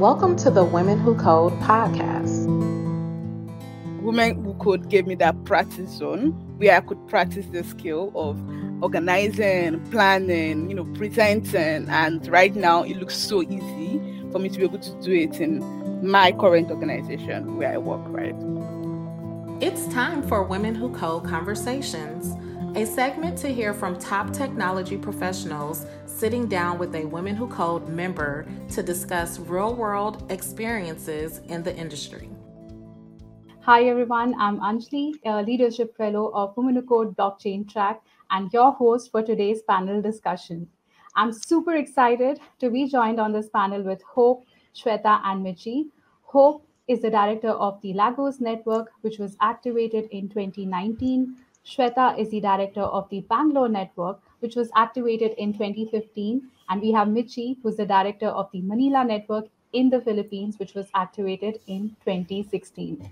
Welcome 0.00 0.34
to 0.36 0.50
the 0.50 0.64
Women 0.64 0.98
Who 0.98 1.14
Code 1.14 1.52
podcast. 1.60 2.46
Women 4.00 4.42
Who 4.42 4.54
Code 4.54 4.88
gave 4.88 5.06
me 5.06 5.14
that 5.16 5.44
practice 5.44 5.90
zone 5.90 6.30
where 6.56 6.74
I 6.74 6.80
could 6.80 7.06
practice 7.06 7.44
the 7.52 7.62
skill 7.62 8.10
of 8.14 8.40
organizing, 8.82 9.78
planning, 9.90 10.70
you 10.70 10.74
know, 10.74 10.86
presenting. 10.94 11.86
And 11.90 12.26
right 12.28 12.56
now 12.56 12.82
it 12.82 12.96
looks 12.96 13.14
so 13.14 13.42
easy 13.42 14.00
for 14.32 14.38
me 14.38 14.48
to 14.48 14.56
be 14.56 14.64
able 14.64 14.78
to 14.78 15.00
do 15.02 15.12
it 15.12 15.38
in 15.38 15.60
my 16.02 16.32
current 16.32 16.70
organization 16.70 17.58
where 17.58 17.70
I 17.70 17.76
work, 17.76 18.00
right? 18.06 18.34
It's 19.62 19.86
time 19.92 20.26
for 20.26 20.42
Women 20.42 20.74
Who 20.74 20.94
Code 20.94 21.26
Conversations, 21.26 22.34
a 22.74 22.86
segment 22.86 23.36
to 23.40 23.48
hear 23.52 23.74
from 23.74 23.98
top 23.98 24.32
technology 24.32 24.96
professionals 24.96 25.84
sitting 26.20 26.46
down 26.46 26.78
with 26.78 26.94
a 26.94 27.06
Women 27.06 27.34
Who 27.34 27.46
Code 27.48 27.88
member 27.88 28.46
to 28.72 28.82
discuss 28.82 29.38
real 29.38 29.74
world 29.74 30.30
experiences 30.30 31.40
in 31.48 31.62
the 31.62 31.74
industry. 31.74 32.28
Hi, 33.62 33.84
everyone. 33.84 34.34
I'm 34.38 34.60
Anjali, 34.60 35.14
a 35.24 35.40
Leadership 35.40 35.96
Fellow 35.96 36.30
of 36.34 36.54
Women 36.58 36.74
Who 36.74 36.82
Code 36.82 37.16
Blockchain 37.16 37.66
Track, 37.66 38.02
and 38.30 38.52
your 38.52 38.70
host 38.70 39.10
for 39.10 39.22
today's 39.22 39.62
panel 39.62 40.02
discussion. 40.02 40.68
I'm 41.16 41.32
super 41.32 41.76
excited 41.76 42.38
to 42.58 42.68
be 42.68 42.86
joined 42.86 43.18
on 43.18 43.32
this 43.32 43.48
panel 43.48 43.82
with 43.82 44.02
Hope, 44.02 44.44
Shwetha, 44.74 45.22
and 45.24 45.42
Michie. 45.42 45.86
Hope 46.20 46.66
is 46.86 47.00
the 47.00 47.10
director 47.10 47.52
of 47.52 47.80
the 47.80 47.94
Lagos 47.94 48.40
Network, 48.40 48.92
which 49.00 49.18
was 49.18 49.38
activated 49.40 50.06
in 50.10 50.28
2019. 50.28 51.34
Shwetha 51.64 52.18
is 52.18 52.28
the 52.28 52.42
director 52.42 52.82
of 52.82 53.08
the 53.08 53.20
Bangalore 53.22 53.70
Network, 53.70 54.20
which 54.40 54.56
was 54.56 54.70
activated 54.74 55.32
in 55.38 55.52
2015. 55.52 56.48
And 56.68 56.80
we 56.80 56.92
have 56.92 57.08
Michie, 57.08 57.58
who's 57.62 57.76
the 57.76 57.86
director 57.86 58.28
of 58.28 58.50
the 58.52 58.60
Manila 58.62 59.04
Network 59.04 59.46
in 59.72 59.88
the 59.90 60.00
Philippines, 60.00 60.58
which 60.58 60.74
was 60.74 60.88
activated 60.94 61.60
in 61.66 61.96
2016. 62.04 63.10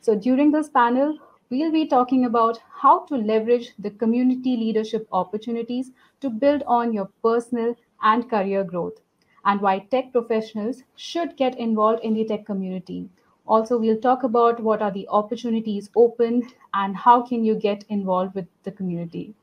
So 0.00 0.14
during 0.14 0.52
this 0.52 0.68
panel, 0.68 1.18
we'll 1.50 1.72
be 1.72 1.86
talking 1.86 2.24
about 2.24 2.58
how 2.72 3.00
to 3.06 3.16
leverage 3.16 3.72
the 3.78 3.90
community 3.90 4.56
leadership 4.56 5.06
opportunities 5.12 5.90
to 6.20 6.30
build 6.30 6.62
on 6.66 6.92
your 6.92 7.10
personal 7.22 7.74
and 8.02 8.28
career 8.28 8.64
growth, 8.64 9.00
and 9.44 9.60
why 9.60 9.78
tech 9.78 10.12
professionals 10.12 10.82
should 10.96 11.36
get 11.36 11.58
involved 11.58 12.04
in 12.04 12.14
the 12.14 12.24
tech 12.24 12.44
community. 12.46 13.08
Also, 13.46 13.78
we'll 13.78 14.00
talk 14.00 14.24
about 14.24 14.60
what 14.60 14.82
are 14.82 14.90
the 14.90 15.06
opportunities 15.08 15.88
open 15.94 16.48
and 16.74 16.96
how 16.96 17.22
can 17.22 17.44
you 17.44 17.54
get 17.54 17.84
involved 17.88 18.34
with 18.34 18.46
the 18.64 18.72
community. 18.72 19.34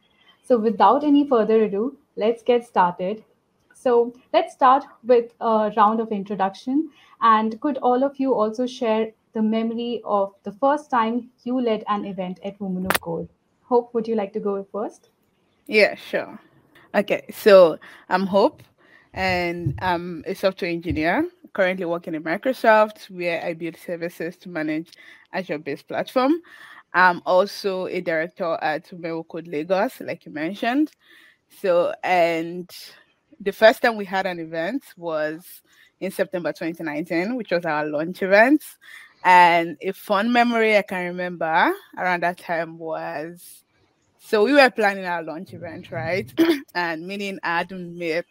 So 0.43 0.57
without 0.57 1.03
any 1.03 1.27
further 1.27 1.63
ado, 1.63 1.97
let's 2.15 2.43
get 2.43 2.67
started. 2.67 3.23
So 3.73 4.13
let's 4.33 4.53
start 4.53 4.83
with 5.03 5.31
a 5.39 5.71
round 5.77 5.99
of 5.99 6.11
introduction. 6.11 6.89
And 7.21 7.59
could 7.61 7.77
all 7.77 8.03
of 8.03 8.19
you 8.19 8.33
also 8.33 8.67
share 8.67 9.11
the 9.33 9.41
memory 9.41 10.01
of 10.03 10.33
the 10.43 10.51
first 10.51 10.91
time 10.91 11.29
you 11.43 11.59
led 11.59 11.83
an 11.87 12.05
event 12.05 12.39
at 12.43 12.59
Women 12.59 12.83
Who 12.83 12.99
Code? 12.99 13.29
Hope, 13.63 13.93
would 13.93 14.07
you 14.07 14.15
like 14.15 14.33
to 14.33 14.39
go 14.39 14.65
first? 14.71 15.09
Yeah, 15.65 15.95
sure. 15.95 16.39
Okay, 16.93 17.25
so 17.31 17.79
I'm 18.09 18.27
Hope, 18.27 18.61
and 19.13 19.73
I'm 19.81 20.23
a 20.27 20.35
software 20.35 20.69
engineer 20.69 21.27
currently 21.53 21.85
working 21.85 22.15
in 22.15 22.23
Microsoft, 22.23 23.09
where 23.09 23.43
I 23.43 23.53
build 23.53 23.77
services 23.77 24.35
to 24.37 24.49
manage 24.49 24.91
Azure-based 25.31 25.87
platform. 25.87 26.33
I'm 26.93 27.21
also 27.25 27.87
a 27.87 28.01
director 28.01 28.57
at 28.61 28.91
Mero 28.97 29.23
Code 29.23 29.47
Lagos, 29.47 29.99
like 30.01 30.25
you 30.25 30.31
mentioned. 30.31 30.91
So, 31.61 31.93
and 32.03 32.69
the 33.39 33.51
first 33.51 33.81
time 33.81 33.95
we 33.95 34.05
had 34.05 34.25
an 34.25 34.39
event 34.39 34.83
was 34.95 35.61
in 35.99 36.11
September 36.11 36.51
2019, 36.51 37.35
which 37.35 37.51
was 37.51 37.65
our 37.65 37.85
launch 37.85 38.21
event. 38.21 38.63
And 39.23 39.77
a 39.81 39.93
fun 39.93 40.31
memory 40.31 40.77
I 40.77 40.81
can 40.81 41.05
remember 41.07 41.73
around 41.97 42.23
that 42.23 42.37
time 42.37 42.77
was 42.77 43.63
so 44.25 44.43
we 44.45 44.53
were 44.53 44.69
planning 44.69 45.05
our 45.05 45.21
launch 45.21 45.53
event, 45.53 45.91
right? 45.91 46.31
and 46.75 47.05
meaning 47.05 47.39
Adam 47.43 47.97
met 47.97 48.25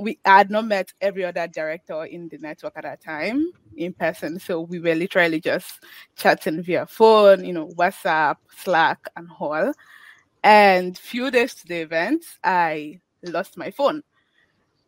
we 0.00 0.18
had 0.24 0.50
not 0.50 0.66
met 0.66 0.92
every 1.00 1.24
other 1.24 1.46
director 1.46 2.04
in 2.04 2.28
the 2.28 2.38
network 2.38 2.72
at 2.76 2.84
that 2.84 3.02
time 3.02 3.52
in 3.76 3.92
person. 3.92 4.38
So 4.38 4.60
we 4.60 4.78
were 4.78 4.94
literally 4.94 5.40
just 5.40 5.84
chatting 6.16 6.62
via 6.62 6.86
phone, 6.86 7.44
you 7.44 7.52
know, 7.52 7.68
WhatsApp, 7.68 8.36
Slack, 8.56 9.08
and 9.16 9.28
all. 9.38 9.72
And 10.42 10.96
a 10.96 11.00
few 11.00 11.30
days 11.30 11.54
to 11.56 11.66
the 11.66 11.76
event, 11.76 12.24
I 12.42 13.00
lost 13.22 13.56
my 13.56 13.70
phone. 13.70 14.02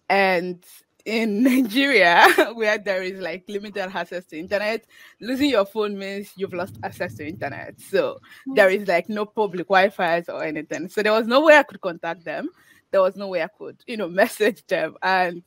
And 0.09 0.65
in 1.05 1.43
Nigeria, 1.45 2.27
where 2.55 2.79
there 2.79 3.03
is 3.03 3.21
like 3.21 3.45
limited 3.49 3.91
access 3.95 4.25
to 4.27 4.39
internet, 4.39 4.87
losing 5.21 5.51
your 5.51 5.67
phone 5.67 5.99
means 5.99 6.33
you've 6.37 6.55
lost 6.55 6.79
access 6.83 7.15
to 7.17 7.27
internet. 7.27 7.81
So 7.81 8.19
hmm. 8.47 8.55
there 8.55 8.71
is 8.71 8.89
like 8.89 9.09
no 9.09 9.27
public 9.27 9.69
Wi-Fi 9.69 10.25
or 10.29 10.45
anything. 10.45 10.89
So 10.89 11.03
there 11.03 11.13
was 11.13 11.27
no 11.27 11.45
way 11.45 11.57
I 11.57 11.63
could 11.65 11.81
contact 11.81 12.25
them 12.25 12.49
there 12.93 13.03
was 13.03 13.17
no 13.17 13.29
way 13.29 13.43
I 13.43 13.49
could, 13.49 13.79
you 13.87 13.97
know, 13.97 14.09
message 14.23 14.65
them. 14.67 14.97
And 15.03 15.43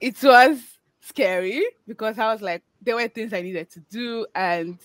it 0.00 0.22
was 0.22 0.60
scary 1.00 1.66
because 1.86 2.18
I 2.18 2.32
was 2.32 2.40
like, 2.40 2.62
there 2.80 2.94
were 2.94 3.08
things 3.08 3.32
I 3.32 3.42
needed 3.42 3.70
to 3.72 3.80
do 3.90 4.26
and 4.34 4.78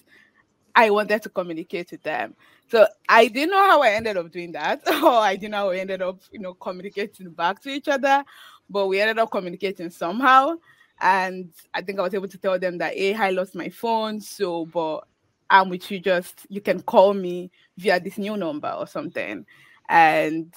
I 0.75 0.89
wanted 0.89 1.21
to 1.21 1.29
communicate 1.29 1.91
with 1.91 2.03
them. 2.03 2.35
So 2.69 2.87
I 3.07 3.27
didn't 3.27 3.51
know 3.51 3.69
how 3.69 3.83
I 3.83 3.91
ended 3.91 4.17
up 4.17 4.31
doing 4.31 4.51
that, 4.53 4.81
or 5.03 5.19
I 5.19 5.35
didn't 5.35 5.51
know 5.51 5.57
how 5.57 5.69
we 5.69 5.79
ended 5.79 6.01
up, 6.01 6.19
you 6.31 6.39
know, 6.39 6.55
communicating 6.55 7.29
back 7.29 7.61
to 7.61 7.69
each 7.69 7.87
other. 7.87 8.23
But 8.69 8.87
we 8.87 8.99
ended 8.99 9.19
up 9.19 9.29
communicating 9.29 9.91
somehow. 9.91 10.55
And 10.99 11.51
I 11.73 11.81
think 11.81 11.99
I 11.99 12.01
was 12.01 12.13
able 12.15 12.29
to 12.29 12.37
tell 12.37 12.57
them 12.57 12.79
that, 12.79 12.95
hey, 12.95 13.13
I 13.13 13.29
lost 13.29 13.53
my 13.55 13.69
phone. 13.69 14.19
So, 14.19 14.65
but 14.65 15.01
I'm 15.49 15.69
with 15.69 15.91
you, 15.91 15.99
just 15.99 16.47
you 16.49 16.61
can 16.61 16.81
call 16.81 17.13
me 17.13 17.51
via 17.77 17.99
this 17.99 18.17
new 18.17 18.35
number 18.37 18.71
or 18.71 18.87
something. 18.87 19.45
And 19.89 20.53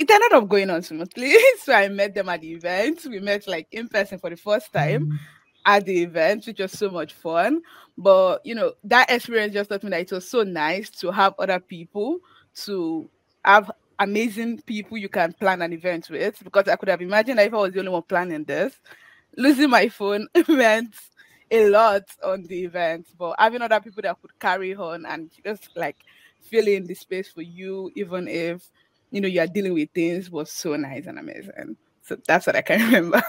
it 0.00 0.10
ended 0.10 0.32
up 0.32 0.48
going 0.48 0.70
on 0.70 0.82
smoothly. 0.82 1.36
so 1.58 1.74
I 1.74 1.88
met 1.88 2.14
them 2.14 2.30
at 2.30 2.40
the 2.40 2.52
event. 2.52 3.06
We 3.08 3.20
met 3.20 3.46
like 3.46 3.68
in 3.70 3.86
person 3.86 4.18
for 4.18 4.30
the 4.30 4.36
first 4.36 4.72
time 4.72 5.06
mm. 5.06 5.18
at 5.66 5.84
the 5.84 6.02
event, 6.02 6.46
which 6.46 6.58
was 6.58 6.72
so 6.72 6.90
much 6.90 7.12
fun. 7.12 7.60
But 7.98 8.44
you 8.44 8.54
know, 8.54 8.72
that 8.84 9.10
experience 9.10 9.52
just 9.52 9.68
taught 9.68 9.84
me 9.84 9.90
that 9.90 10.00
it 10.00 10.12
was 10.12 10.28
so 10.28 10.42
nice 10.42 10.88
to 11.00 11.10
have 11.10 11.34
other 11.38 11.60
people 11.60 12.18
to 12.64 13.10
have 13.44 13.70
amazing 13.98 14.62
people 14.62 14.96
you 14.96 15.10
can 15.10 15.34
plan 15.34 15.60
an 15.60 15.74
event 15.74 16.08
with. 16.08 16.42
Because 16.42 16.66
I 16.68 16.76
could 16.76 16.88
have 16.88 17.02
imagined 17.02 17.38
if 17.38 17.52
I 17.52 17.56
was 17.58 17.72
the 17.74 17.80
only 17.80 17.92
one 17.92 18.02
planning 18.02 18.44
this, 18.44 18.74
losing 19.36 19.68
my 19.68 19.90
phone 19.90 20.28
meant 20.48 20.94
a 21.50 21.68
lot 21.68 22.04
on 22.24 22.44
the 22.44 22.64
event. 22.64 23.06
But 23.18 23.36
having 23.38 23.60
other 23.60 23.80
people 23.80 24.00
that 24.00 24.16
could 24.22 24.38
carry 24.40 24.74
on 24.74 25.04
and 25.04 25.30
just 25.44 25.68
like 25.76 25.98
fill 26.40 26.66
in 26.68 26.86
the 26.86 26.94
space 26.94 27.30
for 27.30 27.42
you, 27.42 27.92
even 27.94 28.28
if 28.28 28.66
you 29.10 29.20
know 29.20 29.28
you 29.28 29.40
are 29.40 29.46
dealing 29.46 29.74
with 29.74 29.90
things 29.94 30.30
was 30.30 30.50
so 30.50 30.76
nice 30.76 31.06
and 31.06 31.18
amazing. 31.18 31.76
So 32.02 32.16
that's 32.26 32.46
what 32.46 32.56
i 32.56 32.62
can 32.62 32.80
remember. 32.92 33.22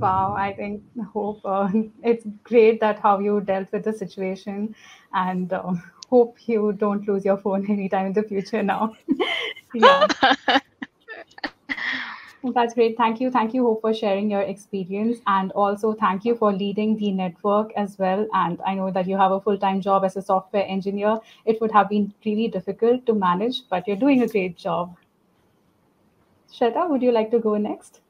Wow 0.00 0.34
i 0.36 0.52
think 0.52 0.82
hope 1.12 1.40
uh, 1.44 1.68
it's 2.02 2.26
great 2.42 2.80
that 2.80 2.98
how 2.98 3.18
you 3.20 3.40
dealt 3.40 3.70
with 3.72 3.84
the 3.84 3.92
situation 3.92 4.74
and 5.14 5.52
uh, 5.52 5.72
hope 6.08 6.36
you 6.46 6.72
don't 6.72 7.06
lose 7.06 7.24
your 7.24 7.38
phone 7.38 7.68
anytime 7.70 8.06
in 8.06 8.12
the 8.12 8.22
future 8.22 8.62
now. 8.62 8.94
Yeah 9.72 10.06
that's 12.50 12.74
great. 12.74 12.96
Thank 12.96 13.20
you. 13.20 13.30
Thank 13.30 13.54
you, 13.54 13.62
Hope, 13.64 13.80
for 13.82 13.94
sharing 13.94 14.30
your 14.30 14.40
experience. 14.42 15.18
And 15.26 15.52
also, 15.52 15.92
thank 15.92 16.24
you 16.24 16.34
for 16.34 16.52
leading 16.52 16.96
the 16.96 17.12
network 17.12 17.72
as 17.76 17.98
well. 17.98 18.26
And 18.34 18.60
I 18.66 18.74
know 18.74 18.90
that 18.90 19.06
you 19.06 19.16
have 19.16 19.30
a 19.32 19.40
full 19.40 19.58
time 19.58 19.80
job 19.80 20.04
as 20.04 20.16
a 20.16 20.22
software 20.22 20.66
engineer. 20.66 21.18
It 21.44 21.60
would 21.60 21.70
have 21.70 21.88
been 21.88 22.12
really 22.26 22.48
difficult 22.48 23.06
to 23.06 23.14
manage, 23.14 23.62
but 23.68 23.86
you're 23.86 23.96
doing 23.96 24.22
a 24.22 24.28
great 24.28 24.56
job. 24.56 24.96
Shwetha, 26.52 26.88
would 26.90 27.02
you 27.02 27.12
like 27.12 27.30
to 27.30 27.38
go 27.38 27.56
next? 27.56 28.00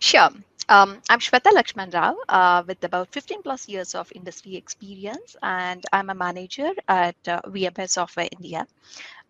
Sure. 0.00 0.30
Um, 0.68 1.02
I'm 1.10 1.18
Shwetha 1.18 1.52
Lakshman 1.52 1.92
Rao 1.92 2.16
uh, 2.28 2.62
with 2.66 2.82
about 2.84 3.12
15 3.12 3.42
plus 3.42 3.68
years 3.68 3.94
of 3.94 4.10
industry 4.14 4.56
experience, 4.56 5.36
and 5.42 5.84
I'm 5.92 6.08
a 6.08 6.14
manager 6.14 6.70
at 6.88 7.16
uh, 7.26 7.40
VMware 7.46 7.88
Software 7.88 8.28
India. 8.30 8.66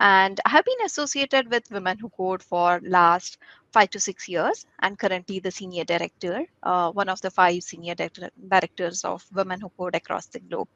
And 0.02 0.40
I 0.44 0.50
have 0.50 0.64
been 0.64 0.84
associated 0.84 1.48
with 1.48 1.70
Women 1.70 1.96
Who 1.96 2.08
Code 2.08 2.42
for 2.42 2.80
last 2.82 3.38
five 3.72 3.90
to 3.90 4.00
six 4.00 4.28
years 4.28 4.66
and 4.80 4.98
currently 4.98 5.38
the 5.38 5.50
senior 5.50 5.84
director, 5.84 6.44
uh, 6.62 6.90
one 6.92 7.08
of 7.08 7.20
the 7.22 7.30
five 7.30 7.62
senior 7.62 7.94
director, 7.94 8.30
directors 8.48 9.04
of 9.04 9.24
Women 9.32 9.60
Who 9.60 9.70
Code 9.70 9.94
across 9.94 10.26
the 10.26 10.40
globe. 10.40 10.68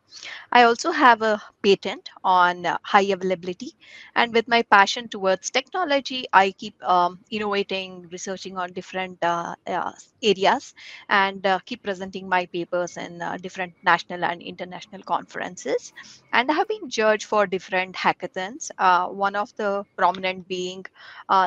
I 0.53 0.63
also 0.63 0.91
have 0.91 1.23
a 1.23 1.43
patent 1.63 2.09
on 2.25 2.65
uh, 2.65 2.79
high 2.83 3.09
availability. 3.17 3.73
And 4.15 4.33
with 4.33 4.49
my 4.49 4.63
passion 4.63 5.09
towards 5.09 5.51
technology, 5.51 6.27
I 6.33 6.53
keep 6.53 6.83
um, 6.83 7.19
innovating, 7.31 8.09
researching 8.11 8.57
on 8.57 8.73
different 8.73 9.23
uh, 9.23 9.55
uh 9.67 9.93
areas, 10.23 10.75
and 11.09 11.47
uh, 11.47 11.59
keep 11.67 11.83
presenting 11.83 12.29
my 12.29 12.47
papers 12.47 12.97
in 12.97 13.21
uh, 13.21 13.37
different 13.37 13.75
national 13.85 14.25
and 14.25 14.41
international 14.41 15.03
conferences. 15.03 15.93
And 16.33 16.51
I 16.51 16.55
have 16.55 16.69
been 16.69 16.89
judged 16.89 17.25
for 17.25 17.47
different 17.47 17.95
hackathons, 17.95 18.71
one 19.17 19.37
of 19.37 19.55
the 19.57 19.85
prominent 19.97 20.47
being 20.49 20.85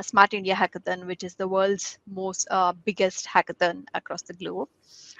Smart 0.01 0.33
India 0.33 0.55
Hackathon, 0.55 1.05
which 1.05 1.23
is 1.23 1.35
the 1.35 1.47
world's 1.47 1.97
most 2.07 2.47
uh, 2.51 2.73
biggest 2.85 3.25
hackathon 3.27 3.85
across 3.93 4.21
the 4.23 4.33
globe. 4.33 4.69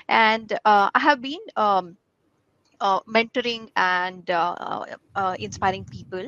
And 0.08 0.52
uh, 0.66 0.90
I 0.94 1.00
have 1.00 1.22
been 1.22 1.40
um, 1.56 1.98
uh, 2.82 3.00
mentoring 3.02 3.70
and 3.76 4.30
uh, 4.30 4.86
uh, 5.16 5.36
inspiring 5.40 5.86
people 5.86 6.26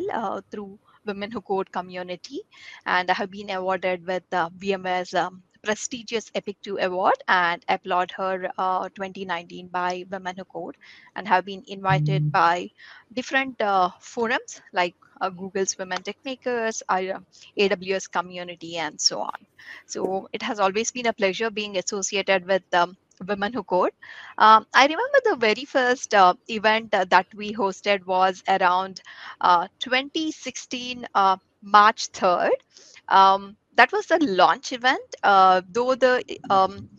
through 0.51 0.77
Women 1.05 1.31
Who 1.31 1.41
Code 1.41 1.71
community. 1.71 2.41
And 2.85 3.09
I 3.09 3.13
have 3.13 3.31
been 3.31 3.49
awarded 3.49 4.05
with 4.05 4.23
VMware's 4.29 5.13
um, 5.13 5.43
prestigious 5.63 6.31
Epic 6.35 6.57
2 6.63 6.79
award 6.79 7.15
and 7.27 7.63
applaud 7.69 8.11
her 8.11 8.49
uh, 8.57 8.89
2019 8.89 9.67
by 9.67 10.05
Women 10.09 10.35
Who 10.37 10.45
Code 10.45 10.75
and 11.15 11.27
have 11.27 11.45
been 11.45 11.63
invited 11.67 12.23
mm. 12.23 12.31
by 12.31 12.69
different 13.13 13.61
uh, 13.61 13.89
forums 13.99 14.61
like 14.73 14.95
uh, 15.21 15.29
Google's 15.29 15.77
Women 15.77 16.03
Tech 16.03 16.17
Makers, 16.25 16.83
AWS 16.89 18.11
community, 18.11 18.77
and 18.77 18.99
so 18.99 19.21
on. 19.21 19.39
So 19.85 20.29
it 20.33 20.41
has 20.41 20.59
always 20.59 20.91
been 20.91 21.07
a 21.07 21.13
pleasure 21.13 21.49
being 21.49 21.77
associated 21.77 22.45
with 22.47 22.63
um, 22.73 22.97
Women 23.27 23.53
Who 23.53 23.63
Code. 23.63 23.91
Um, 24.37 24.65
I 24.73 24.83
remember 24.83 25.19
the 25.25 25.35
very 25.37 25.65
first 25.65 26.13
uh, 26.13 26.33
event 26.49 26.93
uh, 26.93 27.05
that 27.09 27.27
we 27.35 27.53
hosted 27.53 28.05
was 28.05 28.43
around 28.47 29.01
uh, 29.41 29.67
2016, 29.79 31.07
uh, 31.15 31.37
March 31.61 32.11
3rd. 32.11 32.59
Um, 33.07 33.57
that 33.75 33.91
was 33.91 34.07
the 34.07 34.19
launch 34.19 34.73
event, 34.73 35.15
uh, 35.23 35.61
though 35.71 35.95
the 35.95 36.23
um, 36.49 36.89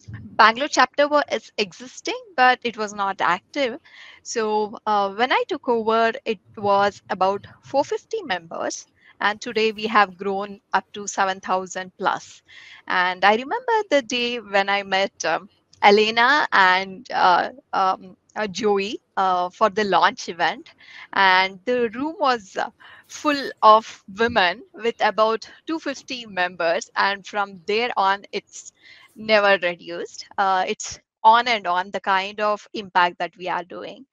Bangalore 0.43 0.69
chapter 0.69 1.09
was 1.09 1.53
existing, 1.59 2.21
but 2.37 2.59
it 2.65 2.77
was 2.77 2.93
not 2.95 3.21
active. 3.21 3.79
So 4.23 4.79
uh, 4.87 5.13
when 5.15 5.33
I 5.33 5.45
took 5.49 5.69
over, 5.69 6.13
it 6.25 6.41
was 6.57 7.03
about 7.11 7.47
450 7.63 8.23
members 8.23 8.87
and 9.21 9.41
today 9.41 9.73
we 9.73 9.87
have 9.87 10.17
grown 10.17 10.61
up 10.73 10.93
to 10.95 11.07
7000 11.07 11.93
plus. 11.99 12.43
and 12.89 13.25
i 13.25 13.35
remember 13.37 13.77
the 13.91 14.03
day 14.03 14.41
when 14.41 14.69
i 14.69 14.83
met 14.83 15.25
um, 15.25 15.49
Alaina 15.83 16.47
and 16.53 17.07
uh, 17.13 17.51
um, 17.73 18.17
uh, 18.37 18.47
Joey 18.49 19.01
uh, 19.17 19.51
for 19.51 19.71
the 19.71 19.85
launch 19.85 20.29
event, 20.29 20.71
and 21.13 21.61
the 21.65 21.91
room 21.91 22.17
was 22.21 22.57
uh, 22.57 22.71
full 23.09 23.51
of 23.63 24.05
women 24.19 24.63
with 24.75 24.97
about 25.01 25.49
250 25.67 26.27
members, 26.27 26.91
and 26.97 27.27
from 27.27 27.61
there 27.67 27.91
on, 27.97 28.25
it's 28.33 28.73
never 29.17 29.59
reduced. 29.67 30.27
Uh, 30.39 30.65
it's 30.67 31.01
on 31.25 31.49
and 31.49 31.67
on 31.67 31.91
the 31.91 32.01
kind 32.01 32.41
of 32.41 32.67
impact 32.75 33.19
that 33.19 33.33
we 33.37 33.49
are 33.49 33.65
doing. 33.65 34.05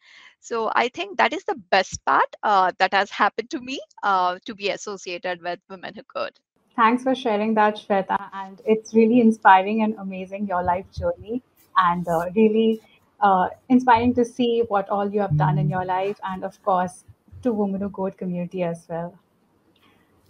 So 0.41 0.71
I 0.73 0.89
think 0.89 1.17
that 1.17 1.33
is 1.33 1.43
the 1.43 1.55
best 1.69 2.03
part 2.05 2.35
uh, 2.43 2.71
that 2.79 2.93
has 2.93 3.09
happened 3.09 3.49
to 3.51 3.59
me 3.59 3.79
to 4.03 4.55
be 4.55 4.69
associated 4.69 5.41
with 5.41 5.59
Women 5.69 5.93
Who 5.95 6.03
Code. 6.03 6.33
Thanks 6.75 7.03
for 7.03 7.13
sharing 7.13 7.55
that, 7.55 7.75
Shwetha. 7.75 8.29
And 8.31 8.61
it's 8.65 8.93
really 8.93 9.19
inspiring 9.19 9.83
and 9.83 9.95
amazing 9.97 10.47
your 10.47 10.63
life 10.63 10.85
journey 10.91 11.41
and 11.79 12.07
uh, 12.07 12.25
really 12.35 12.81
uh, 13.21 13.49
inspiring 13.69 14.13
to 14.15 14.25
see 14.25 14.63
what 14.67 14.89
all 14.89 15.11
you 15.11 15.19
have 15.19 15.37
done 15.37 15.57
in 15.57 15.69
your 15.69 15.85
life 15.85 16.19
and 16.23 16.43
of 16.43 16.61
course 16.63 17.03
to 17.41 17.53
women 17.53 17.81
who 17.81 17.89
code 17.89 18.17
community 18.17 18.63
as 18.63 18.85
well 18.89 19.17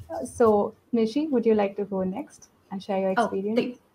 uh, 0.09 0.25
so 0.25 0.73
michie 0.93 1.27
would 1.29 1.45
you 1.45 1.55
like 1.55 1.75
to 1.75 1.85
go 1.85 2.03
next 2.03 2.49
and 2.71 2.83
share 2.83 2.99
your 2.99 3.11
experience 3.11 3.59
oh, 3.59 3.88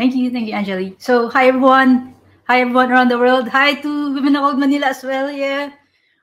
thank, 0.00 0.16
you 0.16 0.32
thank 0.32 0.48
you 0.48 0.56
anjali 0.56 0.96
so 0.96 1.28
hi 1.28 1.52
everyone 1.52 2.16
hi 2.48 2.64
everyone 2.64 2.88
around 2.88 3.12
the 3.12 3.18
world 3.20 3.44
hi 3.44 3.76
to 3.84 4.14
women 4.16 4.32
of 4.32 4.48
old 4.48 4.56
manila 4.56 4.88
as 4.88 5.04
well 5.04 5.28
yeah 5.28 5.68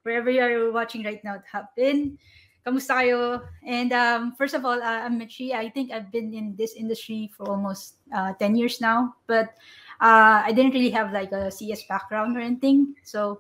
wherever 0.02 0.34
you 0.34 0.42
are 0.42 0.72
watching 0.74 1.06
right 1.06 1.22
now 1.22 1.38
have 1.46 1.70
been 1.78 2.18
Kamusta 2.66 3.00
kayo? 3.00 3.48
And 3.64 3.96
um, 3.96 4.36
first 4.36 4.52
of 4.52 4.68
all, 4.68 4.76
uh, 4.76 5.00
I'm 5.08 5.16
Michi. 5.16 5.56
I 5.56 5.72
think 5.72 5.88
I've 5.96 6.12
been 6.12 6.36
in 6.36 6.52
this 6.60 6.76
industry 6.76 7.32
for 7.32 7.48
almost 7.48 7.96
uh, 8.12 8.36
10 8.36 8.60
years 8.60 8.84
now. 8.84 9.16
But 9.24 9.56
uh, 10.04 10.44
I 10.44 10.52
didn't 10.52 10.76
really 10.76 10.92
have 10.92 11.16
like 11.16 11.32
a 11.32 11.48
CS 11.48 11.88
background 11.88 12.36
or 12.36 12.44
anything. 12.44 12.92
So 13.08 13.40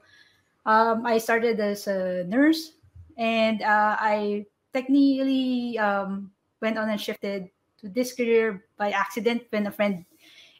um, 0.63 1.03
I 1.03 1.17
started 1.19 1.59
as 1.59 1.91
a 1.91 2.23
nurse 2.23 2.79
and 3.19 3.59
uh, 3.59 3.99
I 3.99 4.47
technically 4.71 5.75
um, 5.75 6.31
went 6.63 6.79
on 6.79 6.87
and 6.87 7.01
shifted 7.01 7.51
to 7.81 7.89
this 7.89 8.15
career 8.15 8.63
by 8.77 8.91
accident 8.91 9.43
when 9.49 9.67
a 9.67 9.75
friend 9.75 10.05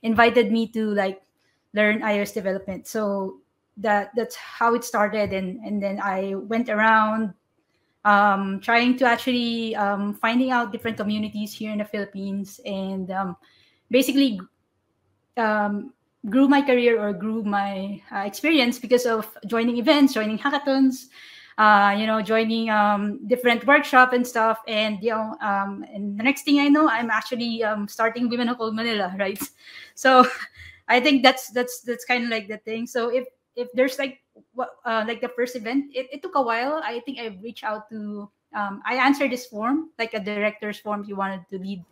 invited 0.08 0.52
me 0.52 0.72
to 0.72 0.96
like 0.96 1.22
learn 1.76 2.00
iOS 2.00 2.34
development. 2.34 2.88
So 2.88 3.44
that 3.76 4.16
that's 4.16 4.36
how 4.36 4.74
it 4.74 4.88
started. 4.88 5.36
And 5.36 5.60
and 5.60 5.84
then 5.84 6.00
I 6.00 6.34
went 6.34 6.72
around 6.72 7.36
um, 8.08 8.64
trying 8.64 8.98
to 8.98 9.06
actually 9.06 9.76
um, 9.76 10.16
finding 10.16 10.50
out 10.50 10.72
different 10.72 10.96
communities 10.96 11.52
here 11.52 11.76
in 11.76 11.84
the 11.84 11.86
Philippines. 11.86 12.64
And 12.66 13.12
um, 13.12 13.36
basically 13.92 14.40
um, 15.36 15.94
grew 16.30 16.48
my 16.48 16.62
career 16.62 17.00
or 17.00 17.14
grew 17.14 17.44
my 17.44 18.02
uh, 18.12 18.24
experience 18.24 18.80
because 18.80 19.06
of 19.06 19.28
joining 19.46 19.78
events, 19.78 20.14
joining 20.14 20.40
hackathons, 20.40 21.12
uh, 21.58 21.96
you 21.98 22.06
know, 22.06 22.22
joining 22.22 22.70
um, 22.70 23.26
different 23.28 23.66
workshop 23.66 24.14
and 24.14 24.26
stuff. 24.26 24.60
And 24.68 25.02
you 25.02 25.10
know, 25.10 25.36
um, 25.42 25.84
and 25.92 26.18
the 26.18 26.24
next 26.24 26.44
thing 26.44 26.60
I 26.60 26.68
know, 26.68 26.88
I'm 26.88 27.10
actually 27.10 27.64
um, 27.64 27.88
starting 27.88 28.30
Women 28.30 28.50
of 28.50 28.62
Old 28.62 28.76
Manila, 28.76 29.16
right? 29.20 29.42
So 29.96 30.28
I 30.88 31.00
think 31.00 31.24
that's 31.24 31.50
that's 31.50 31.82
that's 31.82 32.06
kind 32.06 32.24
of 32.24 32.30
like 32.30 32.48
the 32.48 32.58
thing. 32.58 32.86
So 32.86 33.10
if 33.10 33.26
if 33.56 33.68
there's 33.74 33.98
like 33.98 34.22
what 34.54 34.78
uh, 34.86 35.04
like 35.08 35.22
the 35.22 35.30
first 35.30 35.56
event, 35.56 35.92
it, 35.96 36.08
it 36.12 36.22
took 36.22 36.36
a 36.36 36.42
while. 36.42 36.82
I 36.84 37.02
think 37.02 37.20
I 37.20 37.38
reached 37.42 37.64
out 37.64 37.90
to 37.90 38.30
um, 38.54 38.82
I 38.86 38.96
answered 38.96 39.32
this 39.32 39.46
form, 39.48 39.90
like 39.98 40.14
a 40.14 40.20
director's 40.20 40.78
form. 40.78 41.06
You 41.08 41.16
wanted 41.16 41.42
to 41.50 41.58
lead, 41.58 41.84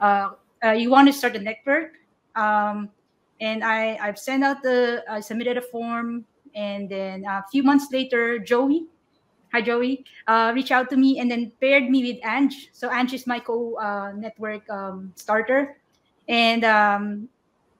uh, 0.00 0.30
uh, 0.64 0.72
you 0.72 0.90
want 0.90 1.06
to 1.06 1.12
start 1.12 1.36
a 1.36 1.40
network. 1.40 1.94
Um, 2.34 2.90
and 3.40 3.62
I 3.62 3.96
I've 4.02 4.18
sent 4.18 4.42
out 4.42 4.62
the 4.62 5.04
I 5.08 5.20
submitted 5.20 5.56
a 5.56 5.62
form, 5.62 6.24
and 6.54 6.90
then 6.90 7.24
a 7.24 7.44
few 7.52 7.62
months 7.62 7.86
later, 7.92 8.38
Joey, 8.38 8.86
hi 9.56 9.62
Joey, 9.62 10.04
uh, 10.28 10.52
reached 10.54 10.70
out 10.70 10.90
to 10.90 10.98
me 10.98 11.18
and 11.18 11.30
then 11.30 11.50
paired 11.62 11.88
me 11.88 12.04
with 12.04 12.20
Ange. 12.28 12.68
So 12.76 12.92
Ange 12.92 13.14
is 13.14 13.26
my 13.26 13.40
co 13.40 13.80
uh, 13.80 14.12
network 14.12 14.68
um, 14.68 15.16
starter, 15.16 15.80
and 16.28 16.62
um, 16.62 17.28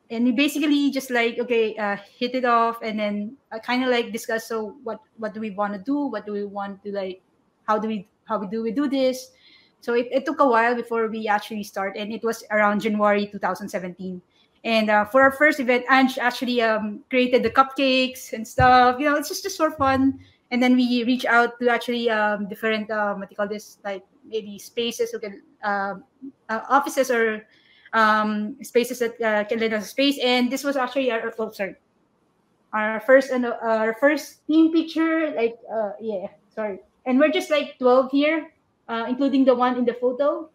and 0.08 0.24
we 0.24 0.32
basically 0.32 0.90
just 0.90 1.10
like 1.10 1.36
okay 1.36 1.76
uh, 1.76 2.00
hit 2.00 2.34
it 2.34 2.46
off 2.46 2.80
and 2.80 2.98
then 2.98 3.36
uh, 3.52 3.58
kind 3.58 3.84
of 3.84 3.90
like 3.90 4.10
discuss 4.10 4.48
so 4.48 4.80
what 4.84 5.00
what 5.18 5.34
do 5.34 5.40
we 5.40 5.50
want 5.50 5.74
to 5.74 5.80
do 5.84 6.06
what 6.06 6.24
do 6.24 6.32
we 6.32 6.44
want 6.44 6.80
to 6.80 6.92
like 6.92 7.20
how 7.68 7.76
do 7.76 7.88
we 7.88 8.08
how 8.24 8.38
do 8.38 8.62
we 8.62 8.70
do 8.70 8.88
this 8.88 9.32
so 9.82 9.92
it, 9.92 10.08
it 10.10 10.24
took 10.24 10.40
a 10.40 10.46
while 10.46 10.74
before 10.74 11.08
we 11.08 11.26
actually 11.28 11.64
start 11.64 11.96
and 11.96 12.12
it 12.12 12.22
was 12.22 12.44
around 12.52 12.80
january 12.80 13.26
2017 13.26 14.22
and 14.64 14.90
uh, 14.90 15.04
for 15.04 15.22
our 15.22 15.30
first 15.30 15.60
event, 15.60 15.84
Ange 15.88 16.18
actually 16.18 16.60
um, 16.60 16.98
created 17.08 17.44
the 17.44 17.50
cupcakes 17.50 18.32
and 18.32 18.42
stuff. 18.42 18.98
You 18.98 19.06
know, 19.06 19.14
it's 19.14 19.28
just 19.28 19.44
just 19.44 19.56
for 19.56 19.70
fun. 19.70 20.18
And 20.50 20.62
then 20.62 20.76
we 20.76 21.02
reach 21.04 21.24
out 21.24 21.58
to 21.60 21.68
actually 21.68 22.08
um, 22.10 22.48
different 22.48 22.90
um, 22.90 23.20
what 23.20 23.28
do 23.28 23.32
you 23.32 23.36
call 23.36 23.48
this, 23.48 23.78
like 23.84 24.04
maybe 24.24 24.58
spaces 24.58 25.10
who 25.10 25.18
can 25.18 25.42
uh, 25.62 25.94
uh, 26.48 26.60
offices 26.68 27.10
or 27.10 27.46
um, 27.92 28.56
spaces 28.62 29.00
that 29.00 29.20
uh, 29.20 29.44
can 29.44 29.58
lend 29.58 29.74
us 29.74 29.90
space. 29.90 30.18
And 30.22 30.50
this 30.50 30.62
was 30.62 30.76
actually 30.76 31.10
our 31.10 31.32
oh 31.38 31.50
sorry, 31.50 31.74
our 32.72 33.00
first 33.00 33.30
and 33.30 33.46
uh, 33.46 33.58
our 33.62 33.94
first 33.98 34.46
team 34.46 34.72
picture. 34.72 35.34
Like 35.34 35.58
uh, 35.72 35.92
yeah, 36.00 36.28
sorry. 36.54 36.78
And 37.06 37.18
we're 37.18 37.32
just 37.32 37.50
like 37.50 37.78
twelve 37.78 38.10
here, 38.12 38.52
uh, 38.88 39.06
including 39.08 39.44
the 39.44 39.54
one 39.54 39.76
in 39.76 39.84
the 39.84 39.94
photo. 39.94 40.48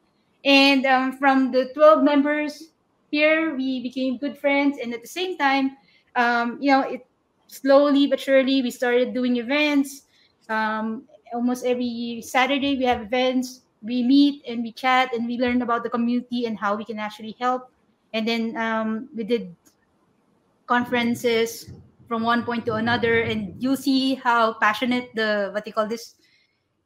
And 0.45 0.85
um, 0.85 1.17
from 1.17 1.51
the 1.51 1.71
twelve 1.73 2.03
members, 2.03 2.71
here 3.11 3.53
we 3.55 3.83
became 3.83 4.17
good 4.17 4.37
friends 4.37 4.79
and 4.81 4.93
at 4.93 5.01
the 5.01 5.07
same 5.07 5.37
time 5.37 5.77
um, 6.15 6.57
you 6.61 6.71
know 6.71 6.81
it 6.81 7.05
slowly 7.51 8.07
but 8.07 8.19
surely 8.19 8.61
we 8.61 8.71
started 8.71 9.13
doing 9.13 9.35
events. 9.37 10.07
Um, 10.47 11.03
almost 11.33 11.65
every 11.65 12.23
saturday 12.23 12.77
we 12.77 12.85
have 12.85 13.01
events. 13.01 13.61
We 13.83 14.03
meet 14.03 14.43
and 14.47 14.63
we 14.63 14.71
chat 14.71 15.13
and 15.13 15.27
we 15.27 15.37
learn 15.37 15.61
about 15.61 15.83
the 15.83 15.89
community 15.89 16.45
and 16.45 16.57
how 16.57 16.75
we 16.75 16.85
can 16.85 16.99
actually 16.99 17.35
help. 17.39 17.71
And 18.13 18.27
then 18.27 18.55
um, 18.57 19.09
we 19.15 19.23
did 19.23 19.55
conferences 20.67 21.71
from 22.07 22.23
one 22.23 22.43
point 22.43 22.65
to 22.67 22.75
another. 22.75 23.21
And 23.21 23.55
you 23.57 23.75
see 23.75 24.15
how 24.15 24.53
passionate 24.53 25.09
the 25.15 25.49
what 25.51 25.65
they 25.65 25.71
call 25.71 25.87
this 25.87 26.15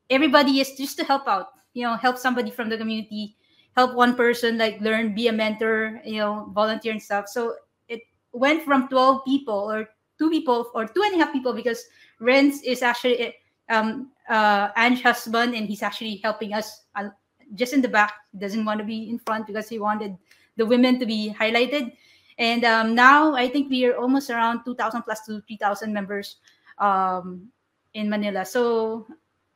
everybody 0.09 0.59
is 0.61 0.71
just 0.77 0.95
to 0.95 1.03
help 1.03 1.27
out 1.27 1.49
you 1.73 1.81
know 1.81 1.95
help 1.97 2.15
somebody 2.15 2.51
from 2.51 2.69
the 2.69 2.77
community 2.77 3.35
help 3.75 3.93
one 3.93 4.15
person 4.15 4.57
like 4.57 4.79
learn, 4.79 5.13
be 5.13 5.27
a 5.27 5.33
mentor, 5.33 6.01
you 6.05 6.17
know, 6.17 6.49
volunteer 6.53 6.91
and 6.91 7.01
stuff. 7.01 7.27
So 7.27 7.55
it 7.87 8.01
went 8.31 8.63
from 8.63 8.87
12 8.87 9.25
people 9.25 9.71
or 9.71 9.89
two 10.17 10.29
people 10.29 10.71
or 10.73 10.85
two 10.85 11.01
and 11.03 11.15
a 11.15 11.23
half 11.23 11.33
people 11.33 11.53
because 11.53 11.85
Renz 12.21 12.63
is 12.63 12.81
actually 12.81 13.35
um 13.69 14.11
uh 14.29 14.69
Ange's 14.75 15.03
husband 15.03 15.55
and 15.55 15.67
he's 15.67 15.83
actually 15.83 16.17
helping 16.23 16.53
us 16.53 16.83
uh, 16.95 17.09
just 17.53 17.73
in 17.73 17.81
the 17.81 17.87
back. 17.87 18.13
He 18.31 18.39
doesn't 18.39 18.65
want 18.65 18.79
to 18.79 18.85
be 18.85 19.09
in 19.09 19.19
front 19.19 19.47
because 19.47 19.69
he 19.69 19.79
wanted 19.79 20.17
the 20.57 20.65
women 20.65 20.99
to 20.99 21.05
be 21.05 21.33
highlighted. 21.37 21.93
And 22.37 22.65
um, 22.65 22.95
now 22.95 23.35
I 23.35 23.47
think 23.47 23.69
we 23.69 23.85
are 23.85 23.95
almost 23.95 24.29
around 24.29 24.63
2,000 24.65 25.03
plus 25.03 25.25
to 25.25 25.41
3,000 25.47 25.93
members 25.93 26.37
um, 26.79 27.47
in 27.93 28.09
Manila. 28.09 28.45
So 28.45 29.07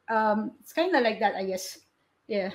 um, 0.07 0.51
it's 0.61 0.71
kind 0.71 0.95
of 0.95 1.03
like 1.03 1.19
that, 1.19 1.35
I 1.35 1.43
guess. 1.43 1.79
Yeah. 2.27 2.51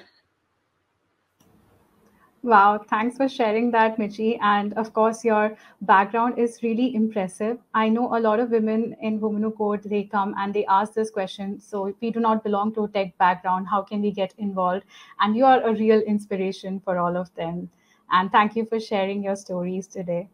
Wow, 2.45 2.79
thanks 2.79 3.17
for 3.17 3.29
sharing 3.29 3.73
that, 3.73 3.99
Michie. 3.99 4.39
And 4.41 4.73
of 4.75 4.93
course, 4.93 5.25
your 5.25 5.57
background 5.81 6.39
is 6.39 6.63
really 6.63 6.95
impressive. 6.95 7.59
I 7.75 7.89
know 7.89 8.17
a 8.17 8.21
lot 8.21 8.39
of 8.39 8.51
women 8.53 8.95
in 9.01 9.19
Women 9.21 9.43
Who 9.43 9.51
Code, 9.51 9.83
they 9.83 10.05
come 10.05 10.33
and 10.39 10.55
they 10.55 10.65
ask 10.67 10.93
this 10.95 11.11
question. 11.11 11.59
So, 11.59 11.87
if 11.87 11.97
we 12.01 12.13
do 12.13 12.21
not 12.21 12.45
belong 12.45 12.73
to 12.75 12.85
a 12.85 12.89
tech 12.89 13.19
background, 13.19 13.67
how 13.67 13.83
can 13.83 14.01
we 14.01 14.13
get 14.13 14.33
involved? 14.39 14.85
And 15.19 15.35
you 15.35 15.45
are 15.45 15.61
a 15.63 15.75
real 15.75 16.01
inspiration 16.03 16.79
for 16.79 16.99
all 16.99 17.17
of 17.17 17.35
them. 17.35 17.71
And 18.13 18.31
thank 18.31 18.55
you 18.55 18.65
for 18.65 18.79
sharing 18.79 19.25
your 19.25 19.35
stories 19.35 19.89
today. 19.89 20.29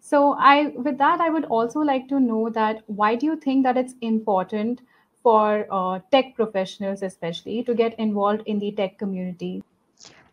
So, 0.00 0.34
I 0.38 0.66
with 0.76 0.98
that, 0.98 1.22
I 1.22 1.30
would 1.30 1.46
also 1.46 1.80
like 1.80 2.06
to 2.08 2.20
know 2.20 2.50
that 2.50 2.82
why 2.86 3.14
do 3.14 3.24
you 3.24 3.36
think 3.36 3.62
that 3.62 3.78
it's 3.78 3.94
important 4.02 4.82
for 5.22 5.66
uh, 5.70 6.00
tech 6.12 6.34
professionals, 6.34 7.02
especially, 7.02 7.62
to 7.64 7.74
get 7.74 7.98
involved 7.98 8.42
in 8.44 8.58
the 8.58 8.72
tech 8.72 8.98
community? 8.98 9.62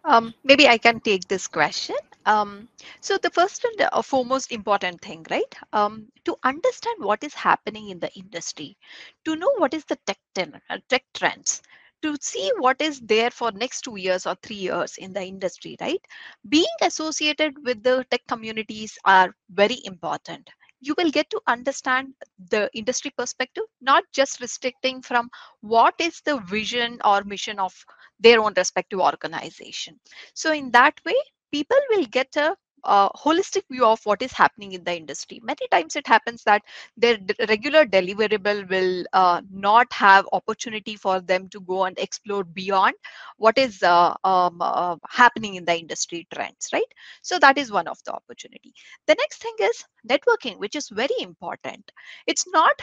Um, 0.08 0.34
maybe 0.44 0.68
I 0.68 0.78
can 0.80 1.00
take 1.02 1.28
this 1.28 1.48
question. 1.48 1.96
Um, 2.26 2.68
so 3.02 3.18
the 3.18 3.30
first 3.30 3.64
and 3.64 3.90
uh, 3.92 4.02
foremost 4.02 4.52
important 4.52 5.02
thing, 5.02 5.26
right? 5.30 5.56
Um, 5.74 6.08
to 6.26 6.36
understand 6.44 6.98
what 7.04 7.24
is 7.24 7.34
happening 7.34 7.90
in 7.90 8.00
the 8.00 8.12
industry, 8.14 8.78
to 9.26 9.36
know 9.36 9.52
what 9.58 9.74
is 9.74 9.86
the 9.86 9.98
tech, 10.08 10.18
ten, 10.34 10.60
uh, 10.70 10.80
tech 10.90 11.04
trends, 11.14 11.62
to 12.02 12.18
see 12.22 12.52
what 12.60 12.82
is 12.82 13.00
there 13.02 13.32
for 13.32 13.52
next 13.52 13.82
two 13.82 13.98
years 13.98 14.26
or 14.26 14.36
three 14.42 14.58
years 14.58 14.98
in 14.98 15.14
the 15.14 15.24
industry, 15.24 15.78
right? 15.82 16.02
Being 16.50 16.76
associated 16.82 17.56
with 17.66 17.84
the 17.84 18.06
tech 18.12 18.22
communities 18.28 18.98
are 19.06 19.36
very 19.52 19.80
important 19.86 20.50
you 20.82 20.94
will 20.98 21.12
get 21.12 21.30
to 21.32 21.42
understand 21.48 22.14
the 22.50 22.70
industry 22.74 23.12
perspective, 23.18 23.64
not 23.82 24.04
just 24.14 24.40
restricting 24.42 25.02
from 25.02 25.30
what 25.62 25.96
is 26.00 26.22
the 26.26 26.40
vision 26.42 27.00
or 27.04 27.24
mission 27.24 27.60
of 27.60 27.74
their 28.20 28.40
own 28.40 28.54
respective 28.56 29.00
organization. 29.00 30.00
So 30.34 30.52
in 30.54 30.72
that 30.72 31.00
way, 31.06 31.16
people 31.52 31.78
will 31.90 32.06
get 32.06 32.36
a 32.36 32.56
a 32.88 33.10
holistic 33.16 33.64
view 33.72 33.86
of 33.86 34.00
what 34.06 34.22
is 34.24 34.34
happening 34.34 34.74
in 34.74 34.84
the 34.84 34.96
industry. 34.98 35.42
Many 35.44 35.68
times 35.72 35.96
it 35.96 36.08
happens 36.08 36.44
that 36.46 36.64
their 36.98 37.18
regular 37.50 37.86
deliverable 37.86 38.70
will 38.70 39.06
uh, 39.14 39.42
not 39.52 39.92
have 39.94 40.28
opportunity 40.34 40.96
for 40.96 41.22
them 41.22 41.50
to 41.50 41.62
go 41.62 41.86
and 41.86 41.98
explore 42.00 42.44
beyond 42.44 42.96
what 43.38 43.58
is 43.58 43.84
uh, 43.84 44.16
um, 44.24 44.58
uh, 44.62 44.96
happening 45.10 45.56
in 45.56 45.66
the 45.66 45.78
industry 45.78 46.28
trends, 46.34 46.70
right? 46.74 46.92
So 47.22 47.40
that 47.40 47.58
is 47.58 47.72
one 47.72 47.88
of 47.88 48.00
the 48.06 48.14
opportunity. 48.14 48.74
The 49.08 49.16
next 49.20 49.42
thing 49.42 49.56
is 49.62 49.86
networking, 50.10 50.60
which 50.60 50.76
is 50.76 50.90
very 50.90 51.16
important. 51.22 51.92
It's 52.28 52.46
not 52.48 52.74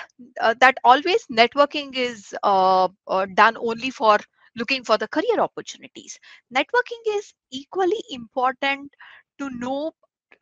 uh, 0.40 0.54
that 0.60 0.78
always 0.84 1.26
networking 1.26 1.94
is 1.96 2.34
uh, 2.42 2.88
uh, 3.08 3.26
done 3.34 3.56
only 3.58 3.90
for 3.90 4.18
looking 4.56 4.84
for 4.84 4.98
the 4.98 5.08
career 5.08 5.40
opportunities. 5.40 6.18
Networking 6.54 7.02
is 7.18 7.34
equally 7.50 8.02
important 8.10 8.92
to 9.38 9.50
know 9.50 9.92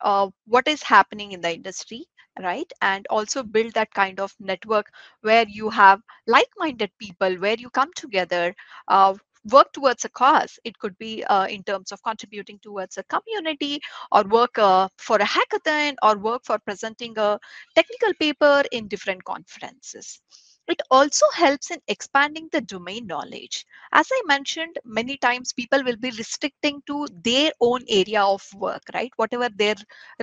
uh, 0.01 0.29
what 0.45 0.67
is 0.67 0.83
happening 0.83 1.31
in 1.31 1.41
the 1.41 1.53
industry 1.53 2.05
right? 2.41 2.71
And 2.81 3.05
also 3.09 3.43
build 3.43 3.73
that 3.73 3.93
kind 3.93 4.19
of 4.19 4.33
network 4.39 4.87
where 5.21 5.45
you 5.47 5.69
have 5.69 6.01
like-minded 6.27 6.91
people 6.99 7.35
where 7.35 7.55
you 7.57 7.69
come 7.69 7.91
together 7.95 8.55
uh, 8.87 9.13
work 9.51 9.71
towards 9.73 10.05
a 10.05 10.09
cause. 10.09 10.57
It 10.63 10.77
could 10.79 10.97
be 10.97 11.23
uh, 11.25 11.45
in 11.47 11.63
terms 11.63 11.91
of 11.91 12.01
contributing 12.03 12.59
towards 12.63 12.97
a 12.97 13.03
community 13.03 13.79
or 14.11 14.23
work 14.23 14.57
uh, 14.57 14.87
for 14.97 15.17
a 15.17 15.25
hackathon 15.25 15.95
or 16.01 16.17
work 16.17 16.43
for 16.45 16.57
presenting 16.59 17.17
a 17.17 17.39
technical 17.75 18.13
paper 18.19 18.63
in 18.71 18.87
different 18.87 19.23
conferences 19.23 20.21
it 20.67 20.81
also 20.91 21.25
helps 21.33 21.71
in 21.71 21.79
expanding 21.87 22.49
the 22.51 22.61
domain 22.61 23.07
knowledge. 23.07 23.65
As 23.91 24.07
I 24.11 24.21
mentioned, 24.25 24.79
many 24.85 25.17
times 25.17 25.53
people 25.53 25.83
will 25.83 25.97
be 25.97 26.11
restricting 26.11 26.81
to 26.87 27.07
their 27.11 27.51
own 27.61 27.81
area 27.89 28.23
of 28.23 28.43
work, 28.55 28.83
right? 28.93 29.11
Whatever 29.17 29.49
their 29.49 29.75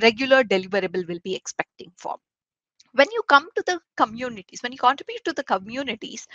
regular 0.02 0.44
deliverable 0.44 1.06
will 1.08 1.20
be 1.24 1.34
expecting 1.34 1.92
for 1.96 2.18
when 2.92 3.06
you 3.12 3.22
come 3.28 3.48
to 3.56 3.62
the 3.66 3.80
communities 3.96 4.60
when 4.62 4.72
you 4.72 4.78
contribute 4.78 5.24
to 5.24 5.32
the 5.32 5.44
communities 5.44 6.26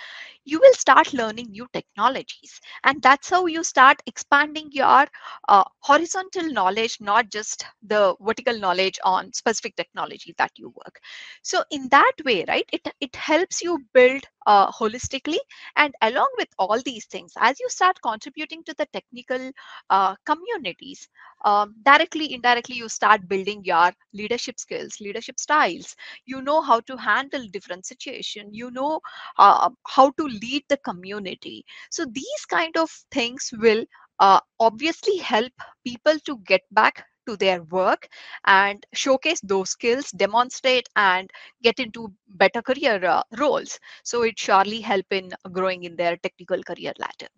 you 0.43 0.59
will 0.59 0.73
start 0.73 1.13
learning 1.13 1.51
new 1.51 1.67
technologies. 1.73 2.59
And 2.83 3.01
that's 3.01 3.29
how 3.29 3.45
you 3.47 3.63
start 3.63 4.01
expanding 4.05 4.69
your 4.71 5.05
uh, 5.47 5.63
horizontal 5.79 6.51
knowledge 6.51 6.97
not 6.99 7.29
just 7.31 7.65
the 7.83 8.15
vertical 8.21 8.57
knowledge 8.59 8.99
on 9.03 9.33
specific 9.33 9.75
technology 9.75 10.33
that 10.37 10.51
you 10.57 10.69
work. 10.69 10.99
So 11.43 11.63
in 11.71 11.89
that 11.89 12.13
way 12.25 12.45
right 12.47 12.67
it, 12.71 12.87
it 12.99 13.15
helps 13.15 13.61
you 13.61 13.79
build 13.93 14.23
uh, 14.45 14.71
holistically. 14.71 15.37
And 15.75 15.93
along 16.01 16.29
with 16.37 16.49
all 16.57 16.81
these 16.81 17.05
things 17.05 17.33
as 17.39 17.59
you 17.59 17.69
start 17.69 17.99
contributing 18.01 18.63
to 18.65 18.73
the 18.77 18.85
technical 18.93 19.51
uh, 19.89 20.15
communities 20.25 21.07
um, 21.45 21.75
directly 21.83 22.33
indirectly 22.33 22.75
you 22.75 22.89
start 22.89 23.27
building 23.27 23.61
your 23.63 23.91
leadership 24.13 24.59
skills 24.59 24.99
leadership 24.99 25.39
styles. 25.39 25.95
You 26.25 26.41
know 26.41 26.61
how 26.61 26.79
to 26.81 26.97
handle 26.97 27.45
different 27.51 27.85
situation. 27.85 28.53
You 28.53 28.71
know 28.71 28.99
uh, 29.37 29.69
how 29.87 30.11
to 30.11 30.23
lead 30.25 30.63
the 30.69 30.77
community. 30.77 31.65
So 31.89 32.05
these 32.05 32.45
kind 32.49 32.75
of 32.77 32.89
things 33.11 33.51
will 33.57 33.85
uh, 34.19 34.39
obviously 34.59 35.17
help 35.17 35.51
people 35.85 36.19
to 36.25 36.37
get 36.45 36.61
back 36.71 37.05
to 37.25 37.35
their 37.37 37.61
work 37.63 38.07
and 38.45 38.85
showcase 38.93 39.41
those 39.41 39.69
skills 39.71 40.11
demonstrate 40.11 40.87
and 40.95 41.29
get 41.63 41.79
into 41.79 42.13
better 42.29 42.61
career 42.61 43.03
uh, 43.05 43.23
roles. 43.37 43.79
So 44.03 44.23
it 44.23 44.37
surely 44.39 44.81
help 44.81 45.05
in 45.11 45.31
growing 45.51 45.83
in 45.83 45.95
their 45.95 46.17
technical 46.17 46.61
career 46.63 46.93
ladder. 46.99 47.29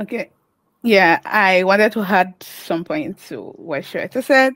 Okay. 0.00 0.30
Yeah 0.82 1.20
i 1.24 1.62
wanted 1.64 1.92
to 1.92 2.02
add 2.02 2.34
some 2.42 2.84
points 2.84 3.28
to 3.28 3.42
what 3.56 3.82
Shwetha 3.84 4.22
said. 4.22 4.52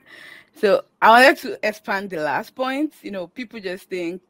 So 0.55 0.83
i 1.01 1.09
wanted 1.09 1.37
to 1.41 1.67
expand 1.67 2.09
the 2.09 2.17
last 2.21 2.55
point. 2.55 2.93
You 3.03 3.11
know 3.11 3.27
people 3.27 3.59
just 3.59 3.89
think 3.89 4.21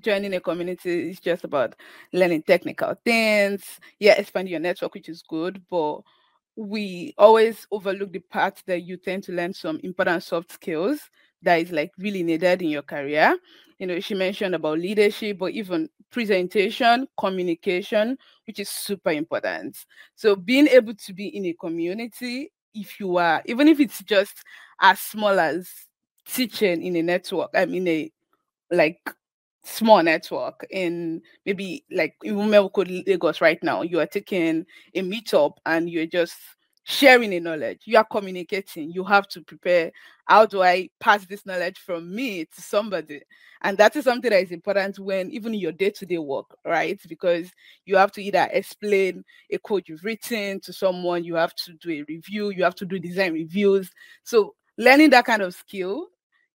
joining 0.00 0.34
a 0.34 0.40
community 0.40 1.10
is 1.10 1.20
just 1.20 1.44
about 1.44 1.74
learning 2.12 2.42
technical 2.42 2.94
things 3.04 3.80
yeah 4.00 4.14
expanding 4.18 4.50
your 4.52 4.60
network 4.60 4.92
which 4.94 5.08
is 5.08 5.22
good 5.28 5.62
but 5.70 6.00
we 6.56 7.14
always 7.18 7.66
overlook 7.70 8.12
the 8.12 8.18
part 8.18 8.62
that 8.66 8.82
you 8.82 8.96
tend 8.96 9.22
to 9.24 9.32
learn 9.32 9.52
some 9.52 9.78
important 9.82 10.22
soft 10.22 10.52
skills 10.52 11.00
that 11.42 11.56
is 11.60 11.70
like 11.70 11.92
really 11.98 12.22
needed 12.22 12.62
in 12.62 12.70
your 12.70 12.82
career. 12.82 13.36
You 13.78 13.86
know, 13.86 14.00
she 14.00 14.14
mentioned 14.14 14.54
about 14.54 14.78
leadership, 14.78 15.38
but 15.38 15.52
even 15.52 15.90
presentation, 16.10 17.06
communication, 17.18 18.16
which 18.46 18.58
is 18.58 18.70
super 18.70 19.10
important. 19.10 19.76
So 20.14 20.34
being 20.34 20.66
able 20.68 20.94
to 20.94 21.12
be 21.12 21.28
in 21.28 21.44
a 21.44 21.52
community, 21.52 22.52
if 22.74 22.98
you 22.98 23.16
are, 23.18 23.42
even 23.44 23.68
if 23.68 23.78
it's 23.78 24.02
just 24.02 24.42
as 24.80 24.98
small 24.98 25.38
as 25.38 25.68
teaching 26.26 26.82
in 26.82 26.96
a 26.96 27.02
network, 27.02 27.50
I 27.54 27.66
mean 27.66 27.86
a 27.86 28.10
like 28.70 29.00
small 29.66 30.02
network 30.02 30.66
in 30.70 31.20
maybe 31.44 31.84
like 31.90 32.14
Code 32.22 33.04
Lagos 33.06 33.40
right 33.40 33.62
now, 33.62 33.82
you 33.82 34.00
are 34.00 34.06
taking 34.06 34.64
a 34.94 35.02
meetup 35.02 35.56
and 35.66 35.90
you're 35.90 36.06
just 36.06 36.36
sharing 36.84 37.34
a 37.34 37.40
knowledge. 37.40 37.80
You 37.84 37.98
are 37.98 38.04
communicating. 38.04 38.92
You 38.92 39.02
have 39.04 39.26
to 39.28 39.42
prepare. 39.42 39.90
How 40.26 40.46
do 40.46 40.62
I 40.62 40.88
pass 41.00 41.26
this 41.26 41.44
knowledge 41.44 41.78
from 41.78 42.14
me 42.14 42.44
to 42.44 42.62
somebody? 42.62 43.22
And 43.62 43.76
that 43.78 43.96
is 43.96 44.04
something 44.04 44.30
that 44.30 44.42
is 44.42 44.52
important 44.52 45.00
when 45.00 45.30
even 45.32 45.52
your 45.54 45.72
day-to-day 45.72 46.18
work, 46.18 46.46
right? 46.64 47.00
Because 47.08 47.50
you 47.86 47.96
have 47.96 48.12
to 48.12 48.22
either 48.22 48.48
explain 48.52 49.24
a 49.50 49.58
code 49.58 49.84
you've 49.86 50.04
written 50.04 50.60
to 50.60 50.72
someone, 50.72 51.24
you 51.24 51.34
have 51.34 51.56
to 51.56 51.72
do 51.72 51.90
a 51.90 52.04
review, 52.08 52.50
you 52.50 52.62
have 52.62 52.76
to 52.76 52.86
do 52.86 53.00
design 53.00 53.32
reviews. 53.32 53.90
So 54.22 54.54
learning 54.78 55.10
that 55.10 55.24
kind 55.24 55.42
of 55.42 55.54
skill 55.54 56.06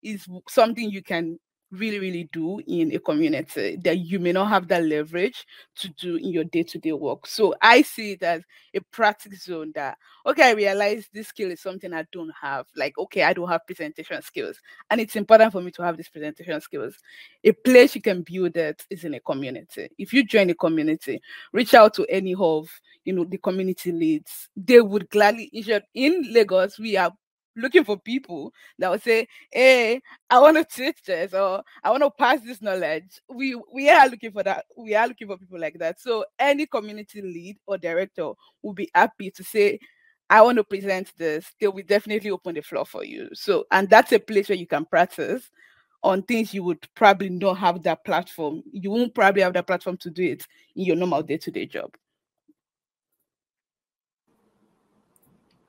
is 0.02 0.26
something 0.48 0.90
you 0.90 1.02
can 1.02 1.40
really, 1.72 1.98
really 1.98 2.28
do 2.32 2.60
in 2.66 2.94
a 2.94 2.98
community 2.98 3.76
that 3.84 3.98
you 3.98 4.18
may 4.18 4.32
not 4.32 4.48
have 4.48 4.68
that 4.68 4.84
leverage 4.84 5.46
to 5.76 5.88
do 5.90 6.16
in 6.16 6.30
your 6.30 6.44
day 6.44 6.62
to 6.64 6.78
day 6.78 6.92
work. 6.92 7.26
So 7.26 7.54
I 7.62 7.82
see 7.82 8.12
it 8.12 8.22
as 8.22 8.42
a 8.74 8.80
practice 8.80 9.44
zone 9.44 9.72
that, 9.74 9.98
okay, 10.26 10.50
I 10.50 10.52
realize 10.52 11.08
this 11.12 11.28
skill 11.28 11.50
is 11.50 11.60
something 11.60 11.92
I 11.92 12.06
don't 12.12 12.32
have. 12.40 12.66
Like, 12.76 12.98
okay, 12.98 13.22
I 13.22 13.32
don't 13.32 13.48
have 13.48 13.66
presentation 13.66 14.20
skills. 14.22 14.58
And 14.90 15.00
it's 15.00 15.16
important 15.16 15.52
for 15.52 15.60
me 15.60 15.70
to 15.72 15.82
have 15.82 15.96
these 15.96 16.08
presentation 16.08 16.60
skills. 16.60 16.96
A 17.44 17.52
place 17.52 17.94
you 17.94 18.02
can 18.02 18.22
build 18.22 18.54
that 18.54 18.84
is 18.90 19.04
in 19.04 19.14
a 19.14 19.20
community. 19.20 19.90
If 19.98 20.12
you 20.12 20.24
join 20.24 20.50
a 20.50 20.54
community, 20.54 21.22
reach 21.52 21.74
out 21.74 21.94
to 21.94 22.06
any 22.08 22.34
of 22.34 22.68
you 23.04 23.12
know 23.14 23.24
the 23.24 23.38
community 23.38 23.92
leads. 23.92 24.48
They 24.56 24.80
would 24.80 25.08
gladly 25.08 25.50
in 25.94 26.32
Lagos, 26.32 26.78
we 26.78 26.96
are 26.96 27.12
looking 27.56 27.84
for 27.84 27.98
people 27.98 28.52
that 28.78 28.90
would 28.90 29.02
say, 29.02 29.26
"Hey, 29.52 30.00
I 30.28 30.38
want 30.40 30.56
to 30.56 30.64
teach 30.64 31.02
this 31.04 31.34
or 31.34 31.62
I 31.82 31.90
want 31.90 32.02
to 32.02 32.10
pass 32.10 32.40
this 32.40 32.62
knowledge." 32.62 33.20
We 33.28 33.60
we 33.72 33.90
are 33.90 34.08
looking 34.08 34.32
for 34.32 34.42
that. 34.42 34.66
We 34.76 34.94
are 34.94 35.08
looking 35.08 35.28
for 35.28 35.38
people 35.38 35.60
like 35.60 35.78
that. 35.78 36.00
So 36.00 36.24
any 36.38 36.66
community 36.66 37.22
lead 37.22 37.58
or 37.66 37.78
director 37.78 38.32
will 38.62 38.74
be 38.74 38.90
happy 38.94 39.30
to 39.32 39.44
say, 39.44 39.78
"I 40.28 40.42
want 40.42 40.56
to 40.58 40.64
present 40.64 41.12
this." 41.16 41.46
They 41.60 41.68
will 41.68 41.82
definitely 41.84 42.30
open 42.30 42.54
the 42.54 42.62
floor 42.62 42.86
for 42.86 43.04
you. 43.04 43.28
So 43.34 43.66
and 43.70 43.88
that's 43.88 44.12
a 44.12 44.18
place 44.18 44.48
where 44.48 44.58
you 44.58 44.66
can 44.66 44.84
practice 44.84 45.50
on 46.02 46.22
things 46.22 46.54
you 46.54 46.62
would 46.64 46.86
probably 46.94 47.28
not 47.28 47.58
have 47.58 47.82
that 47.82 48.04
platform. 48.04 48.62
You 48.72 48.90
won't 48.90 49.14
probably 49.14 49.42
have 49.42 49.52
that 49.54 49.66
platform 49.66 49.96
to 49.98 50.10
do 50.10 50.22
it 50.22 50.46
in 50.76 50.84
your 50.84 50.96
normal 50.96 51.22
day-to-day 51.22 51.66
job. 51.66 51.94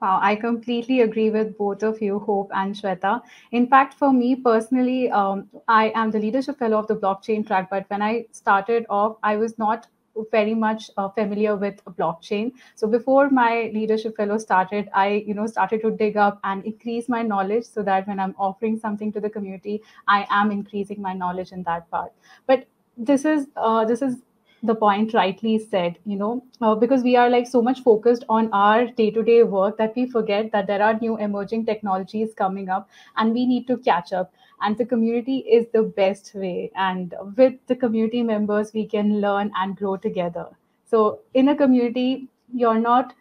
Wow, 0.01 0.19
I 0.21 0.35
completely 0.35 1.01
agree 1.01 1.29
with 1.29 1.57
both 1.57 1.83
of 1.83 2.01
you, 2.01 2.17
Hope 2.19 2.49
and 2.55 2.73
Shwetha. 2.75 3.21
In 3.51 3.67
fact, 3.67 3.93
for 3.93 4.11
me 4.11 4.35
personally, 4.35 5.11
um, 5.11 5.47
I 5.67 5.91
am 5.95 6.09
the 6.09 6.19
leadership 6.19 6.57
fellow 6.57 6.79
of 6.79 6.87
the 6.87 6.95
blockchain 6.95 7.45
track. 7.45 7.69
But 7.69 7.85
when 7.89 8.01
I 8.01 8.25
started 8.31 8.85
off, 8.89 9.17
I 9.21 9.37
was 9.37 9.59
not 9.59 9.87
very 10.31 10.55
much 10.55 10.89
uh, 10.97 11.07
familiar 11.09 11.55
with 11.55 11.85
blockchain. 11.85 12.51
So 12.75 12.87
before 12.87 13.29
my 13.29 13.69
leadership 13.75 14.17
fellow 14.17 14.39
started, 14.39 14.89
I 14.93 15.23
you 15.27 15.35
know 15.35 15.45
started 15.45 15.81
to 15.83 15.91
dig 15.91 16.17
up 16.17 16.39
and 16.43 16.65
increase 16.65 17.07
my 17.07 17.21
knowledge 17.21 17.65
so 17.65 17.83
that 17.83 18.07
when 18.07 18.19
I'm 18.19 18.35
offering 18.39 18.79
something 18.79 19.11
to 19.13 19.19
the 19.21 19.29
community, 19.29 19.81
I 20.07 20.25
am 20.31 20.49
increasing 20.51 21.01
my 21.01 21.13
knowledge 21.13 21.51
in 21.51 21.61
that 21.63 21.89
part. 21.91 22.11
But 22.47 22.65
this 22.97 23.23
is 23.23 23.47
uh, 23.55 23.85
this 23.85 24.01
is 24.01 24.17
the 24.63 24.75
point 24.75 25.13
rightly 25.13 25.57
said 25.57 25.97
you 26.05 26.15
know 26.15 26.43
uh, 26.61 26.75
because 26.75 27.01
we 27.03 27.15
are 27.15 27.29
like 27.29 27.47
so 27.47 27.61
much 27.61 27.81
focused 27.81 28.23
on 28.29 28.49
our 28.53 28.85
day 28.85 29.09
to 29.09 29.23
day 29.23 29.41
work 29.43 29.77
that 29.77 29.95
we 29.95 30.05
forget 30.05 30.51
that 30.51 30.67
there 30.67 30.83
are 30.83 30.99
new 30.99 31.17
emerging 31.17 31.65
technologies 31.65 32.33
coming 32.35 32.69
up 32.69 32.89
and 33.17 33.33
we 33.33 33.45
need 33.45 33.67
to 33.67 33.77
catch 33.77 34.13
up. 34.13 34.33
And 34.63 34.77
the 34.77 34.85
community 34.85 35.37
is 35.39 35.65
the 35.73 35.81
best 35.81 36.35
way. 36.35 36.71
And 36.75 37.15
with 37.35 37.55
the 37.65 37.75
community 37.75 38.21
members 38.21 38.71
we 38.73 38.85
can 38.85 39.19
learn 39.19 39.51
and 39.55 39.75
grow 39.75 39.97
together. 39.97 40.45
So 40.85 41.19
in 41.33 41.49
a 41.49 41.55
community 41.55 42.27
you're 42.53 42.79
not 42.79 43.13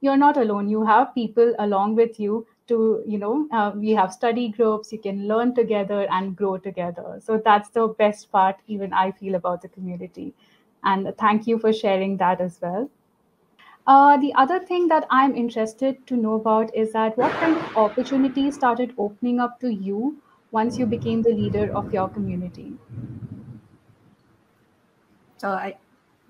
you're 0.00 0.16
not 0.16 0.36
alone. 0.36 0.68
You 0.68 0.84
have 0.84 1.14
people 1.14 1.54
along 1.58 1.94
with 1.94 2.18
you 2.18 2.46
to 2.66 3.02
you 3.06 3.18
know 3.18 3.46
uh, 3.52 3.70
we 3.76 3.90
have 3.92 4.12
study 4.12 4.48
groups. 4.48 4.92
You 4.92 4.98
can 4.98 5.28
learn 5.28 5.54
together 5.54 6.08
and 6.10 6.34
grow 6.34 6.56
together. 6.58 7.20
So 7.20 7.40
that's 7.44 7.68
the 7.70 7.86
best 7.98 8.32
part 8.32 8.56
even 8.66 8.92
i 8.92 9.10
feel 9.10 9.34
about 9.36 9.62
the 9.62 9.68
community 9.68 10.34
and 10.84 11.12
thank 11.18 11.46
you 11.46 11.58
for 11.58 11.72
sharing 11.72 12.16
that 12.18 12.40
as 12.40 12.58
well. 12.60 12.90
Uh, 13.86 14.18
the 14.18 14.34
other 14.34 14.60
thing 14.60 14.86
that 14.88 15.06
I'm 15.08 15.34
interested 15.34 16.06
to 16.08 16.16
know 16.16 16.34
about 16.34 16.74
is 16.76 16.92
that 16.92 17.16
what 17.16 17.32
kind 17.40 17.56
of 17.56 17.76
opportunities 17.76 18.54
started 18.54 18.92
opening 18.98 19.40
up 19.40 19.58
to 19.60 19.72
you 19.72 20.20
once 20.50 20.76
you 20.78 20.84
became 20.84 21.22
the 21.22 21.32
leader 21.32 21.74
of 21.74 21.92
your 21.92 22.08
community? 22.08 22.74
So 25.38 25.48
I, 25.48 25.78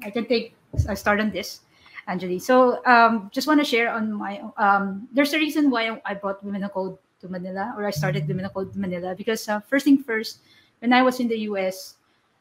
I 0.04 0.10
can 0.10 0.26
take 0.26 0.54
I 0.88 0.94
start 0.94 1.18
on 1.18 1.30
this, 1.30 1.60
Anjali. 2.08 2.40
So 2.40 2.84
um, 2.86 3.28
just 3.32 3.48
want 3.48 3.58
to 3.58 3.66
share 3.66 3.90
on 3.90 4.12
my 4.12 4.40
um, 4.56 5.08
there's 5.12 5.32
a 5.32 5.38
reason 5.38 5.68
why 5.68 6.00
I 6.04 6.14
brought 6.14 6.44
Women 6.44 6.62
of 6.62 6.72
Code 6.72 6.96
to 7.20 7.28
Manila 7.28 7.74
or 7.76 7.86
I 7.86 7.90
started 7.90 8.28
Women 8.28 8.44
of 8.44 8.54
Code 8.54 8.76
Manila 8.76 9.16
because 9.16 9.48
uh, 9.48 9.58
first 9.60 9.84
thing 9.84 9.98
first, 9.98 10.38
when 10.78 10.92
I 10.92 11.02
was 11.02 11.18
in 11.18 11.26
the 11.26 11.50
US, 11.50 11.97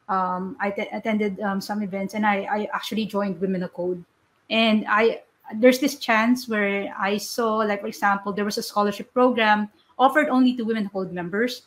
um, 0.09 0.55
I 0.59 0.71
t- 0.71 0.87
attended 0.91 1.39
um, 1.41 1.59
some 1.61 1.81
events 1.81 2.13
and 2.13 2.25
I, 2.25 2.47
I 2.49 2.69
actually 2.73 3.05
joined 3.05 3.39
Women 3.41 3.63
of 3.63 3.73
Code. 3.73 4.03
And 4.49 4.85
I 4.87 5.21
there's 5.55 5.79
this 5.79 5.95
chance 5.95 6.47
where 6.47 6.93
I 6.97 7.17
saw, 7.17 7.57
like 7.57 7.81
for 7.81 7.87
example, 7.87 8.33
there 8.33 8.45
was 8.45 8.57
a 8.57 8.63
scholarship 8.63 9.13
program 9.13 9.69
offered 9.97 10.27
only 10.29 10.55
to 10.55 10.63
Women 10.63 10.85
of 10.85 10.93
Code 10.93 11.11
members, 11.11 11.63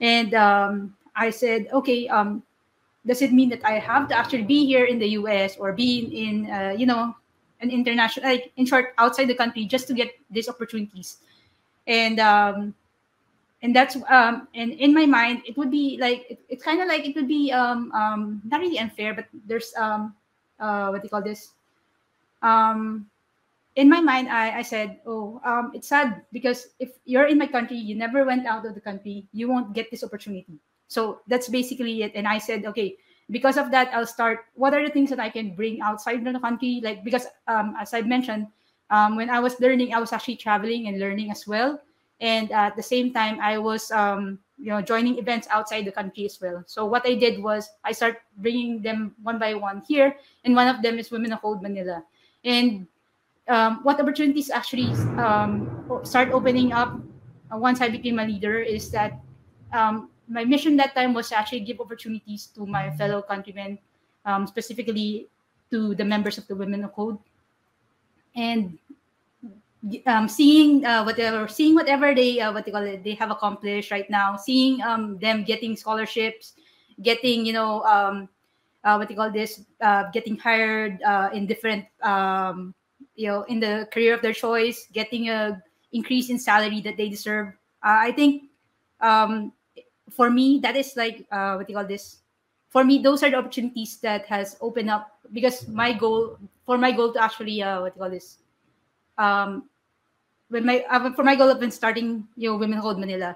and 0.00 0.34
um, 0.34 0.96
I 1.14 1.30
said, 1.30 1.68
okay, 1.72 2.08
um, 2.08 2.42
does 3.06 3.22
it 3.22 3.32
mean 3.32 3.48
that 3.50 3.64
I 3.64 3.78
have 3.78 4.08
to 4.08 4.14
actually 4.16 4.44
be 4.44 4.66
here 4.66 4.84
in 4.84 4.98
the 4.98 5.08
U.S. 5.20 5.56
or 5.56 5.72
be 5.72 6.08
in, 6.12 6.50
uh, 6.50 6.74
you 6.76 6.86
know, 6.86 7.14
an 7.60 7.70
international, 7.70 8.28
like 8.28 8.52
in 8.56 8.66
short, 8.66 8.94
outside 8.98 9.26
the 9.26 9.34
country 9.34 9.64
just 9.64 9.86
to 9.88 9.94
get 9.94 10.12
these 10.30 10.48
opportunities? 10.48 11.18
And 11.86 12.20
um, 12.20 12.74
and 13.62 13.76
that's 13.76 13.96
um 14.08 14.48
and 14.54 14.72
in 14.72 14.94
my 14.94 15.04
mind 15.06 15.42
it 15.46 15.56
would 15.56 15.70
be 15.70 15.98
like 16.00 16.26
it, 16.30 16.40
it's 16.48 16.64
kind 16.64 16.80
of 16.80 16.88
like 16.88 17.04
it 17.04 17.14
would 17.14 17.28
be 17.28 17.52
um 17.52 17.92
um 17.92 18.40
not 18.44 18.60
really 18.60 18.78
unfair 18.78 19.14
but 19.14 19.26
there's 19.46 19.74
um 19.76 20.14
uh 20.58 20.88
what 20.88 21.02
do 21.02 21.06
you 21.06 21.10
call 21.10 21.22
this? 21.22 21.52
Um 22.42 23.06
in 23.76 23.88
my 23.88 24.00
mind 24.00 24.28
i 24.28 24.58
i 24.58 24.62
said 24.62 24.98
oh 25.06 25.40
um 25.44 25.70
it's 25.74 25.86
sad 25.86 26.22
because 26.32 26.74
if 26.80 26.90
you're 27.04 27.26
in 27.26 27.38
my 27.38 27.46
country 27.46 27.76
you 27.76 27.94
never 27.94 28.24
went 28.24 28.44
out 28.46 28.66
of 28.66 28.74
the 28.74 28.80
country 28.80 29.26
you 29.32 29.48
won't 29.48 29.72
get 29.72 29.90
this 29.90 30.02
opportunity. 30.02 30.58
So 30.88 31.20
that's 31.28 31.48
basically 31.48 32.02
it. 32.02 32.12
And 32.16 32.26
i 32.26 32.38
said 32.38 32.66
okay 32.66 32.96
because 33.30 33.56
of 33.56 33.70
that 33.70 33.94
i'll 33.94 34.08
start 34.08 34.50
what 34.54 34.74
are 34.74 34.82
the 34.82 34.90
things 34.90 35.08
that 35.10 35.20
i 35.20 35.30
can 35.30 35.54
bring 35.54 35.80
outside 35.82 36.26
of 36.26 36.32
the 36.32 36.40
country? 36.40 36.80
Like 36.82 37.04
because 37.04 37.28
um 37.46 37.76
as 37.78 37.94
i 37.94 38.00
mentioned 38.00 38.48
um 38.90 39.14
when 39.14 39.30
i 39.30 39.38
was 39.38 39.60
learning 39.60 39.94
i 39.94 40.00
was 40.00 40.12
actually 40.12 40.36
traveling 40.36 40.88
and 40.88 40.98
learning 40.98 41.30
as 41.30 41.46
well 41.46 41.78
and 42.20 42.52
at 42.52 42.76
the 42.76 42.82
same 42.82 43.12
time 43.12 43.40
i 43.40 43.56
was 43.58 43.90
um, 43.90 44.38
you 44.60 44.68
know 44.68 44.80
joining 44.80 45.18
events 45.18 45.48
outside 45.50 45.84
the 45.84 45.92
country 45.92 46.26
as 46.26 46.38
well. 46.40 46.62
So 46.66 46.84
what 46.84 47.06
i 47.08 47.14
did 47.14 47.42
was 47.42 47.68
i 47.84 47.92
start 47.92 48.20
bringing 48.38 48.82
them 48.82 49.16
one 49.22 49.38
by 49.38 49.54
one 49.54 49.82
here 49.88 50.16
and 50.44 50.54
one 50.54 50.68
of 50.68 50.82
them 50.82 50.98
is 50.98 51.10
women 51.10 51.32
of 51.32 51.40
code 51.40 51.62
manila. 51.62 52.04
And 52.44 52.86
um, 53.48 53.80
what 53.82 54.00
opportunities 54.00 54.50
actually 54.50 54.92
um, 55.16 55.66
start 56.04 56.30
opening 56.30 56.72
up 56.72 56.94
uh, 57.52 57.56
once 57.56 57.80
i 57.80 57.88
became 57.88 58.18
a 58.18 58.24
leader 58.24 58.60
is 58.60 58.90
that 58.90 59.18
um, 59.72 60.10
my 60.28 60.44
mission 60.44 60.76
that 60.76 60.94
time 60.94 61.14
was 61.14 61.28
to 61.30 61.36
actually 61.36 61.60
give 61.60 61.80
opportunities 61.80 62.46
to 62.54 62.66
my 62.66 62.90
fellow 62.94 63.22
countrymen 63.22 63.78
um, 64.24 64.46
specifically 64.46 65.26
to 65.70 65.94
the 65.94 66.04
members 66.04 66.38
of 66.38 66.46
the 66.46 66.54
women 66.54 66.84
of 66.84 66.92
code 66.94 67.18
and 68.36 68.78
um, 70.06 70.28
seeing 70.28 70.84
uh, 70.84 71.02
whatever 71.04 71.48
seeing 71.48 71.74
whatever 71.74 72.14
they 72.14 72.40
uh, 72.40 72.52
what 72.52 72.64
they 72.64 72.70
call 72.70 72.84
it 72.84 73.02
they 73.02 73.14
have 73.14 73.30
accomplished 73.30 73.90
right 73.90 74.08
now 74.10 74.36
seeing 74.36 74.80
um, 74.82 75.18
them 75.18 75.42
getting 75.42 75.76
scholarships 75.76 76.52
getting 77.02 77.46
you 77.46 77.52
know 77.52 77.82
um, 77.84 78.28
uh, 78.84 78.96
what 78.96 79.08
they 79.08 79.14
call 79.14 79.30
this 79.30 79.64
uh, 79.80 80.04
getting 80.12 80.36
hired 80.36 81.00
uh, 81.02 81.30
in 81.32 81.46
different 81.46 81.84
um, 82.02 82.74
you 83.14 83.26
know 83.26 83.42
in 83.44 83.58
the 83.58 83.88
career 83.92 84.14
of 84.14 84.20
their 84.20 84.34
choice 84.34 84.86
getting 84.92 85.30
a 85.30 85.60
increase 85.92 86.30
in 86.30 86.38
salary 86.38 86.80
that 86.80 86.96
they 86.96 87.08
deserve. 87.08 87.48
Uh, 87.82 88.04
i 88.04 88.12
think 88.12 88.44
um, 89.00 89.52
for 90.10 90.28
me 90.28 90.60
that 90.60 90.76
is 90.76 90.92
like 90.94 91.24
what 91.30 91.66
they 91.66 91.72
call 91.72 91.86
this 91.86 92.18
for 92.68 92.84
me 92.84 93.00
those 93.00 93.22
are 93.22 93.30
the 93.30 93.36
opportunities 93.36 93.96
that 93.96 94.26
has 94.26 94.58
opened 94.60 94.90
up 94.90 95.18
because 95.32 95.66
my 95.68 95.90
goal 95.90 96.36
for 96.66 96.76
my 96.76 96.92
goal 96.92 97.14
to 97.14 97.22
actually 97.22 97.60
what 97.64 97.96
you 97.96 98.00
call 98.00 98.10
this 98.10 98.44
um, 99.16 99.69
when 100.50 100.66
my 100.66 100.84
uh, 100.90 101.10
for 101.14 101.22
my 101.22 101.34
goal 101.34 101.48
of 101.48 101.62
starting 101.72 102.26
you 102.36 102.50
know 102.50 102.56
women 102.56 102.80
code 102.82 102.98
manila. 102.98 103.34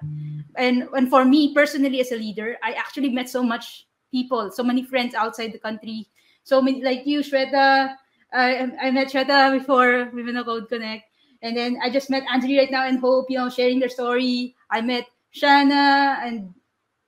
And 0.57 0.87
and 0.95 1.09
for 1.09 1.25
me 1.25 1.55
personally 1.55 1.99
as 2.01 2.13
a 2.13 2.17
leader 2.17 2.59
i 2.63 2.73
actually 2.75 3.11
met 3.11 3.29
so 3.29 3.43
much 3.43 3.87
people 4.13 4.51
so 4.51 4.63
many 4.63 4.85
friends 4.85 5.15
outside 5.15 5.53
the 5.53 5.59
country. 5.59 6.07
So 6.45 6.61
many 6.61 6.83
like 6.83 7.07
you 7.07 7.21
shwetha 7.21 7.97
uh, 8.35 8.53
i 8.83 8.91
met 8.91 9.09
shwetha 9.09 9.57
before 9.57 10.11
women 10.13 10.43
code 10.45 10.69
connect. 10.69 11.05
And 11.43 11.57
then 11.57 11.79
i 11.83 11.89
just 11.89 12.11
met 12.11 12.27
anjali 12.27 12.59
right 12.59 12.71
now 12.71 12.87
and 12.87 12.99
hope 12.99 13.31
you 13.31 13.39
know 13.39 13.49
sharing 13.49 13.79
their 13.79 13.89
story. 13.89 14.55
I 14.71 14.83
met 14.83 15.07
shana 15.35 16.19
and 16.23 16.55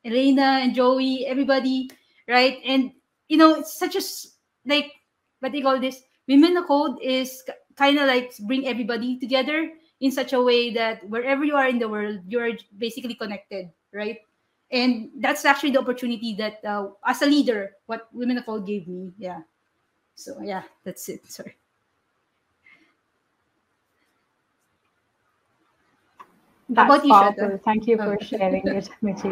alaina 0.06 0.62
and 0.62 0.74
joey 0.74 1.26
everybody 1.26 1.90
right? 2.28 2.58
And 2.64 2.92
you 3.28 3.36
know 3.36 3.58
it's 3.58 3.78
such 3.78 3.96
a 3.96 4.02
like 4.66 4.90
what 5.40 5.52
they 5.52 5.62
call 5.62 5.80
this? 5.80 6.02
Women 6.28 6.62
code 6.64 6.98
is 7.02 7.42
kind 7.76 7.98
of 7.98 8.06
like 8.06 8.32
bring 8.46 8.66
everybody 8.66 9.18
together 9.18 9.70
in 10.00 10.12
such 10.12 10.32
a 10.32 10.40
way 10.42 10.70
that 10.74 11.08
wherever 11.08 11.44
you 11.44 11.56
are 11.56 11.68
in 11.68 11.78
the 11.78 11.88
world, 11.88 12.20
you're 12.26 12.52
basically 12.76 13.14
connected, 13.14 13.70
right? 13.92 14.18
And 14.70 15.10
that's 15.20 15.44
actually 15.44 15.70
the 15.70 15.80
opportunity 15.80 16.34
that, 16.36 16.64
uh, 16.64 16.88
as 17.04 17.22
a 17.22 17.26
leader, 17.26 17.72
what 17.86 18.08
Women 18.12 18.38
of 18.38 18.48
All 18.48 18.60
gave 18.60 18.88
me. 18.88 19.12
Yeah. 19.18 19.42
So 20.14 20.40
yeah, 20.42 20.62
that's 20.84 21.08
it. 21.08 21.26
Sorry. 21.30 21.56
That's 26.68 26.88
How 26.88 26.96
about 26.96 27.08
powerful. 27.08 27.50
You, 27.52 27.60
Thank 27.64 27.86
you 27.86 27.96
for 27.96 28.18
sharing 28.20 28.66
it, 28.66 28.88
Michie. 29.02 29.30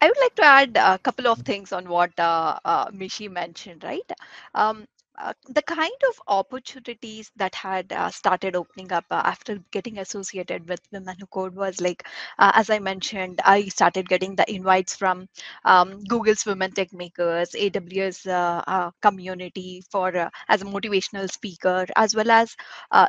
I 0.00 0.08
would 0.08 0.18
like 0.20 0.34
to 0.36 0.44
add 0.44 0.76
a 0.76 0.98
couple 0.98 1.26
of 1.28 1.38
things 1.40 1.72
on 1.72 1.88
what 1.88 2.18
uh, 2.18 2.58
uh, 2.64 2.90
Michie 2.92 3.28
mentioned, 3.28 3.82
right? 3.84 4.10
Um, 4.54 4.86
uh, 5.18 5.32
the 5.48 5.62
kind 5.62 6.00
of 6.08 6.20
opportunities 6.28 7.30
that 7.36 7.54
had 7.54 7.92
uh, 7.92 8.10
started 8.10 8.56
opening 8.56 8.92
up 8.92 9.04
uh, 9.10 9.22
after 9.24 9.58
getting 9.70 9.98
associated 9.98 10.68
with 10.68 10.80
women 10.92 11.14
who 11.20 11.26
code 11.26 11.54
was 11.54 11.80
like 11.80 12.04
uh, 12.38 12.52
as 12.54 12.70
i 12.70 12.78
mentioned 12.78 13.40
i 13.44 13.62
started 13.68 14.08
getting 14.08 14.34
the 14.36 14.50
invites 14.52 14.96
from 14.96 15.28
um, 15.64 16.02
google's 16.04 16.44
women 16.46 16.70
tech 16.72 16.92
makers 16.92 17.50
aws 17.52 18.26
uh, 18.26 18.90
community 19.02 19.82
for 19.90 20.30
as 20.48 20.62
a 20.62 20.64
motivational 20.64 21.30
speaker 21.30 21.86
as 21.96 22.14
well 22.14 22.30
as 22.30 22.56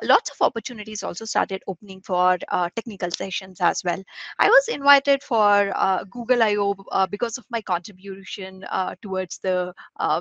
lots 0.04 0.30
of 0.32 0.38
opportunities 0.42 1.04
also 1.04 1.26
started 1.26 1.62
opening 1.68 2.02
for 2.02 2.38
technical 2.76 3.10
sessions 3.12 3.60
as 3.62 3.84
well. 3.84 4.02
I 4.40 4.48
was 4.48 4.68
invited 4.68 5.24
for 5.24 5.74
google 6.10 6.44
io 6.44 6.76
because 7.10 7.38
of 7.38 7.46
my 7.50 7.62
contribution 7.62 8.66
towards 9.02 9.40
the 9.40 9.74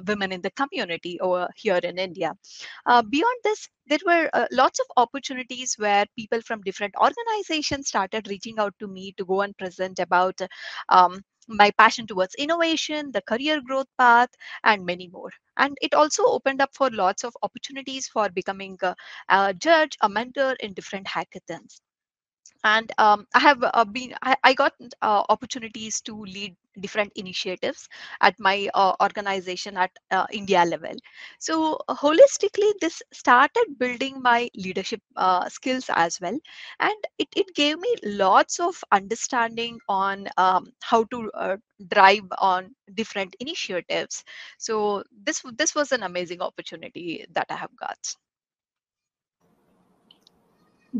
women 0.06 0.32
in 0.32 0.40
the 0.42 0.50
community 0.50 1.18
over 1.20 1.48
here 1.56 1.73
here 1.74 1.90
in 1.90 1.98
India. 1.98 2.32
Uh, 2.86 3.02
beyond 3.02 3.40
this, 3.44 3.68
there 3.86 3.98
were 4.06 4.30
uh, 4.32 4.46
lots 4.52 4.80
of 4.80 4.86
opportunities 4.96 5.74
where 5.78 6.06
people 6.16 6.40
from 6.42 6.62
different 6.62 6.94
organizations 7.00 7.88
started 7.88 8.28
reaching 8.28 8.58
out 8.58 8.74
to 8.78 8.88
me 8.88 9.14
to 9.18 9.24
go 9.24 9.42
and 9.42 9.56
present 9.58 9.98
about 9.98 10.40
um, 10.88 11.20
my 11.48 11.70
passion 11.78 12.06
towards 12.06 12.34
innovation, 12.36 13.10
the 13.12 13.22
career 13.22 13.60
growth 13.66 13.88
path, 13.98 14.30
and 14.64 14.86
many 14.86 15.08
more. 15.08 15.30
And 15.58 15.76
it 15.82 15.94
also 15.94 16.24
opened 16.26 16.62
up 16.62 16.70
for 16.74 16.90
lots 16.90 17.24
of 17.24 17.36
opportunities 17.42 18.08
for 18.08 18.28
becoming 18.30 18.78
a, 18.82 18.94
a 19.28 19.54
judge, 19.54 19.96
a 20.02 20.08
mentor 20.08 20.56
in 20.60 20.72
different 20.74 21.06
hackathons 21.06 21.80
and 22.64 22.92
um, 22.98 23.26
i 23.34 23.38
have 23.38 23.62
uh, 23.62 23.84
been 23.84 24.14
I, 24.22 24.36
I 24.42 24.54
got 24.54 24.72
uh, 25.02 25.22
opportunities 25.28 26.00
to 26.02 26.24
lead 26.24 26.56
different 26.80 27.12
initiatives 27.16 27.88
at 28.20 28.34
my 28.38 28.68
uh, 28.74 28.94
organization 29.02 29.76
at 29.76 29.90
uh, 30.10 30.26
india 30.32 30.64
level. 30.64 30.94
So 31.38 31.78
holistically 31.88 32.72
this 32.80 33.02
started 33.12 33.78
building 33.78 34.20
my 34.22 34.48
leadership 34.56 35.00
uh, 35.16 35.48
skills 35.48 35.90
as 35.94 36.20
well. 36.20 36.38
And 36.80 36.94
it, 37.18 37.28
it 37.36 37.54
gave 37.54 37.78
me 37.78 37.94
lots 38.04 38.60
of 38.60 38.82
understanding 38.92 39.78
on 39.88 40.28
um, 40.36 40.72
how 40.82 41.04
to 41.04 41.30
uh, 41.34 41.56
drive 41.88 42.24
on 42.38 42.74
different 42.94 43.34
initiatives. 43.40 44.24
So 44.58 45.04
this 45.24 45.42
this 45.56 45.74
was 45.74 45.92
an 45.92 46.02
amazing 46.02 46.40
opportunity 46.42 47.24
that 47.32 47.46
i 47.50 47.54
have 47.56 47.74
got 47.76 48.16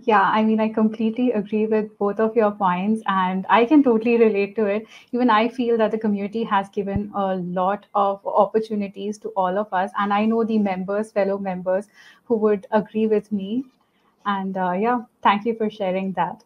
Yeah, 0.02 0.22
I 0.22 0.42
mean, 0.42 0.58
I 0.58 0.70
completely 0.70 1.30
agree 1.30 1.66
with 1.66 1.96
both 1.98 2.18
of 2.18 2.34
your 2.34 2.50
points, 2.50 3.00
and 3.06 3.46
I 3.48 3.64
can 3.64 3.84
totally 3.84 4.16
relate 4.18 4.56
to 4.56 4.66
it. 4.66 4.88
Even 5.12 5.30
I 5.30 5.46
feel 5.48 5.78
that 5.78 5.92
the 5.92 5.98
community 5.98 6.42
has 6.42 6.68
given 6.68 7.12
a 7.14 7.36
lot 7.36 7.86
of 7.94 8.26
opportunities 8.26 9.18
to 9.18 9.28
all 9.36 9.56
of 9.56 9.72
us, 9.72 9.92
and 9.96 10.12
I 10.12 10.24
know 10.24 10.42
the 10.42 10.58
members, 10.58 11.12
fellow 11.12 11.38
members, 11.38 11.86
who 12.24 12.36
would 12.38 12.66
agree 12.72 13.06
with 13.06 13.30
me. 13.30 13.64
And 14.26 14.56
uh, 14.56 14.72
yeah, 14.72 15.02
thank 15.22 15.46
you 15.46 15.54
for 15.54 15.70
sharing 15.70 16.12
that. 16.14 16.42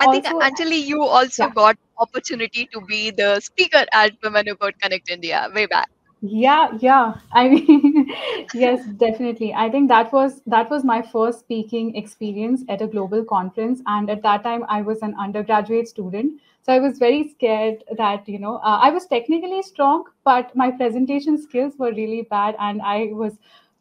I 0.00 0.06
think 0.10 0.26
Anjali, 0.26 0.84
you 0.84 1.02
also 1.04 1.44
yeah. 1.44 1.54
got 1.54 1.76
opportunity 1.98 2.68
to 2.72 2.80
be 2.80 3.10
the 3.12 3.38
speaker 3.40 3.84
at 3.92 4.14
Women 4.24 4.48
Who 4.48 4.56
Code 4.56 4.74
Connect 4.82 5.08
India 5.08 5.48
way 5.54 5.66
back 5.66 5.88
yeah 6.22 6.68
yeah 6.80 7.14
i 7.32 7.48
mean 7.48 7.85
yes 8.52 8.84
definitely. 9.02 9.52
I 9.54 9.68
think 9.70 9.88
that 9.88 10.12
was 10.12 10.40
that 10.46 10.70
was 10.70 10.84
my 10.84 11.02
first 11.02 11.40
speaking 11.40 11.94
experience 11.96 12.62
at 12.68 12.82
a 12.82 12.86
global 12.86 13.24
conference. 13.24 13.80
And 13.86 14.10
at 14.10 14.22
that 14.22 14.42
time 14.44 14.64
i 14.68 14.80
was 14.82 15.02
an 15.02 15.14
undergraduate 15.26 15.88
student. 15.88 16.40
So 16.62 16.72
i 16.72 16.78
was 16.86 16.98
very 16.98 17.28
scared 17.28 17.84
that 18.02 18.28
you 18.28 18.38
know 18.38 18.56
uh, 18.56 18.78
i 18.88 18.90
was 18.90 19.06
technically 19.06 19.62
strong 19.62 20.04
but 20.24 20.54
my 20.64 20.70
presentation 20.70 21.38
skills 21.46 21.78
were 21.78 21.92
really 21.92 22.22
bad. 22.22 22.56
And 22.58 22.82
i 22.82 23.10
was 23.12 23.38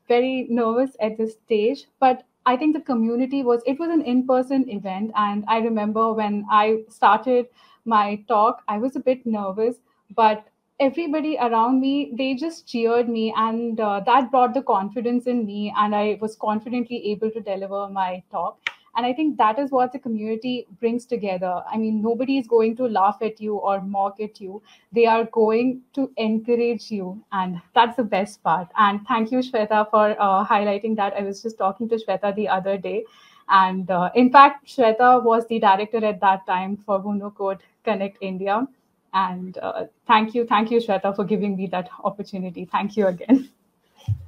very 0.08 0.48
nervous 0.50 0.96
at 1.00 1.18
this 1.18 1.34
stage. 1.34 1.86
But 2.00 2.24
i 2.46 2.56
think 2.58 2.76
the 2.76 2.86
community 2.92 3.44
was 3.44 3.62
it 3.66 3.80
was 3.80 3.90
an 3.98 4.02
in 4.02 4.26
person 4.34 4.70
event. 4.70 5.12
And 5.16 5.46
i 5.48 5.60
remember 5.70 6.12
when 6.14 6.46
i 6.52 6.68
started 6.90 7.48
my 7.86 8.06
talk 8.28 8.64
i 8.68 8.78
was 8.78 8.96
a 8.96 9.06
bit 9.12 9.26
nervous. 9.26 9.78
But 10.16 10.46
everybody 10.80 11.38
around 11.38 11.80
me 11.80 12.12
they 12.18 12.34
just 12.36 12.68
cheered 12.68 13.08
me 13.08 13.34
and 13.38 13.80
uh, 13.80 14.02
that 14.06 14.30
brought 14.30 14.54
the 14.54 14.62
confidence 14.62 15.26
in 15.26 15.46
me 15.46 15.74
and 15.78 15.96
i 15.96 16.18
was 16.20 16.36
confidently 16.36 17.12
able 17.12 17.32
to 17.32 17.40
deliver 17.40 17.88
my 17.90 18.22
talk. 18.30 18.58
And 18.98 19.06
i 19.06 19.14
think 19.14 19.38
that 19.38 19.58
is 19.60 19.72
what 19.72 19.94
the 19.94 20.00
community 20.00 20.68
brings 20.82 21.06
together. 21.06 21.64
I 21.72 21.78
mean 21.78 22.02
nobody 22.02 22.38
is 22.38 22.48
going 22.48 22.76
to 22.78 22.88
laugh 22.88 23.18
at 23.22 23.40
you 23.40 23.56
or 23.56 23.82
mock 23.82 24.20
at 24.22 24.40
you. 24.42 24.62
They 24.92 25.06
are 25.06 25.26
going 25.26 25.82
to 25.94 26.12
encourage 26.18 26.92
you 26.92 27.24
and 27.32 27.62
that's 27.74 27.96
the 27.98 28.04
best 28.04 28.44
part. 28.44 28.68
And 28.78 29.06
thank 29.08 29.32
you 29.32 29.40
shwetha 29.40 29.90
for 29.90 30.16
uh, 30.20 30.46
highlighting 30.46 30.96
that. 30.98 31.14
I 31.14 31.24
was 31.24 31.42
just 31.42 31.58
talking 31.58 31.90
to 31.90 31.96
shwetha 31.96 32.36
the 32.36 32.50
other 32.50 32.78
day 32.78 33.04
and 33.48 33.92
uh, 33.92 34.10
in 34.14 34.30
fact 34.30 34.68
shwetha 34.68 35.24
was 35.24 35.48
the 35.48 35.60
director 35.60 36.06
at 36.06 36.20
that 36.20 36.46
time 36.46 36.76
for 36.76 37.02
Wuno 37.02 37.34
Code 37.34 37.60
Connect 37.86 38.18
India 38.22 38.68
and 39.16 39.58
uh, 39.60 39.86
thank 40.06 40.36
you, 40.36 40.46
thank 40.46 40.70
you, 40.70 40.80
Shwetha, 40.80 41.16
for 41.16 41.24
giving 41.24 41.56
me 41.56 41.68
that 41.68 41.90
opportunity. 42.04 42.66
Thank 42.66 42.98
you 42.98 43.08
again. 43.08 43.50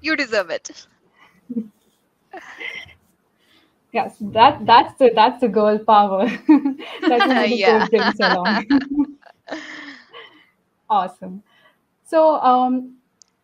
You 0.02 0.16
deserve 0.16 0.50
it. 0.50 0.88
yes, 3.92 4.16
that 4.22 4.66
that's 4.66 4.98
the 4.98 5.12
that's 5.14 5.42
the 5.42 5.50
girl 5.50 5.78
power 5.78 6.26
that 7.08 7.50
yeah. 7.50 7.86
brings 7.88 8.20
along. 8.20 8.66
awesome. 10.90 11.44
So, 12.06 12.36
um, 12.36 12.96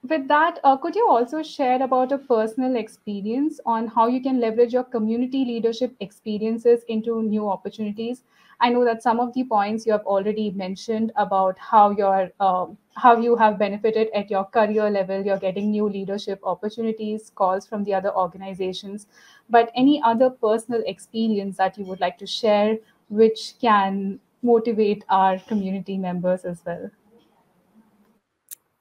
with 0.10 0.28
that, 0.30 0.60
uh, 0.64 0.78
could 0.78 0.96
you 0.96 1.08
also 1.10 1.44
share 1.44 1.82
about 1.84 2.14
a 2.14 2.18
personal 2.18 2.78
experience 2.78 3.60
on 3.66 3.88
how 3.88 4.08
you 4.08 4.22
can 4.22 4.40
leverage 4.40 4.72
your 4.72 4.86
community 4.86 5.44
leadership 5.44 5.94
experiences 6.00 6.84
into 6.88 7.22
new 7.22 7.50
opportunities? 7.50 8.24
I 8.64 8.70
know 8.70 8.86
that 8.86 9.04
some 9.04 9.20
of 9.20 9.34
the 9.34 9.44
points 9.44 9.86
you 9.86 9.92
have 9.92 10.06
already 10.06 10.50
mentioned 10.52 11.12
about 11.18 11.60
how 11.60 11.90
your 11.92 12.32
um, 12.40 12.78
how 12.96 13.18
you 13.18 13.36
have 13.36 13.60
benefited 13.60 14.08
at 14.16 14.32
your 14.32 14.46
career 14.46 14.90
level. 14.90 15.26
You're 15.26 15.38
getting 15.38 15.70
new 15.72 15.90
leadership 15.90 16.40
opportunities, 16.44 17.30
calls 17.36 17.68
from 17.68 17.84
the 17.84 17.94
other 17.94 18.16
organizations, 18.16 19.08
but 19.50 19.70
any 19.76 20.02
other 20.02 20.30
personal 20.30 20.82
experience 20.88 21.58
that 21.58 21.78
you 21.78 21.84
would 21.86 22.00
like 22.00 22.18
to 22.20 22.26
share, 22.26 22.78
which 23.10 23.56
can 23.60 24.22
motivate 24.44 25.04
our 25.10 25.40
community 25.40 25.98
members 25.98 26.46
as 26.46 26.64
well. 26.66 26.90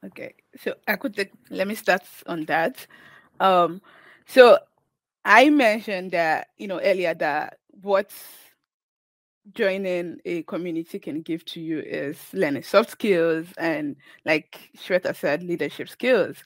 Okay, 0.07 0.35
so 0.59 0.75
I 0.87 0.95
could 0.95 1.17
take, 1.17 1.33
let 1.51 1.67
me 1.67 1.75
start 1.75 2.03
on 2.27 2.45
that. 2.45 2.87
Um, 3.41 3.83
so 4.27 4.59
I 5.25 5.51
mentioned 5.51 6.13
that 6.13 6.51
you 6.57 6.69
know 6.69 6.79
earlier 6.81 7.15
that 7.15 7.59
what's 7.81 8.43
joining 9.51 10.19
a 10.25 10.43
community 10.45 10.99
can 10.99 11.23
give 11.23 11.45
to 11.47 11.61
you 11.61 11.81
is 11.81 12.19
learning 12.33 12.63
soft 12.63 12.91
skills 12.91 13.47
and 13.59 13.97
like 14.25 14.71
Shwetha 14.77 15.15
said, 15.17 15.43
leadership 15.43 15.89
skills. 15.89 16.37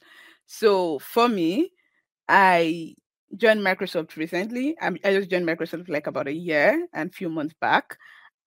So 0.45 0.99
for 0.99 1.27
me, 1.29 1.71
I 2.27 2.95
joined 3.35 3.61
Microsoft 3.61 4.15
recently. 4.15 4.75
I, 4.81 4.87
I 5.03 5.13
just 5.13 5.29
joined 5.29 5.47
Microsoft 5.47 5.89
like 5.89 6.07
about 6.07 6.27
a 6.27 6.33
year 6.33 6.87
and 6.93 7.13
few 7.13 7.29
months 7.29 7.55
back. 7.59 7.97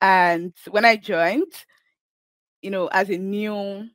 And 0.00 0.52
when 0.70 0.84
I 0.84 0.96
joined, 0.96 1.52
you 2.62 2.70
know, 2.70 2.88
as 2.88 3.10
a 3.10 3.18
new 3.18 3.88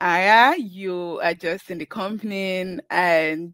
hire, 0.00 0.56
you 0.56 1.20
are 1.22 1.34
just 1.34 1.70
in 1.70 1.78
the 1.78 1.86
company 1.86 2.78
and 2.90 3.52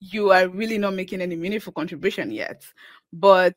you 0.00 0.30
are 0.30 0.48
really 0.48 0.78
not 0.78 0.94
making 0.94 1.20
any 1.20 1.36
meaningful 1.36 1.72
contribution 1.72 2.30
yet. 2.30 2.64
But 3.12 3.56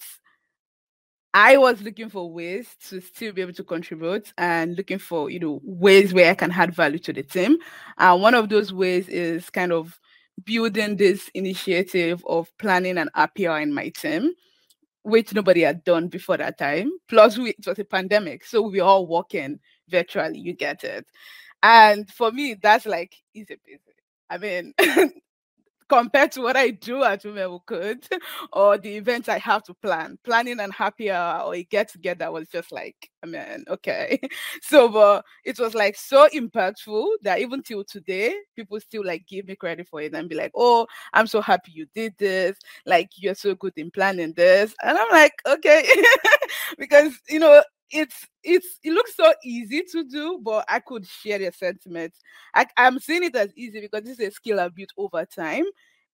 I 1.35 1.57
was 1.57 1.81
looking 1.81 2.09
for 2.09 2.31
ways 2.31 2.77
to 2.87 3.01
still 3.01 3.33
be 3.33 3.41
able 3.41 3.51
to 3.55 3.63
contribute 3.65 4.31
and 4.37 4.77
looking 4.77 4.99
for, 4.99 5.29
you 5.29 5.41
know, 5.41 5.59
ways 5.65 6.13
where 6.13 6.31
I 6.31 6.33
can 6.33 6.49
add 6.49 6.73
value 6.73 6.97
to 6.99 7.11
the 7.11 7.23
team. 7.23 7.57
And 7.97 8.21
one 8.21 8.35
of 8.35 8.47
those 8.47 8.71
ways 8.71 9.09
is 9.09 9.49
kind 9.49 9.73
of 9.73 9.99
building 10.45 10.95
this 10.95 11.29
initiative 11.33 12.23
of 12.25 12.57
planning 12.57 12.97
an 12.97 13.09
happy 13.13 13.47
in 13.47 13.73
my 13.73 13.89
team, 13.89 14.31
which 15.03 15.33
nobody 15.33 15.61
had 15.61 15.83
done 15.83 16.07
before 16.07 16.37
that 16.37 16.57
time. 16.57 16.89
Plus, 17.09 17.37
we, 17.37 17.49
it 17.49 17.67
was 17.67 17.79
a 17.79 17.85
pandemic, 17.85 18.45
so 18.45 18.61
we 18.61 18.79
were 18.79 18.87
all 18.87 19.05
working 19.05 19.59
virtually. 19.89 20.39
You 20.39 20.53
get 20.53 20.85
it. 20.85 21.05
And 21.61 22.09
for 22.09 22.31
me, 22.31 22.53
that's 22.61 22.85
like 22.85 23.13
easy 23.33 23.55
peasy. 23.55 23.79
I 24.29 24.37
mean, 24.37 24.73
compared 25.89 26.31
to 26.33 26.41
what 26.41 26.55
I 26.55 26.71
do 26.71 27.03
at 27.03 27.23
Women 27.23 27.59
Code 27.65 28.07
or 28.53 28.77
the 28.77 28.95
events 28.95 29.29
I 29.29 29.37
have 29.39 29.63
to 29.63 29.73
plan. 29.73 30.17
Planning 30.23 30.59
and 30.59 30.73
happy 30.73 31.11
hour 31.11 31.43
or 31.43 31.55
a 31.55 31.63
get 31.63 31.89
together 31.89 32.31
was 32.31 32.49
just 32.49 32.71
like, 32.71 33.09
I 33.23 33.27
mean, 33.27 33.65
okay. 33.69 34.19
So 34.61 34.89
but 34.89 35.23
it 35.43 35.59
was 35.59 35.73
like 35.75 35.95
so 35.95 36.27
impactful 36.33 37.07
that 37.23 37.39
even 37.39 37.61
till 37.61 37.83
today, 37.83 38.35
people 38.55 38.79
still 38.79 39.05
like 39.05 39.27
give 39.27 39.47
me 39.47 39.55
credit 39.55 39.87
for 39.87 40.01
it 40.01 40.13
and 40.13 40.29
be 40.29 40.35
like, 40.35 40.51
oh, 40.55 40.87
I'm 41.13 41.27
so 41.27 41.41
happy 41.41 41.71
you 41.73 41.85
did 41.93 42.15
this. 42.17 42.57
Like 42.85 43.09
you're 43.17 43.35
so 43.35 43.55
good 43.55 43.73
in 43.77 43.91
planning 43.91 44.33
this. 44.33 44.73
And 44.83 44.97
I'm 44.97 45.09
like, 45.11 45.33
okay. 45.47 45.87
because 46.77 47.13
you 47.29 47.39
know, 47.39 47.61
it's 47.91 48.27
it's 48.43 48.79
it 48.83 48.91
looks 48.91 49.15
so 49.15 49.33
easy 49.43 49.83
to 49.91 50.03
do, 50.03 50.39
but 50.41 50.65
I 50.67 50.79
could 50.79 51.05
share 51.07 51.41
your 51.41 51.51
sentiments. 51.51 52.19
I, 52.53 52.65
I'm 52.77 52.99
seeing 52.99 53.23
it 53.23 53.35
as 53.35 53.51
easy 53.55 53.81
because 53.81 54.03
this 54.03 54.19
is 54.19 54.27
a 54.27 54.31
skill 54.31 54.59
I've 54.59 54.75
built 54.75 54.91
over 54.97 55.25
time. 55.25 55.65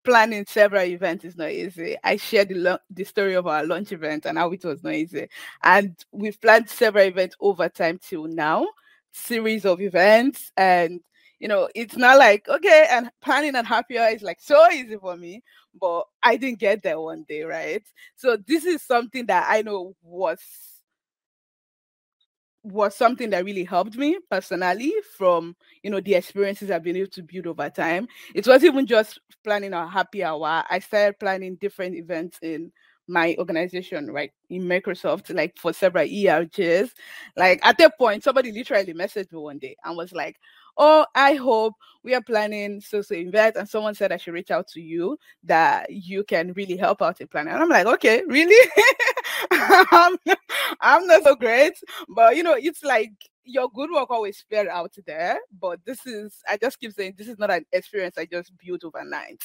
Planning 0.03 0.47
several 0.49 0.83
events 0.85 1.25
is 1.27 1.37
not 1.37 1.51
easy. 1.51 1.97
I 2.03 2.17
shared 2.17 2.49
the 2.49 2.55
lo- 2.55 2.79
the 2.91 3.05
story 3.05 3.35
of 3.35 3.47
our 3.47 3.65
launch 3.65 3.93
event 3.93 4.25
and 4.27 4.39
how 4.39 4.51
it 4.53 4.65
was 4.65 4.83
not 4.83 4.95
easy, 4.95 5.29
and 5.63 5.95
we've 6.11 6.41
planned 6.41 6.71
several 6.71 7.05
events 7.05 7.37
over 7.41 7.69
time 7.69 7.99
till 8.03 8.25
now, 8.25 8.67
series 9.13 9.65
of 9.67 9.81
events, 9.81 10.53
and 10.57 11.01
you 11.39 11.49
know 11.49 11.69
it's 11.75 11.97
not 11.97 12.19
like 12.19 12.49
okay, 12.49 12.87
and 12.91 13.11
planning 13.21 13.55
and 13.57 13.67
happy 13.67 13.99
hour 13.99 14.09
is 14.09 14.23
like 14.23 14.41
so 14.41 14.71
easy 14.71 14.97
for 14.97 15.17
me, 15.17 15.43
but 15.81 16.05
I 16.23 16.37
didn't 16.37 16.61
get 16.61 16.83
there 16.83 16.99
one 17.01 17.25
day, 17.29 17.43
right? 17.43 17.83
So 18.17 18.37
this 18.47 18.65
is 18.65 18.83
something 18.83 19.27
that 19.27 19.47
I 19.51 19.63
know 19.63 19.95
was 20.03 20.41
was 22.63 22.95
something 22.95 23.31
that 23.31 23.45
really 23.45 23.65
helped 23.65 23.97
me 23.97 24.19
personally 24.31 24.93
from 25.17 25.57
you 25.83 25.91
know 25.91 26.01
the 26.01 26.15
experiences 26.15 26.71
I've 26.71 26.83
been 26.83 26.97
able 26.97 27.11
to 27.11 27.23
build 27.23 27.47
over 27.47 27.71
time. 27.71 28.07
It 28.35 28.47
wasn't 28.47 28.75
even 28.75 28.87
just 28.87 29.19
planning 29.43 29.73
a 29.73 29.89
happy 29.89 30.23
hour. 30.23 30.65
I 30.69 30.79
started 30.81 31.19
planning 31.19 31.57
different 31.57 31.97
events 31.97 32.39
in 32.43 32.73
my 33.09 33.35
organization, 33.39 34.11
right, 34.11 34.31
in 34.51 34.63
Microsoft, 34.63 35.35
like 35.35 35.59
for 35.59 35.73
several 35.73 36.07
ERGs. 36.07 36.91
Like 37.37 37.61
at 37.65 37.77
that 37.79 37.99
point, 37.99 38.23
somebody 38.23 38.53
literally 38.53 38.95
messaged 38.95 39.33
me 39.33 39.39
one 39.41 39.59
day 39.59 39.77
and 39.85 39.97
was 39.97 40.13
like, 40.13 40.37
Oh, 40.83 41.05
I 41.15 41.35
hope 41.35 41.75
we 42.03 42.15
are 42.15 42.23
planning 42.23 42.81
so 42.81 43.03
so 43.03 43.15
invest. 43.15 43.57
And 43.57 43.69
someone 43.69 43.95
said 43.95 44.13
I 44.13 44.17
should 44.17 44.33
reach 44.33 44.51
out 44.51 44.67
to 44.69 44.81
you 44.81 45.19
that 45.45 45.91
you 45.91 46.25
can 46.25 46.55
really 46.55 46.79
help 46.79 47.03
out 47.03 47.21
in 47.21 47.29
planning. 47.29 47.53
And 47.53 47.63
I'm 47.63 47.69
like, 47.69 47.87
okay, 47.87 48.23
really? 48.27 48.71
I'm, 49.51 50.17
I'm 50.81 51.07
not 51.07 51.23
so 51.23 51.35
great. 51.37 51.75
But 52.09 52.37
you 52.37 52.43
know, 52.43 52.55
it's 52.59 52.83
like 52.83 53.13
your 53.45 53.69
good 53.75 53.91
work 53.91 54.11
always 54.11 54.39
spread 54.39 54.69
out 54.69 54.95
there. 55.07 55.39
But 55.61 55.81
this 55.85 56.07
is 56.07 56.35
I 56.49 56.57
just 56.57 56.81
keep 56.81 56.93
saying 56.93 57.15
this 57.19 57.29
is 57.29 57.39
not 57.39 57.51
an 57.51 57.67
experience 57.73 58.17
I 58.17 58.25
just 58.25 58.53
built 58.59 58.83
overnight 58.85 59.43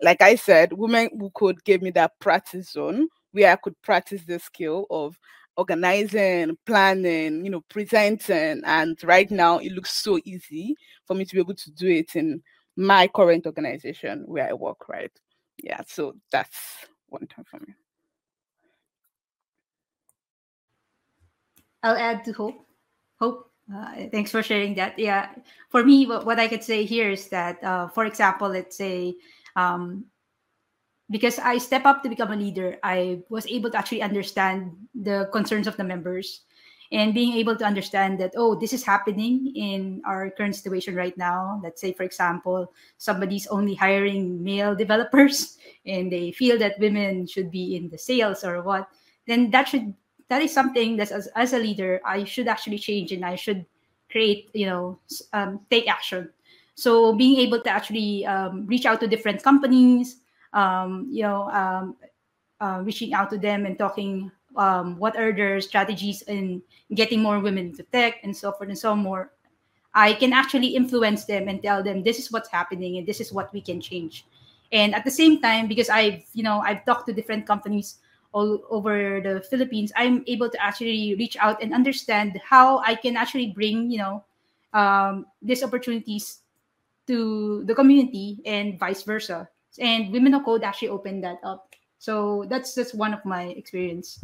like 0.00 0.22
I 0.22 0.36
said, 0.36 0.72
women 0.72 1.10
who 1.18 1.30
code 1.30 1.64
give 1.64 1.82
me 1.82 1.90
that 1.92 2.18
practice 2.20 2.70
zone 2.70 3.08
where 3.32 3.52
I 3.52 3.56
could 3.56 3.80
practice 3.82 4.22
the 4.24 4.38
skill 4.38 4.86
of 4.90 5.18
organizing, 5.58 6.56
planning, 6.64 7.44
you 7.44 7.50
know, 7.50 7.62
presenting. 7.68 8.62
And 8.64 8.96
right 9.02 9.30
now 9.30 9.58
it 9.58 9.72
looks 9.72 9.92
so 9.92 10.18
easy 10.24 10.76
for 11.04 11.14
me 11.14 11.24
to 11.24 11.34
be 11.34 11.40
able 11.40 11.56
to 11.56 11.70
do 11.72 11.88
it 11.88 12.14
in 12.14 12.42
my 12.76 13.08
current 13.08 13.44
organization 13.44 14.22
where 14.26 14.48
I 14.48 14.52
work, 14.52 14.88
right? 14.88 15.10
Yeah, 15.62 15.80
so 15.86 16.14
that's 16.30 16.86
one 17.08 17.26
time 17.26 17.44
for 17.44 17.58
me. 17.58 17.74
I'll 21.82 21.96
add 21.96 22.24
to 22.24 22.32
Hope. 22.32 22.64
Hope, 23.18 23.50
uh, 23.74 23.94
thanks 24.12 24.30
for 24.30 24.44
sharing 24.44 24.74
that. 24.76 24.96
Yeah, 24.96 25.28
for 25.70 25.84
me, 25.84 26.06
what, 26.06 26.24
what 26.24 26.38
I 26.38 26.46
could 26.46 26.62
say 26.62 26.84
here 26.84 27.10
is 27.10 27.28
that, 27.28 27.62
uh, 27.64 27.88
for 27.88 28.06
example, 28.06 28.48
let's 28.48 28.76
say 28.76 29.16
um, 29.56 30.04
because 31.10 31.38
I 31.38 31.58
step 31.58 31.84
up 31.84 32.02
to 32.02 32.08
become 32.08 32.32
a 32.32 32.36
leader, 32.36 32.78
I 32.82 33.20
was 33.28 33.46
able 33.46 33.70
to 33.70 33.78
actually 33.78 34.02
understand 34.02 34.72
the 34.94 35.28
concerns 35.32 35.66
of 35.66 35.76
the 35.76 35.84
members 35.84 36.42
and 36.90 37.12
being 37.12 37.34
able 37.34 37.56
to 37.56 37.64
understand 37.64 38.18
that, 38.20 38.32
oh, 38.36 38.54
this 38.54 38.72
is 38.72 38.84
happening 38.84 39.52
in 39.54 40.00
our 40.06 40.30
current 40.30 40.56
situation 40.56 40.94
right 40.94 41.16
now. 41.18 41.60
Let's 41.62 41.80
say, 41.80 41.92
for 41.92 42.02
example, 42.02 42.72
somebody's 42.96 43.46
only 43.48 43.74
hiring 43.74 44.42
male 44.42 44.74
developers 44.74 45.58
and 45.86 46.10
they 46.10 46.32
feel 46.32 46.58
that 46.58 46.78
women 46.78 47.26
should 47.26 47.50
be 47.50 47.76
in 47.76 47.88
the 47.90 47.98
sales 47.98 48.44
or 48.44 48.62
what, 48.62 48.88
then 49.26 49.50
that 49.50 49.68
should 49.68 49.94
that 50.28 50.42
is 50.42 50.52
something 50.52 50.96
that 50.98 51.10
as, 51.10 51.26
as 51.36 51.54
a 51.54 51.58
leader 51.58 52.02
I 52.04 52.24
should 52.24 52.48
actually 52.48 52.78
change 52.78 53.12
and 53.12 53.24
I 53.24 53.34
should 53.34 53.64
create, 54.10 54.50
you 54.52 54.66
know, 54.66 54.98
um, 55.32 55.60
take 55.70 55.88
action 55.88 56.28
so 56.78 57.12
being 57.12 57.38
able 57.40 57.60
to 57.60 57.70
actually 57.70 58.24
um, 58.24 58.64
reach 58.68 58.86
out 58.86 59.00
to 59.00 59.08
different 59.08 59.42
companies, 59.42 60.22
um, 60.52 61.08
you 61.10 61.22
know, 61.22 61.48
um, 61.50 61.96
uh, 62.60 62.80
reaching 62.84 63.14
out 63.14 63.30
to 63.30 63.38
them 63.38 63.66
and 63.66 63.78
talking 63.78 64.30
um, 64.56 64.98
what 64.98 65.16
are 65.16 65.32
their 65.32 65.60
strategies 65.60 66.22
in 66.22 66.62
getting 66.94 67.22
more 67.22 67.38
women 67.38 67.66
into 67.68 67.82
tech 67.84 68.18
and 68.22 68.36
so 68.36 68.52
forth 68.52 68.68
and 68.68 68.78
so 68.78 68.96
more. 68.96 69.32
I 69.94 70.12
can 70.14 70.32
actually 70.32 70.68
influence 70.68 71.24
them 71.24 71.48
and 71.48 71.62
tell 71.62 71.82
them 71.82 72.02
this 72.02 72.18
is 72.18 72.30
what's 72.30 72.48
happening 72.48 72.98
and 72.98 73.06
this 73.06 73.20
is 73.20 73.32
what 73.32 73.52
we 73.52 73.60
can 73.60 73.80
change. 73.80 74.26
And 74.70 74.94
at 74.94 75.04
the 75.04 75.10
same 75.10 75.40
time, 75.40 75.66
because 75.66 75.88
I've 75.88 76.24
you 76.34 76.42
know 76.42 76.60
I've 76.60 76.84
talked 76.84 77.06
to 77.06 77.12
different 77.12 77.46
companies 77.46 77.96
all 78.32 78.60
over 78.68 79.20
the 79.20 79.40
Philippines, 79.48 79.92
I'm 79.96 80.22
able 80.26 80.50
to 80.50 80.62
actually 80.62 81.14
reach 81.16 81.36
out 81.38 81.62
and 81.62 81.72
understand 81.72 82.38
how 82.44 82.78
I 82.80 82.94
can 82.94 83.16
actually 83.16 83.52
bring 83.56 83.90
you 83.90 83.98
know 83.98 84.24
um, 84.74 85.26
these 85.40 85.64
opportunities 85.64 86.40
to 87.06 87.64
the 87.64 87.74
community 87.74 88.40
and 88.44 88.78
vice 88.78 89.02
versa. 89.02 89.48
And 89.78 90.12
Women 90.12 90.34
of 90.34 90.44
Code 90.44 90.64
actually 90.64 90.88
opened 90.88 91.24
that 91.24 91.38
up. 91.42 91.74
So 91.98 92.44
that's 92.48 92.74
just 92.74 92.94
one 92.94 93.12
of 93.14 93.24
my 93.24 93.44
experience. 93.44 94.20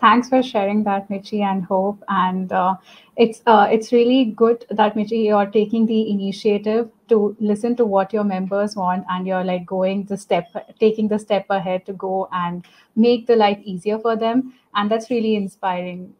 Thanks 0.00 0.28
for 0.28 0.42
sharing 0.42 0.84
that, 0.84 1.08
Michie 1.08 1.40
and 1.40 1.64
Hope. 1.64 2.02
And 2.08 2.52
uh, 2.52 2.74
it's 3.16 3.40
uh, 3.46 3.68
it's 3.70 3.90
really 3.90 4.26
good 4.36 4.66
that 4.70 4.96
Michie 4.96 5.24
you're 5.24 5.46
taking 5.46 5.86
the 5.86 6.10
initiative 6.10 6.90
to 7.08 7.34
listen 7.40 7.74
to 7.76 7.86
what 7.86 8.12
your 8.12 8.24
members 8.24 8.76
want, 8.76 9.06
and 9.08 9.26
you're 9.26 9.44
like 9.44 9.64
going 9.64 10.04
the 10.04 10.16
step, 10.18 10.48
taking 10.78 11.08
the 11.08 11.18
step 11.18 11.46
ahead 11.48 11.86
to 11.86 11.94
go 11.94 12.28
and 12.32 12.66
make 12.96 13.26
the 13.26 13.36
life 13.36 13.58
easier 13.64 13.98
for 13.98 14.14
them. 14.14 14.52
And 14.74 14.90
that's 14.90 15.08
really 15.10 15.36
inspiring, 15.36 16.12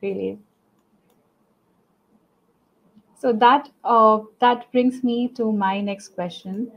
really. 0.00 0.38
So 3.18 3.32
that 3.32 3.68
uh, 3.84 4.20
that 4.38 4.70
brings 4.72 5.02
me 5.02 5.28
to 5.38 5.50
my 5.52 5.80
next 5.80 6.14
question. 6.14 6.70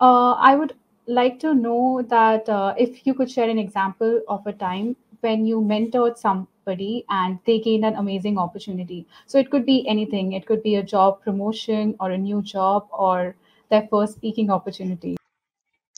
Uh, 0.00 0.32
I 0.32 0.54
would 0.54 0.74
like 1.06 1.40
to 1.40 1.54
know 1.54 2.02
that 2.08 2.48
uh, 2.48 2.74
if 2.78 3.06
you 3.06 3.14
could 3.14 3.30
share 3.30 3.50
an 3.50 3.58
example 3.58 4.22
of 4.28 4.46
a 4.46 4.52
time 4.52 4.96
when 5.20 5.44
you 5.44 5.60
mentored 5.60 6.16
somebody 6.16 7.04
and 7.08 7.38
they 7.44 7.58
gained 7.58 7.84
an 7.84 7.96
amazing 7.96 8.38
opportunity. 8.38 9.06
So 9.26 9.38
it 9.38 9.50
could 9.50 9.66
be 9.66 9.86
anything. 9.88 10.32
It 10.32 10.46
could 10.46 10.62
be 10.62 10.76
a 10.76 10.82
job 10.82 11.20
promotion 11.22 11.96
or 12.00 12.12
a 12.12 12.18
new 12.18 12.42
job 12.42 12.86
or 12.92 13.34
their 13.70 13.88
first 13.90 14.14
speaking 14.14 14.50
opportunity. 14.50 15.16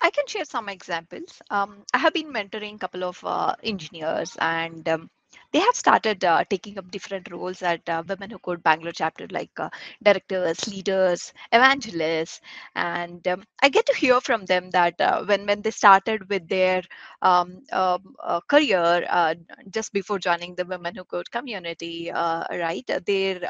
I 0.02 0.10
can 0.10 0.26
share 0.26 0.44
some 0.44 0.68
examples. 0.68 1.40
Um, 1.50 1.84
I 1.94 1.98
have 1.98 2.12
been 2.14 2.32
mentoring 2.32 2.74
a 2.74 2.78
couple 2.78 3.04
of 3.04 3.22
uh, 3.22 3.54
engineers 3.62 4.36
and 4.40 4.88
um, 4.88 5.10
they 5.52 5.58
have 5.60 5.74
started 5.74 6.24
uh, 6.24 6.44
taking 6.48 6.78
up 6.78 6.90
different 6.90 7.30
roles 7.30 7.62
at 7.62 7.86
uh, 7.88 8.02
Women 8.08 8.30
Who 8.30 8.38
Code 8.38 8.62
Bangalore 8.62 8.92
chapter, 8.92 9.26
like 9.30 9.50
uh, 9.58 9.68
directors, 10.02 10.66
leaders, 10.66 11.32
evangelists, 11.52 12.40
and 12.74 13.26
um, 13.28 13.44
I 13.62 13.68
get 13.68 13.84
to 13.86 13.94
hear 13.94 14.20
from 14.20 14.46
them 14.46 14.70
that 14.70 14.98
uh, 15.00 15.24
when 15.24 15.46
when 15.46 15.60
they 15.62 15.70
started 15.70 16.28
with 16.30 16.48
their 16.48 16.82
um, 17.22 17.62
um 17.72 18.14
uh, 18.22 18.40
career 18.48 19.06
uh, 19.08 19.34
just 19.70 19.92
before 19.92 20.18
joining 20.18 20.54
the 20.54 20.64
Women 20.64 20.94
Who 20.94 21.04
Code 21.04 21.30
community, 21.30 22.10
right, 22.14 22.86
their 22.86 23.40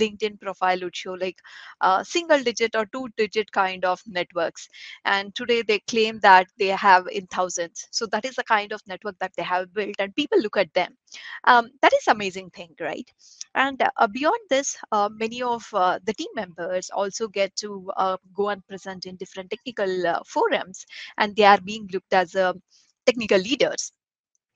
LinkedIn 0.00 0.40
profile 0.40 0.80
would 0.82 0.96
show 0.96 1.12
like 1.12 1.38
single 2.02 2.42
digit 2.42 2.74
or 2.74 2.86
two 2.86 3.08
digit 3.16 3.52
kind 3.52 3.84
of 3.84 4.00
networks, 4.06 4.68
and 5.04 5.34
today 5.34 5.62
they 5.62 5.80
claim 5.80 6.18
that 6.20 6.46
they 6.58 6.68
have 6.68 7.06
in 7.08 7.26
thousands. 7.26 7.88
So 7.90 8.06
that 8.06 8.24
is 8.24 8.36
the 8.36 8.44
kind 8.44 8.72
of 8.72 8.80
network 8.86 9.18
that 9.20 9.32
they 9.36 9.42
have 9.42 9.72
built, 9.74 9.96
and 9.98 10.14
people 10.16 10.40
look 10.40 10.56
at 10.56 10.72
them 10.74 10.96
um, 11.44 11.70
that 11.82 11.92
is 11.92 12.06
amazing 12.08 12.50
thing 12.50 12.70
right? 12.80 13.08
And 13.54 13.82
uh, 13.82 14.06
beyond 14.08 14.38
this 14.50 14.76
uh, 14.92 15.08
many 15.12 15.42
of 15.42 15.64
uh, 15.72 15.98
the 16.04 16.14
team 16.14 16.28
members 16.34 16.90
also 16.90 17.28
get 17.28 17.54
to 17.56 17.90
uh, 17.96 18.16
go 18.34 18.48
and 18.50 18.66
present 18.66 19.06
in 19.06 19.16
different 19.16 19.50
technical 19.50 20.06
uh, 20.06 20.20
forums 20.26 20.84
and 21.18 21.34
they 21.36 21.44
are 21.44 21.60
being 21.60 21.88
looked 21.92 22.12
as 22.12 22.34
uh, 22.34 22.52
technical 23.06 23.38
leaders. 23.38 23.92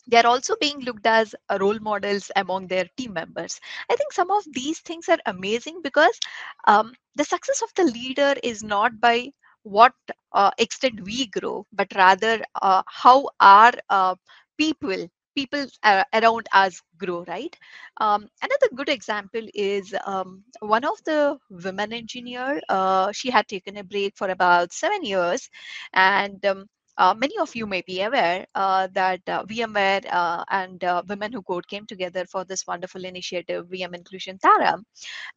They 0.09 0.19
are 0.19 0.27
also 0.27 0.55
being 0.61 0.81
looked 0.81 1.07
as 1.07 1.35
role 1.61 1.79
models 1.81 2.31
among 2.37 2.67
their 2.69 2.87
team 2.97 3.13
members. 3.15 3.61
I 3.91 3.97
think 3.97 4.13
some 4.13 4.31
of 4.31 4.45
these 4.53 4.81
things 4.81 5.09
are 5.09 5.19
amazing 5.27 5.81
because 5.83 6.19
um, 6.67 6.93
the 7.17 7.25
success 7.25 7.63
of 7.63 7.71
the 7.77 7.85
leader 7.85 8.35
is 8.43 8.63
not 8.63 9.01
by 9.01 9.31
what 9.63 9.95
extent 10.59 11.01
we 11.05 11.27
grow 11.27 11.67
but 11.73 11.89
rather 11.97 12.41
how 12.87 13.29
our 13.41 13.73
people 14.59 15.09
people 15.37 15.67
uh, 15.85 16.05
around 16.15 16.49
us 16.53 16.83
grow 16.99 17.25
right? 17.29 17.57
Um, 17.99 18.29
another 18.43 18.69
good 18.75 18.89
example 18.89 19.47
is 19.55 19.95
um, 20.07 20.45
one 20.61 20.85
of 20.85 20.99
the 21.05 21.39
women 21.51 21.93
engineer 21.93 22.61
uh, 22.69 23.13
she 23.13 23.31
had 23.31 23.49
taken 23.49 23.77
a 23.79 23.85
break 23.85 24.17
for 24.17 24.29
about 24.31 24.73
seven 24.73 25.05
years. 25.05 25.49
And 25.95 26.45
um, 26.47 26.67
uh, 26.99 27.15
many 27.15 27.39
of 27.39 27.55
you 27.55 27.67
may 27.67 27.83
be 27.87 28.03
aware 28.03 28.47
uh, 28.55 28.89
that 28.95 29.21
uh, 29.29 29.45
VMware 29.45 30.07
uh, 30.11 30.45
and 30.51 30.83
uh, 30.85 31.03
Women 31.09 31.33
Who 31.33 31.43
Code 31.43 31.69
came 31.69 31.87
together 31.87 32.25
for 32.27 32.45
this 32.45 32.67
wonderful 32.67 33.05
initiative, 33.05 33.67
VM 33.69 33.95
Inclusion 33.95 34.39
Taara, 34.39 34.81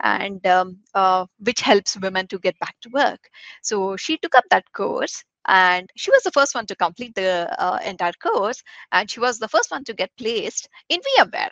and 0.02 0.46
um, 0.48 0.80
uh, 0.94 1.26
which 1.40 1.62
helps 1.62 1.98
women 1.98 2.28
to 2.28 2.40
get 2.40 2.58
back 2.60 2.76
to 2.82 2.90
work. 2.94 3.30
So 3.64 3.98
she 3.98 4.18
took 4.18 4.36
up 4.36 4.46
that 4.52 4.72
course 4.74 5.24
and 5.48 5.90
she 5.96 6.12
was 6.12 6.24
the 6.24 6.32
first 6.32 6.56
one 6.56 6.66
to 6.68 6.76
complete 6.76 7.16
the 7.16 7.50
uh, 7.62 7.80
entire 7.86 8.14
course 8.14 8.62
and 8.92 9.10
she 9.10 9.20
was 9.20 9.40
the 9.40 9.48
first 9.48 9.72
one 9.72 9.84
to 9.86 9.94
get 9.94 10.12
placed 10.18 10.68
in 10.90 11.00
VMware. 11.00 11.52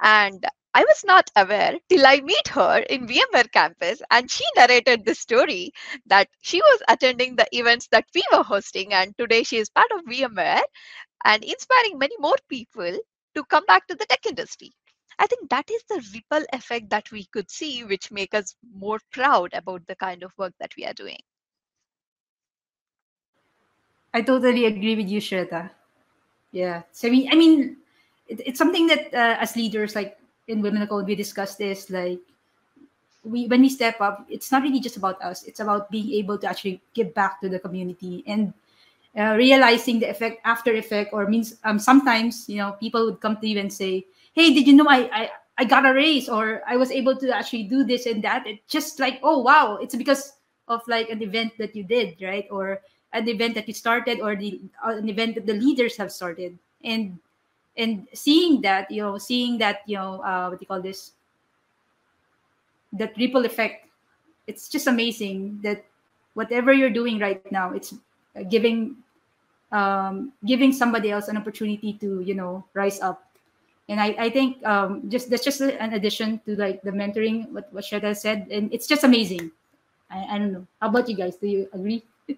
And 0.00 0.44
I 0.74 0.84
was 0.84 1.04
not 1.04 1.30
aware 1.36 1.74
till 1.88 2.06
I 2.06 2.20
meet 2.20 2.48
her 2.48 2.78
in 2.80 3.06
VMware 3.08 3.50
campus 3.50 4.02
and 4.10 4.30
she 4.30 4.44
narrated 4.56 5.04
the 5.04 5.14
story 5.14 5.72
that 6.06 6.28
she 6.42 6.60
was 6.60 6.82
attending 6.88 7.36
the 7.36 7.48
events 7.52 7.88
that 7.92 8.04
we 8.14 8.22
were 8.32 8.42
hosting 8.42 8.92
and 8.92 9.16
today 9.16 9.42
she 9.42 9.56
is 9.56 9.70
part 9.70 9.90
of 9.92 10.04
VMware 10.04 10.62
and 11.24 11.44
inspiring 11.44 11.98
many 11.98 12.16
more 12.18 12.36
people 12.48 12.98
to 13.34 13.44
come 13.44 13.64
back 13.66 13.86
to 13.88 13.94
the 13.94 14.06
tech 14.06 14.26
industry. 14.26 14.72
I 15.18 15.26
think 15.26 15.48
that 15.50 15.70
is 15.70 15.82
the 15.88 16.02
ripple 16.14 16.46
effect 16.52 16.90
that 16.90 17.10
we 17.10 17.24
could 17.26 17.50
see, 17.50 17.84
which 17.84 18.10
make 18.10 18.34
us 18.34 18.54
more 18.74 19.00
proud 19.12 19.54
about 19.54 19.86
the 19.86 19.96
kind 19.96 20.22
of 20.22 20.32
work 20.36 20.52
that 20.60 20.72
we 20.76 20.84
are 20.84 20.94
doing. 20.94 21.20
I 24.16 24.22
totally 24.22 24.64
agree 24.64 24.96
with 24.96 25.12
you, 25.12 25.20
Shwetha. 25.20 25.68
Yeah. 26.50 26.88
So 26.90 27.08
I 27.08 27.10
mean, 27.10 27.28
I 27.30 27.36
mean, 27.36 27.76
it, 28.28 28.40
it's 28.46 28.56
something 28.56 28.86
that 28.86 29.12
uh, 29.12 29.36
as 29.36 29.56
leaders, 29.56 29.94
like 29.94 30.16
in 30.48 30.62
Women 30.62 30.86
Code, 30.88 31.04
we 31.04 31.14
discuss 31.14 31.56
this. 31.56 31.90
Like, 31.90 32.24
we 33.28 33.44
when 33.46 33.60
we 33.60 33.68
step 33.68 34.00
up, 34.00 34.24
it's 34.30 34.50
not 34.50 34.62
really 34.62 34.80
just 34.80 34.96
about 34.96 35.20
us. 35.20 35.44
It's 35.44 35.60
about 35.60 35.90
being 35.90 36.16
able 36.16 36.38
to 36.38 36.48
actually 36.48 36.80
give 36.94 37.12
back 37.12 37.42
to 37.42 37.50
the 37.50 37.60
community. 37.60 38.24
And 38.26 38.54
uh, 39.12 39.36
realizing 39.36 40.00
the 40.00 40.08
effect 40.08 40.40
after 40.48 40.72
effect 40.72 41.12
or 41.12 41.28
means 41.28 41.60
um, 41.64 41.78
sometimes 41.78 42.48
you 42.48 42.56
know 42.56 42.72
people 42.80 43.04
would 43.04 43.20
come 43.20 43.36
to 43.36 43.48
you 43.48 43.58
and 43.58 43.72
say 43.72 44.04
hey 44.34 44.52
did 44.52 44.66
you 44.66 44.74
know 44.74 44.84
I, 44.84 45.08
I 45.08 45.30
i 45.56 45.64
got 45.64 45.88
a 45.88 45.94
raise 45.94 46.28
or 46.28 46.60
i 46.68 46.76
was 46.76 46.90
able 46.92 47.16
to 47.16 47.34
actually 47.34 47.62
do 47.64 47.82
this 47.82 48.04
and 48.04 48.22
that 48.24 48.46
it's 48.46 48.60
just 48.68 49.00
like 49.00 49.18
oh 49.22 49.40
wow 49.40 49.78
it's 49.80 49.96
because 49.96 50.34
of 50.68 50.82
like 50.86 51.08
an 51.08 51.22
event 51.22 51.56
that 51.56 51.74
you 51.74 51.82
did 51.82 52.20
right 52.20 52.44
or 52.50 52.82
an 53.12 53.28
event 53.28 53.54
that 53.54 53.68
you 53.68 53.74
started 53.74 54.20
or 54.20 54.36
the 54.36 54.60
uh, 54.84 54.96
an 54.96 55.08
event 55.08 55.34
that 55.34 55.46
the 55.46 55.54
leaders 55.54 55.96
have 55.96 56.12
started. 56.12 56.58
And 56.84 57.18
and 57.76 58.06
seeing 58.12 58.60
that 58.62 58.90
you 58.90 59.02
know 59.02 59.18
seeing 59.18 59.58
that 59.58 59.82
you 59.86 59.96
know 59.96 60.22
uh, 60.22 60.48
what 60.48 60.58
do 60.58 60.62
you 60.62 60.68
call 60.68 60.82
this? 60.82 61.12
That 62.92 63.16
ripple 63.16 63.44
effect 63.44 63.86
it's 64.46 64.68
just 64.68 64.86
amazing 64.86 65.58
that 65.62 65.84
whatever 66.34 66.72
you're 66.72 66.90
doing 66.90 67.18
right 67.18 67.42
now 67.50 67.72
it's 67.72 67.94
giving 68.48 68.96
um, 69.72 70.32
giving 70.44 70.72
somebody 70.72 71.10
else 71.10 71.28
an 71.28 71.36
opportunity 71.36 71.92
to 71.94 72.20
you 72.20 72.34
know 72.34 72.64
rise 72.74 73.00
up. 73.00 73.22
And 73.88 74.00
i, 74.00 74.14
I 74.18 74.30
think 74.30 74.64
um, 74.66 75.08
just 75.08 75.30
that's 75.30 75.44
just 75.44 75.60
an 75.60 75.94
addition 75.94 76.40
to 76.46 76.56
like 76.56 76.82
the 76.82 76.90
mentoring 76.90 77.50
what, 77.50 77.72
what 77.72 77.84
Shwetha 77.84 78.16
said. 78.16 78.48
And 78.50 78.72
it's 78.72 78.86
just 78.86 79.04
amazing. 79.04 79.50
I, 80.10 80.36
I 80.36 80.38
don't 80.38 80.52
know. 80.52 80.66
How 80.80 80.88
about 80.88 81.08
you 81.08 81.16
guys? 81.16 81.36
Do 81.36 81.46
you 81.46 81.68
agree 81.72 82.02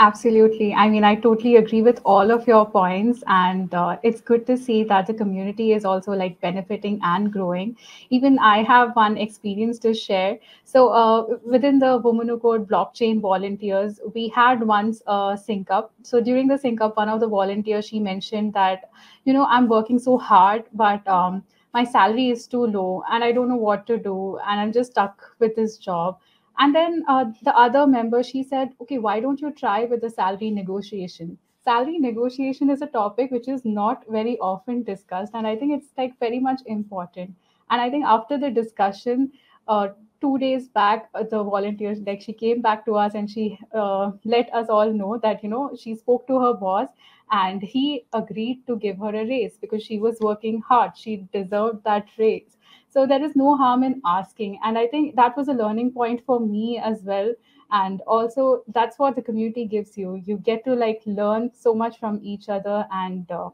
Absolutely. 0.00 0.74
I 0.74 0.88
mean, 0.88 1.04
I 1.04 1.14
totally 1.14 1.54
agree 1.56 1.80
with 1.82 2.00
all 2.04 2.30
of 2.32 2.46
your 2.48 2.64
points. 2.66 3.22
And 3.28 3.72
uh, 3.74 3.96
it's 4.02 4.20
good 4.20 4.44
to 4.48 4.56
see 4.56 4.82
that 4.84 5.06
the 5.06 5.14
community 5.14 5.72
is 5.72 5.84
also 5.84 6.12
like 6.12 6.40
benefiting 6.40 6.98
and 7.02 7.32
growing. 7.32 7.76
Even 8.10 8.38
I 8.38 8.62
have 8.64 8.94
one 8.96 9.16
experience 9.16 9.78
to 9.80 9.94
share. 9.94 10.38
So, 10.64 10.88
uh, 10.88 11.36
within 11.44 11.78
the 11.78 11.96
Women 11.98 12.28
Who 12.28 12.38
Code 12.38 12.68
blockchain 12.68 13.20
volunteers, 13.20 14.00
we 14.14 14.28
had 14.28 14.66
once 14.66 15.00
a 15.06 15.38
sync 15.40 15.70
up. 15.70 15.92
So, 16.02 16.20
during 16.20 16.48
the 16.48 16.58
sync 16.58 16.80
up, 16.80 16.96
one 16.96 17.08
of 17.08 17.20
the 17.20 17.28
volunteers, 17.28 17.86
she 17.86 18.00
mentioned 18.00 18.52
that, 18.54 18.90
you 19.24 19.32
know, 19.32 19.44
I'm 19.46 19.68
working 19.68 19.98
so 19.98 20.18
hard, 20.18 20.64
but 20.72 21.06
um, 21.06 21.44
my 21.72 21.84
salary 21.84 22.28
is 22.30 22.46
too 22.48 22.66
low 22.66 23.02
and 23.10 23.22
I 23.24 23.32
don't 23.32 23.48
know 23.48 23.56
what 23.68 23.86
to 23.86 23.96
do. 23.98 24.38
And 24.46 24.60
I'm 24.60 24.72
just 24.72 24.90
stuck 24.92 25.22
with 25.38 25.54
this 25.56 25.76
job 25.78 26.18
and 26.58 26.74
then 26.74 27.04
uh, 27.08 27.24
the 27.42 27.56
other 27.56 27.86
member, 27.86 28.22
she 28.22 28.42
said, 28.42 28.70
okay, 28.80 28.98
why 28.98 29.20
don't 29.20 29.40
you 29.40 29.50
try 29.52 29.84
with 29.84 30.00
the 30.00 30.10
salary 30.10 30.50
negotiation? 30.50 31.38
Salary 31.64 31.98
negotiation 31.98 32.70
is 32.70 32.82
a 32.82 32.86
topic 32.86 33.30
which 33.30 33.48
is 33.48 33.64
not 33.64 34.04
very 34.08 34.38
often 34.38 34.82
discussed. 34.82 35.32
And 35.34 35.46
I 35.46 35.56
think 35.56 35.72
it's 35.72 35.88
like 35.96 36.18
very 36.20 36.38
much 36.38 36.60
important. 36.66 37.34
And 37.70 37.80
I 37.80 37.90
think 37.90 38.04
after 38.04 38.38
the 38.38 38.50
discussion, 38.50 39.32
uh, 39.66 39.88
two 40.20 40.38
days 40.38 40.68
back, 40.68 41.08
uh, 41.14 41.24
the 41.24 41.42
volunteers, 41.42 41.98
like 42.06 42.20
she 42.20 42.32
came 42.32 42.60
back 42.60 42.84
to 42.84 42.94
us 42.96 43.14
and 43.14 43.28
she 43.28 43.58
uh, 43.74 44.12
let 44.24 44.52
us 44.54 44.68
all 44.68 44.92
know 44.92 45.18
that, 45.22 45.42
you 45.42 45.48
know, 45.48 45.74
she 45.78 45.94
spoke 45.94 46.26
to 46.28 46.38
her 46.40 46.54
boss 46.54 46.88
and 47.30 47.62
he 47.62 48.04
agreed 48.12 48.62
to 48.66 48.76
give 48.76 48.98
her 48.98 49.08
a 49.08 49.26
raise 49.26 49.56
because 49.56 49.82
she 49.82 49.98
was 49.98 50.20
working 50.20 50.60
hard. 50.60 50.96
She 50.96 51.26
deserved 51.32 51.82
that 51.84 52.06
raise 52.18 52.56
so 52.94 53.06
there 53.06 53.24
is 53.24 53.34
no 53.36 53.56
harm 53.56 53.82
in 53.82 54.00
asking. 54.06 54.58
And 54.62 54.78
i 54.78 54.86
think 54.86 55.16
that 55.16 55.36
was 55.36 55.48
a 55.48 55.58
learning 55.60 55.90
point 55.92 56.24
for 56.24 56.38
me 56.40 56.78
as 56.78 57.02
well. 57.02 57.32
And 57.70 58.02
also 58.06 58.62
that's 58.68 58.98
what 58.98 59.16
the 59.16 59.22
community 59.22 59.66
gives 59.66 59.98
you. 59.98 60.22
You 60.26 60.36
get 60.38 60.64
to 60.66 60.74
like 60.74 61.02
learn 61.06 61.50
so 61.54 61.74
much 61.74 61.98
from 61.98 62.20
each 62.22 62.48
other 62.48 62.86
and 62.92 63.30
uh, 63.30 63.50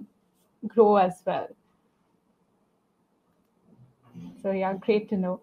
grow 0.69 0.97
as 0.97 1.23
well. 1.27 1.49
So 4.43 4.51
yeah 4.53 4.75
great 4.75 5.09
to 5.11 5.17
know. 5.17 5.41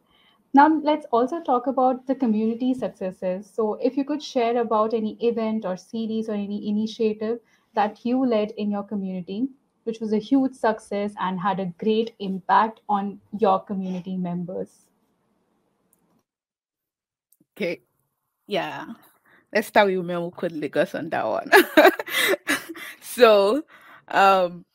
Now 0.54 0.68
let's 0.90 1.06
also 1.12 1.42
talk 1.42 1.68
about 1.68 2.06
the 2.08 2.16
community 2.16 2.74
successes. 2.74 3.50
So 3.50 3.74
if 3.76 3.98
you 3.98 4.06
could 4.06 4.22
share 4.24 4.58
about 4.62 4.94
any 4.94 5.18
event 5.32 5.66
or 5.66 5.78
series 5.78 6.30
or 6.30 6.34
any 6.34 6.68
initiative 6.70 7.40
that 7.74 8.06
you 8.06 8.26
led 8.26 8.52
in 8.52 8.72
your 8.72 8.84
community 8.84 9.48
which 9.88 10.02
was 10.02 10.12
a 10.12 10.19
huge 10.19 10.54
success 10.54 11.13
and 11.19 11.39
had 11.39 11.62
a 11.62 11.73
great 11.80 12.13
impact 12.19 12.82
on 12.89 13.21
your 13.39 13.60
community 13.63 14.17
members. 14.17 14.86
Okay. 17.56 17.82
Yeah. 18.45 18.86
Let's 19.54 19.67
start 19.67 19.88
with 19.88 19.97
Women 19.97 20.17
Who 20.17 20.32
Code 20.32 20.52
Lagos 20.52 20.93
on 20.93 21.10
that 21.10 21.26
one. 21.26 21.50
so 23.02 23.63
um 24.10 24.65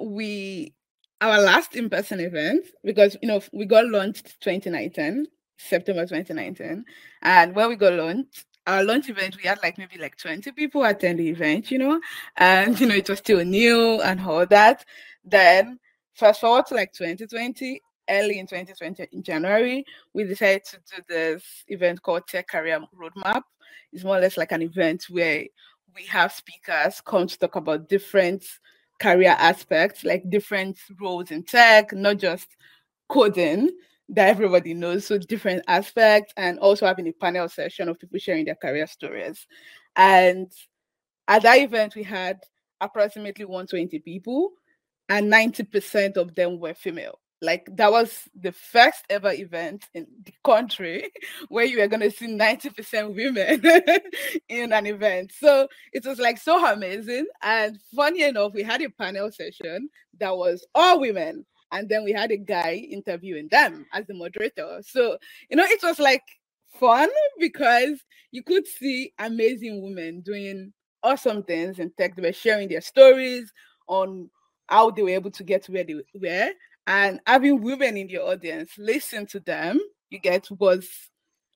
we 0.00 0.72
our 1.20 1.40
last 1.40 1.74
in-person 1.74 2.20
event 2.20 2.66
because 2.84 3.16
you 3.20 3.28
know 3.28 3.40
we 3.52 3.64
got 3.64 3.86
launched 3.86 4.40
2019 4.40 5.26
september 5.56 6.02
2019 6.02 6.84
and 7.22 7.54
when 7.54 7.68
we 7.68 7.76
got 7.76 7.92
launched 7.92 8.44
our 8.68 8.84
launch 8.84 9.08
event, 9.08 9.36
we 9.36 9.48
had 9.48 9.58
like 9.62 9.78
maybe 9.78 9.96
like 9.98 10.16
20 10.18 10.52
people 10.52 10.84
attend 10.84 11.18
the 11.18 11.28
event, 11.28 11.70
you 11.70 11.78
know, 11.78 11.98
and 12.36 12.78
you 12.78 12.86
know, 12.86 12.94
it 12.94 13.08
was 13.08 13.18
still 13.18 13.42
new 13.44 14.00
and 14.02 14.20
all 14.20 14.44
that. 14.46 14.84
Then 15.24 15.80
fast 16.14 16.42
forward 16.42 16.66
to 16.66 16.74
like 16.74 16.92
2020, 16.92 17.80
early 18.10 18.38
in 18.38 18.46
2020, 18.46 19.08
in 19.10 19.22
January, 19.22 19.84
we 20.12 20.24
decided 20.24 20.64
to 20.64 20.78
do 20.86 21.02
this 21.08 21.42
event 21.68 22.02
called 22.02 22.28
Tech 22.28 22.46
Career 22.46 22.80
Roadmap. 22.94 23.42
It's 23.90 24.04
more 24.04 24.18
or 24.18 24.20
less 24.20 24.36
like 24.36 24.52
an 24.52 24.62
event 24.62 25.06
where 25.08 25.44
we 25.94 26.04
have 26.04 26.32
speakers 26.32 27.00
come 27.00 27.26
to 27.26 27.38
talk 27.38 27.56
about 27.56 27.88
different 27.88 28.44
career 29.00 29.34
aspects, 29.38 30.04
like 30.04 30.28
different 30.28 30.78
roles 31.00 31.30
in 31.30 31.42
tech, 31.42 31.94
not 31.94 32.18
just 32.18 32.48
coding 33.08 33.70
that 34.10 34.28
everybody 34.28 34.74
knows. 34.74 35.06
So 35.06 35.18
different 35.18 35.64
aspects, 35.68 36.32
and 36.36 36.58
also 36.58 36.86
having 36.86 37.08
a 37.08 37.12
panel 37.12 37.48
session 37.48 37.88
of 37.88 37.98
people 37.98 38.18
sharing 38.18 38.44
their 38.44 38.54
career 38.54 38.86
stories. 38.86 39.46
And 39.96 40.50
at 41.26 41.42
that 41.42 41.58
event, 41.58 41.94
we 41.94 42.02
had 42.02 42.40
approximately 42.80 43.44
120 43.44 43.98
people, 44.00 44.52
and 45.08 45.32
90% 45.32 46.16
of 46.16 46.34
them 46.34 46.58
were 46.58 46.74
female. 46.74 47.18
Like 47.40 47.68
that 47.76 47.92
was 47.92 48.28
the 48.34 48.50
first 48.50 49.04
ever 49.08 49.30
event 49.30 49.84
in 49.94 50.08
the 50.24 50.32
country 50.44 51.08
where 51.48 51.64
you 51.64 51.78
were 51.78 51.86
gonna 51.86 52.10
see 52.10 52.26
90% 52.26 53.14
women 53.14 53.62
in 54.48 54.72
an 54.72 54.86
event. 54.86 55.32
So 55.38 55.68
it 55.92 56.04
was 56.04 56.18
like 56.18 56.38
so 56.38 56.66
amazing. 56.66 57.26
And 57.42 57.78
funny 57.94 58.22
enough, 58.22 58.54
we 58.54 58.64
had 58.64 58.82
a 58.82 58.90
panel 58.90 59.30
session 59.30 59.88
that 60.18 60.36
was 60.36 60.66
all 60.74 60.98
women 60.98 61.46
and 61.72 61.88
then 61.88 62.04
we 62.04 62.12
had 62.12 62.30
a 62.30 62.36
guy 62.36 62.74
interviewing 62.90 63.48
them 63.50 63.86
as 63.92 64.06
the 64.06 64.14
moderator. 64.14 64.80
So, 64.82 65.18
you 65.50 65.56
know, 65.56 65.64
it 65.64 65.82
was 65.82 65.98
like 65.98 66.22
fun 66.78 67.08
because 67.38 68.00
you 68.30 68.42
could 68.42 68.66
see 68.66 69.12
amazing 69.18 69.82
women 69.82 70.20
doing 70.20 70.72
awesome 71.02 71.42
things 71.42 71.78
in 71.78 71.92
tech. 71.98 72.16
They 72.16 72.22
were 72.22 72.32
sharing 72.32 72.68
their 72.68 72.80
stories 72.80 73.52
on 73.86 74.30
how 74.68 74.90
they 74.90 75.02
were 75.02 75.10
able 75.10 75.30
to 75.32 75.44
get 75.44 75.66
where 75.66 75.84
they 75.84 75.96
were. 76.14 76.50
And 76.86 77.20
having 77.26 77.62
women 77.62 77.96
in 77.96 78.06
the 78.06 78.18
audience 78.18 78.72
listen 78.78 79.26
to 79.26 79.40
them, 79.40 79.78
you 80.10 80.18
get 80.18 80.48
was 80.58 80.88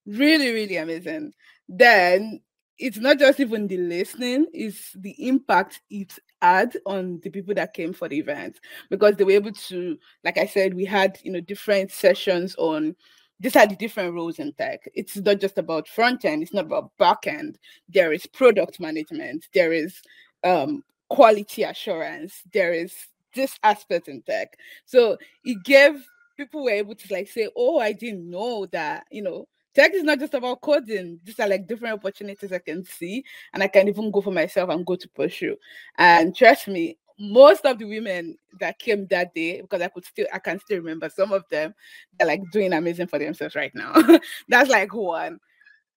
really, 0.06 0.52
really 0.52 0.76
amazing. 0.76 1.32
Then 1.68 2.40
it's 2.78 2.98
not 2.98 3.18
just 3.18 3.40
even 3.40 3.66
the 3.66 3.78
listening, 3.78 4.46
it's 4.52 4.92
the 4.94 5.14
impact 5.26 5.80
it 5.90 6.12
had 6.42 6.76
on 6.84 7.20
the 7.22 7.30
people 7.30 7.54
that 7.54 7.72
came 7.72 7.92
for 7.92 8.08
the 8.08 8.18
event 8.18 8.60
because 8.90 9.16
they 9.16 9.24
were 9.24 9.30
able 9.30 9.52
to, 9.52 9.96
like 10.24 10.36
I 10.36 10.46
said, 10.46 10.74
we 10.74 10.84
had 10.84 11.18
you 11.22 11.32
know 11.32 11.40
different 11.40 11.90
sessions 11.92 12.54
on 12.58 12.96
these 13.40 13.56
are 13.56 13.66
the 13.66 13.74
different 13.76 14.14
roles 14.14 14.38
in 14.38 14.52
tech. 14.52 14.88
It's 14.94 15.16
not 15.16 15.40
just 15.40 15.58
about 15.58 15.88
front 15.88 16.24
end, 16.24 16.42
it's 16.42 16.52
not 16.52 16.66
about 16.66 16.96
back 16.98 17.26
end. 17.26 17.58
There 17.88 18.12
is 18.12 18.26
product 18.26 18.78
management, 18.78 19.48
there 19.54 19.72
is 19.72 20.00
um, 20.44 20.84
quality 21.08 21.62
assurance, 21.62 22.42
there 22.52 22.72
is 22.72 22.94
this 23.34 23.58
aspect 23.62 24.08
in 24.08 24.22
tech. 24.22 24.56
So 24.84 25.16
it 25.44 25.62
gave 25.64 26.04
people 26.36 26.64
were 26.64 26.70
able 26.70 26.94
to 26.94 27.12
like 27.12 27.28
say, 27.28 27.48
Oh, 27.56 27.78
I 27.78 27.92
didn't 27.92 28.28
know 28.28 28.66
that, 28.66 29.06
you 29.10 29.22
know, 29.22 29.48
tech 29.74 29.92
is 29.94 30.02
not 30.02 30.18
just 30.18 30.34
about 30.34 30.60
coding. 30.60 31.20
These 31.24 31.40
are 31.40 31.48
like 31.48 31.66
different 31.66 31.94
opportunities 31.94 32.52
I 32.52 32.58
can 32.58 32.84
see, 32.84 33.24
and 33.52 33.62
I 33.62 33.68
can 33.68 33.88
even 33.88 34.10
go 34.10 34.20
for 34.20 34.32
myself 34.32 34.70
and 34.70 34.86
go 34.86 34.96
to 34.96 35.08
pursue. 35.08 35.56
And 35.98 36.34
trust 36.34 36.68
me, 36.68 36.98
most 37.18 37.64
of 37.64 37.78
the 37.78 37.84
women 37.84 38.36
that 38.58 38.78
came 38.78 39.06
that 39.06 39.34
day, 39.34 39.60
because 39.60 39.80
I 39.80 39.88
could 39.88 40.04
still, 40.04 40.26
I 40.32 40.38
can 40.38 40.58
still 40.58 40.78
remember 40.78 41.08
some 41.08 41.32
of 41.32 41.44
them, 41.50 41.74
they're 42.18 42.26
like 42.26 42.42
doing 42.50 42.72
amazing 42.72 43.06
for 43.06 43.18
themselves 43.18 43.54
right 43.54 43.74
now. 43.74 43.94
That's 44.48 44.70
like 44.70 44.92
one. 44.92 45.38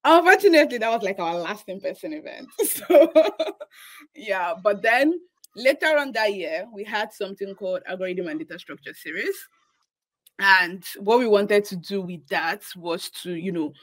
Unfortunately, 0.03 0.77
that 0.77 0.91
was 0.91 1.01
like 1.01 1.19
our 1.19 1.35
last 1.39 1.67
in-person 1.67 2.13
event. 2.13 2.47
So 2.63 3.11
yeah, 4.15 4.53
but 4.61 4.81
then 4.81 5.19
later 5.55 5.97
on 5.97 6.11
that 6.11 6.33
year, 6.33 6.67
we 6.71 6.83
had 6.83 7.11
something 7.11 7.55
called 7.55 7.81
algorithm 7.87 8.27
and 8.27 8.39
data 8.39 8.59
structure 8.59 8.93
series 8.93 9.35
and 10.39 10.83
what 10.99 11.19
we 11.19 11.27
wanted 11.27 11.65
to 11.65 11.75
do 11.75 12.01
with 12.01 12.27
that 12.27 12.63
was 12.75 13.09
to, 13.21 13.33
you 13.33 13.51
know, 13.51 13.73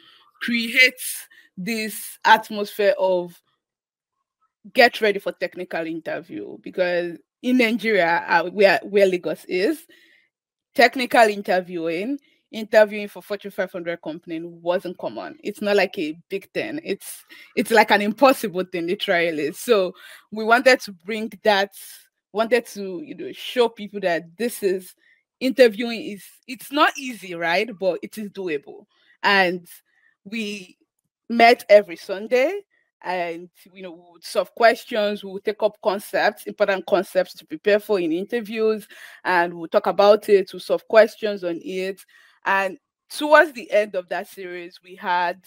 create 0.42 1.00
this 1.56 2.18
atmosphere 2.24 2.94
of 2.98 3.40
get 4.72 5.00
ready 5.00 5.18
for 5.18 5.32
technical 5.32 5.86
interview 5.86 6.56
because 6.62 7.16
in 7.42 7.58
Nigeria, 7.58 8.24
uh, 8.28 8.50
where 8.50 8.80
where 8.82 9.06
Lagos 9.06 9.44
is, 9.46 9.86
technical 10.74 11.22
interviewing 11.22 12.18
interviewing 12.52 13.08
for 13.08 13.22
Fortune 13.22 13.50
500 13.50 14.00
company 14.02 14.40
wasn't 14.42 14.98
common. 14.98 15.36
It's 15.42 15.62
not 15.62 15.76
like 15.76 15.98
a 15.98 16.16
big 16.28 16.50
thing. 16.52 16.80
It's 16.84 17.24
it's 17.56 17.70
like 17.70 17.90
an 17.90 18.02
impossible 18.02 18.64
thing, 18.64 18.86
literally. 18.86 19.52
So 19.52 19.94
we 20.30 20.44
wanted 20.44 20.80
to 20.80 20.92
bring 20.92 21.32
that, 21.44 21.70
wanted 22.32 22.66
to 22.66 23.02
you 23.04 23.14
know 23.14 23.32
show 23.32 23.68
people 23.68 24.00
that 24.00 24.36
this 24.36 24.62
is 24.62 24.94
interviewing 25.42 26.02
is 26.02 26.24
it's 26.46 26.72
not 26.72 26.92
easy, 26.96 27.34
right? 27.34 27.68
But 27.78 27.98
it 28.02 28.16
is 28.16 28.30
doable. 28.30 28.86
And 29.22 29.66
we 30.24 30.78
met 31.28 31.64
every 31.68 31.96
Sunday 31.96 32.60
and 33.04 33.48
you 33.72 33.82
know 33.82 33.92
we 33.92 34.12
would 34.12 34.24
solve 34.24 34.54
questions 34.54 35.24
we 35.24 35.32
would 35.32 35.44
take 35.44 35.62
up 35.62 35.76
concepts 35.82 36.46
important 36.46 36.86
concepts 36.86 37.34
to 37.34 37.44
prepare 37.44 37.80
for 37.80 37.98
in 37.98 38.12
interviews 38.12 38.86
and 39.24 39.52
we'll 39.52 39.66
talk 39.66 39.88
about 39.88 40.28
it 40.28 40.48
to 40.48 40.60
solve 40.60 40.86
questions 40.86 41.42
on 41.42 41.58
it 41.64 42.00
and 42.44 42.78
towards 43.10 43.52
the 43.54 43.68
end 43.72 43.96
of 43.96 44.08
that 44.08 44.28
series 44.28 44.78
we 44.84 44.94
had 44.94 45.40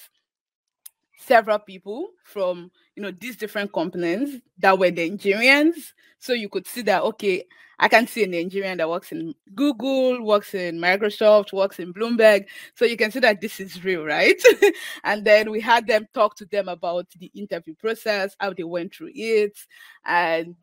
several 1.17 1.59
people 1.59 2.09
from 2.23 2.71
you 2.95 3.03
know 3.03 3.11
these 3.11 3.37
different 3.37 3.71
companies 3.73 4.41
that 4.59 4.77
were 4.77 4.91
Nigerians. 4.91 5.93
So 6.19 6.33
you 6.33 6.49
could 6.49 6.67
see 6.67 6.81
that 6.83 7.03
okay, 7.03 7.45
I 7.79 7.87
can 7.87 8.07
see 8.07 8.23
a 8.23 8.27
Nigerian 8.27 8.77
that 8.77 8.89
works 8.89 9.11
in 9.11 9.33
Google, 9.53 10.23
works 10.23 10.53
in 10.53 10.77
Microsoft, 10.77 11.53
works 11.53 11.79
in 11.79 11.93
Bloomberg. 11.93 12.45
So 12.75 12.85
you 12.85 12.97
can 12.97 13.11
see 13.11 13.19
that 13.19 13.41
this 13.41 13.59
is 13.59 13.83
real, 13.83 14.05
right? 14.05 14.41
and 15.03 15.25
then 15.25 15.51
we 15.51 15.59
had 15.59 15.87
them 15.87 16.07
talk 16.13 16.35
to 16.37 16.45
them 16.45 16.69
about 16.69 17.07
the 17.19 17.31
interview 17.35 17.75
process, 17.75 18.35
how 18.39 18.53
they 18.53 18.63
went 18.63 18.95
through 18.95 19.11
it, 19.13 19.57
and 20.05 20.55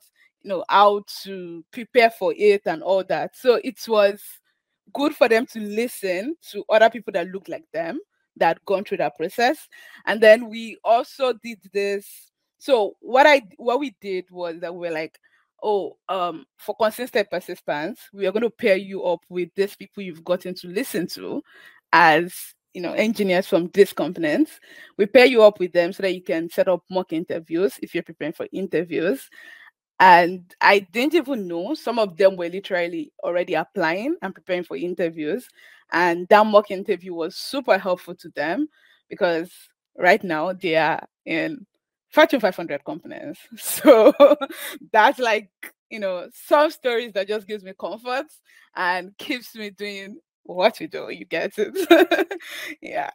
you 0.42 0.48
know 0.48 0.64
how 0.68 1.02
to 1.22 1.64
prepare 1.70 2.10
for 2.10 2.34
it 2.36 2.62
and 2.66 2.82
all 2.82 3.04
that. 3.04 3.36
So 3.36 3.60
it 3.62 3.78
was 3.86 4.22
good 4.92 5.14
for 5.14 5.28
them 5.28 5.46
to 5.46 5.60
listen 5.60 6.36
to 6.50 6.64
other 6.68 6.90
people 6.90 7.12
that 7.12 7.28
look 7.28 7.48
like 7.48 7.64
them 7.72 8.00
that 8.36 8.64
gone 8.64 8.84
through 8.84 8.98
that 8.98 9.16
process. 9.16 9.68
And 10.06 10.20
then 10.20 10.48
we 10.48 10.78
also 10.84 11.32
did 11.32 11.58
this. 11.72 12.30
So 12.58 12.96
what 13.00 13.26
I 13.26 13.42
what 13.56 13.80
we 13.80 13.94
did 14.00 14.30
was 14.30 14.60
that 14.60 14.74
we 14.74 14.88
are 14.88 14.92
like, 14.92 15.18
oh, 15.62 15.96
um, 16.08 16.44
for 16.58 16.76
consistent 16.76 17.30
persistence, 17.30 18.00
we 18.12 18.26
are 18.26 18.32
going 18.32 18.42
to 18.42 18.50
pair 18.50 18.76
you 18.76 19.04
up 19.04 19.20
with 19.28 19.50
these 19.56 19.76
people 19.76 20.02
you've 20.02 20.24
gotten 20.24 20.54
to 20.56 20.68
listen 20.68 21.06
to 21.08 21.42
as 21.92 22.34
you 22.74 22.80
know 22.80 22.92
engineers 22.92 23.46
from 23.46 23.68
these 23.74 23.92
components. 23.92 24.58
We 24.96 25.06
pair 25.06 25.26
you 25.26 25.42
up 25.42 25.60
with 25.60 25.72
them 25.72 25.92
so 25.92 26.02
that 26.02 26.14
you 26.14 26.22
can 26.22 26.48
set 26.50 26.68
up 26.68 26.82
mock 26.90 27.12
interviews 27.12 27.78
if 27.82 27.94
you're 27.94 28.02
preparing 28.02 28.32
for 28.32 28.46
interviews. 28.52 29.28
And 30.02 30.54
I 30.60 30.80
didn't 30.80 31.14
even 31.14 31.48
know 31.48 31.74
some 31.74 32.00
of 32.00 32.16
them 32.18 32.36
were 32.36 32.48
literally 32.50 33.12
already 33.22 33.54
applying 33.54 34.16
and 34.22 34.34
preparing 34.34 34.64
for 34.64 34.76
interviews. 34.76 35.48
And 35.92 36.26
that 36.28 36.46
mock 36.46 36.72
interview 36.72 37.14
was 37.14 37.36
super 37.36 37.78
helpful 37.78 38.16
to 38.16 38.30
them 38.30 38.68
because 39.08 39.52
right 39.96 40.22
now 40.24 40.54
they 40.54 40.76
are 40.76 41.06
in 41.26 41.66
Fortune 42.10 42.40
500 42.40 42.84
companies. 42.84 43.38
So 43.58 44.12
that's 44.92 45.20
like, 45.20 45.50
you 45.90 46.00
know, 46.00 46.28
some 46.34 46.70
stories 46.72 47.12
that 47.14 47.28
just 47.28 47.46
gives 47.46 47.64
me 47.64 47.72
comfort 47.78 48.26
and 48.76 49.16
keeps 49.18 49.54
me 49.54 49.70
doing 49.70 50.18
what 50.44 50.78
we 50.80 50.88
do. 50.88 51.10
You 51.10 51.26
get 51.26 51.52
it? 51.58 52.38
yeah. 52.82 53.10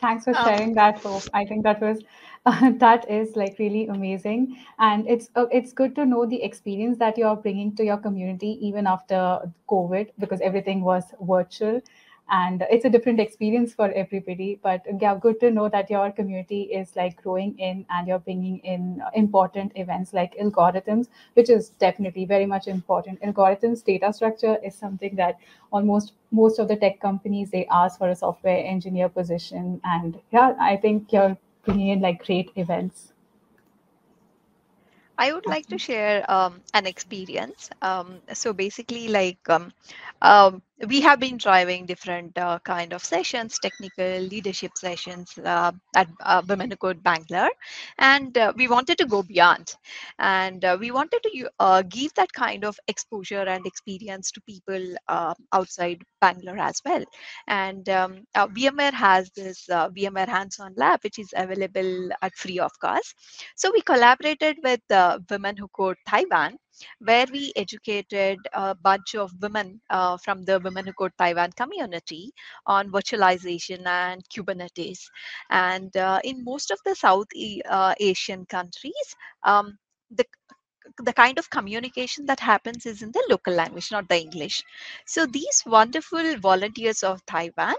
Thanks 0.00 0.24
for 0.24 0.36
um, 0.36 0.44
sharing 0.44 0.74
that, 0.74 1.00
Hope. 1.00 1.28
I 1.32 1.44
think 1.44 1.62
that 1.64 1.80
was 1.80 2.00
uh, 2.46 2.70
that 2.78 3.08
is 3.10 3.36
like 3.36 3.56
really 3.58 3.86
amazing, 3.88 4.56
and 4.78 5.06
it's 5.08 5.30
uh, 5.36 5.46
it's 5.50 5.72
good 5.72 5.94
to 5.96 6.06
know 6.06 6.26
the 6.26 6.42
experience 6.42 6.98
that 6.98 7.18
you're 7.18 7.36
bringing 7.36 7.74
to 7.76 7.84
your 7.84 7.96
community 7.98 8.58
even 8.66 8.86
after 8.86 9.40
COVID 9.68 10.10
because 10.18 10.40
everything 10.40 10.82
was 10.82 11.04
virtual 11.20 11.80
and 12.30 12.64
it's 12.70 12.84
a 12.84 12.90
different 12.90 13.20
experience 13.20 13.74
for 13.74 13.90
everybody 13.92 14.58
but 14.62 14.84
yeah 15.00 15.14
good 15.14 15.38
to 15.40 15.50
know 15.50 15.68
that 15.68 15.90
your 15.90 16.10
community 16.12 16.62
is 16.80 16.94
like 16.96 17.20
growing 17.22 17.58
in 17.58 17.84
and 17.90 18.06
you're 18.06 18.20
bringing 18.20 18.58
in 18.58 19.02
important 19.14 19.72
events 19.74 20.12
like 20.12 20.36
algorithms 20.38 21.08
which 21.34 21.50
is 21.50 21.70
definitely 21.80 22.24
very 22.24 22.46
much 22.46 22.66
important. 22.68 23.20
Algorithms 23.22 23.84
data 23.84 24.12
structure 24.12 24.56
is 24.64 24.74
something 24.74 25.16
that 25.16 25.38
almost 25.72 26.12
most 26.30 26.58
of 26.58 26.68
the 26.68 26.76
tech 26.76 27.00
companies 27.00 27.50
they 27.50 27.66
ask 27.66 27.98
for 27.98 28.10
a 28.10 28.16
software 28.16 28.64
engineer 28.64 29.08
position. 29.08 29.80
And 29.84 30.18
yeah 30.32 30.54
i 30.60 30.76
think 30.76 31.12
you're 31.12 31.36
bringing 31.64 31.88
in 31.88 32.00
like 32.00 32.24
great 32.24 32.50
events. 32.56 33.12
I 35.18 35.34
would 35.34 35.44
like 35.44 35.66
to 35.66 35.76
share 35.76 36.24
um, 36.30 36.62
an 36.72 36.86
experience. 36.86 37.68
Um, 37.82 38.20
so 38.32 38.54
basically, 38.54 39.08
like 39.08 39.38
um, 39.50 39.70
um 40.22 40.62
we 40.88 41.00
have 41.02 41.20
been 41.20 41.36
driving 41.36 41.84
different 41.84 42.36
uh, 42.38 42.58
kind 42.64 42.92
of 42.92 43.04
sessions 43.04 43.58
technical 43.58 44.18
leadership 44.20 44.72
sessions 44.76 45.36
uh, 45.44 45.72
at 45.94 46.08
uh, 46.24 46.42
women 46.48 46.70
who 46.70 46.76
code 46.76 47.02
bangalore. 47.02 47.50
And 47.98 48.36
uh, 48.38 48.52
we 48.56 48.66
wanted 48.68 48.96
to 48.98 49.06
go 49.06 49.22
beyond. 49.22 49.74
And 50.18 50.64
uh, 50.64 50.76
we 50.80 50.90
wanted 50.90 51.22
to 51.22 51.50
uh, 51.58 51.82
give 51.82 52.14
that 52.14 52.32
kind 52.32 52.64
of 52.64 52.78
exposure 52.88 53.42
and 53.42 53.66
experience 53.66 54.30
to 54.32 54.40
people 54.42 54.94
outside 55.52 56.02
bangalore 56.20 56.58
as 56.58 56.80
well. 56.84 57.04
And 57.46 57.88
um, 57.88 58.24
vmware 58.34 58.92
has 58.92 59.30
this 59.32 59.66
vmware 59.68 60.28
hands-on 60.28 60.74
lab 60.76 61.00
which 61.02 61.18
is 61.18 61.32
available 61.36 62.10
at 62.22 62.34
free 62.36 62.58
of 62.58 62.72
cost. 62.80 63.14
So 63.56 63.70
we 63.72 63.82
collaborated 63.82 64.58
with 64.62 64.80
women 65.30 65.56
who 65.56 65.68
code 65.68 65.96
taiwan 66.08 66.56
where 67.00 67.26
we 67.32 67.52
educated 67.56 68.38
a 68.52 68.74
bunch 68.74 69.14
of 69.14 69.32
women 69.40 69.80
uh, 69.90 70.16
from 70.18 70.44
the 70.44 70.60
Women 70.60 70.86
Who 70.86 70.92
Code 70.92 71.12
Taiwan 71.18 71.52
community 71.52 72.32
on 72.66 72.90
virtualization 72.90 73.86
and 73.86 74.22
Kubernetes. 74.28 75.00
And 75.50 75.94
uh, 75.96 76.20
in 76.24 76.44
most 76.44 76.70
of 76.70 76.78
the 76.84 76.94
South 76.94 77.26
uh, 77.68 77.94
Asian 78.00 78.46
countries, 78.46 79.16
um, 79.44 79.78
the 80.10 80.24
the 81.04 81.12
kind 81.12 81.38
of 81.38 81.48
communication 81.50 82.26
that 82.26 82.40
happens 82.40 82.86
is 82.86 83.02
in 83.02 83.12
the 83.12 83.24
local 83.30 83.54
language, 83.54 83.90
not 83.92 84.08
the 84.08 84.20
English. 84.20 84.64
So 85.06 85.26
these 85.26 85.62
wonderful 85.66 86.36
volunteers 86.38 87.02
of 87.02 87.24
Taiwan, 87.26 87.74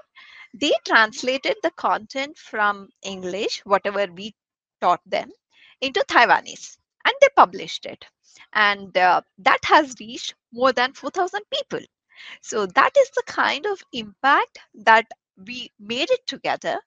they 0.53 0.71
translated 0.85 1.55
the 1.63 1.71
content 1.71 2.37
from 2.37 2.89
English, 3.03 3.61
whatever 3.65 4.07
we 4.13 4.33
taught 4.81 5.01
them, 5.05 5.31
into 5.81 6.03
Taiwanese, 6.07 6.77
and 7.05 7.13
they 7.21 7.27
published 7.35 7.85
it 7.85 8.05
and 8.53 8.95
uh, 8.97 9.21
that 9.39 9.59
has 9.65 9.95
reached 9.99 10.35
more 10.53 10.71
than 10.73 10.93
4000 10.93 11.43
people. 11.53 11.81
So 12.41 12.65
that 12.67 12.91
is 12.97 13.09
the 13.15 13.23
kind 13.27 13.65
of 13.65 13.81
impact 13.93 14.59
that 14.75 15.05
we 15.45 15.71
made 15.79 16.11
it 16.11 16.25
together 16.27 16.79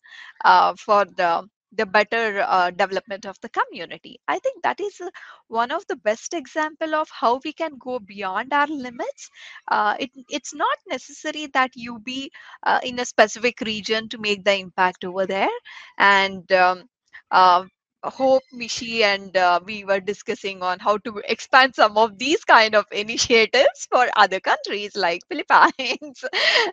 uh, 0.45 0.75
for 0.77 1.05
the 1.05 1.49
the 1.77 1.87
better 1.87 2.41
uh, 2.47 2.71
development 2.71 3.27
of 3.27 3.37
the 3.43 3.49
community. 3.49 4.21
I 4.29 4.39
think 4.39 4.63
that 4.63 4.81
is 4.81 5.01
uh, 5.01 5.11
one 5.49 5.73
of 5.73 5.85
the 5.89 5.97
best 5.97 6.33
example 6.33 6.95
of 6.95 7.09
how 7.11 7.41
we 7.45 7.53
can 7.53 7.73
go 7.79 7.99
beyond 7.99 8.53
our 8.53 8.69
limits. 8.69 9.29
Uh, 9.69 9.97
it, 9.99 10.11
it's 10.29 10.55
not 10.55 10.79
necessary 10.89 11.47
that 11.55 11.73
you 11.75 11.99
be 11.99 12.31
uh, 12.63 12.79
in 12.85 13.01
a 13.01 13.05
specific 13.05 13.61
region 13.61 14.09
to 14.11 14.19
make 14.19 14.45
the 14.45 14.55
impact 14.57 15.05
over 15.05 15.27
there. 15.27 15.51
And 15.99 16.51
um, 16.53 16.85
uh, 17.33 17.65
Hope, 18.05 18.43
Michie, 18.53 19.03
and 19.03 19.37
uh, 19.37 19.61
we 19.65 19.85
were 19.85 20.01
discussing 20.01 20.63
on 20.63 20.79
how 20.79 20.99
to 20.99 21.23
expand 21.27 21.75
some 21.75 21.97
of 21.97 22.19
these 22.19 22.45
kind 22.45 22.75
of 22.75 22.85
initiatives 22.93 23.89
for 23.91 24.07
other 24.17 24.41
countries 24.41 24.95
like 24.95 25.23
Philippines 25.29 26.25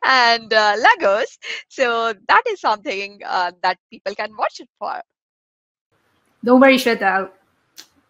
and 0.05 0.53
uh, 0.53 0.75
Lagos. 0.77 1.37
So 1.69 2.13
that 2.27 2.43
is 2.49 2.59
something 2.59 3.19
uh, 3.25 3.51
that 3.63 3.77
people 3.89 4.13
can 4.15 4.35
watch 4.37 4.59
it 4.59 4.69
for. 4.77 5.01
Don't 6.43 6.59
worry, 6.59 6.77
Shwetha. 6.77 7.03
I'll, 7.03 7.31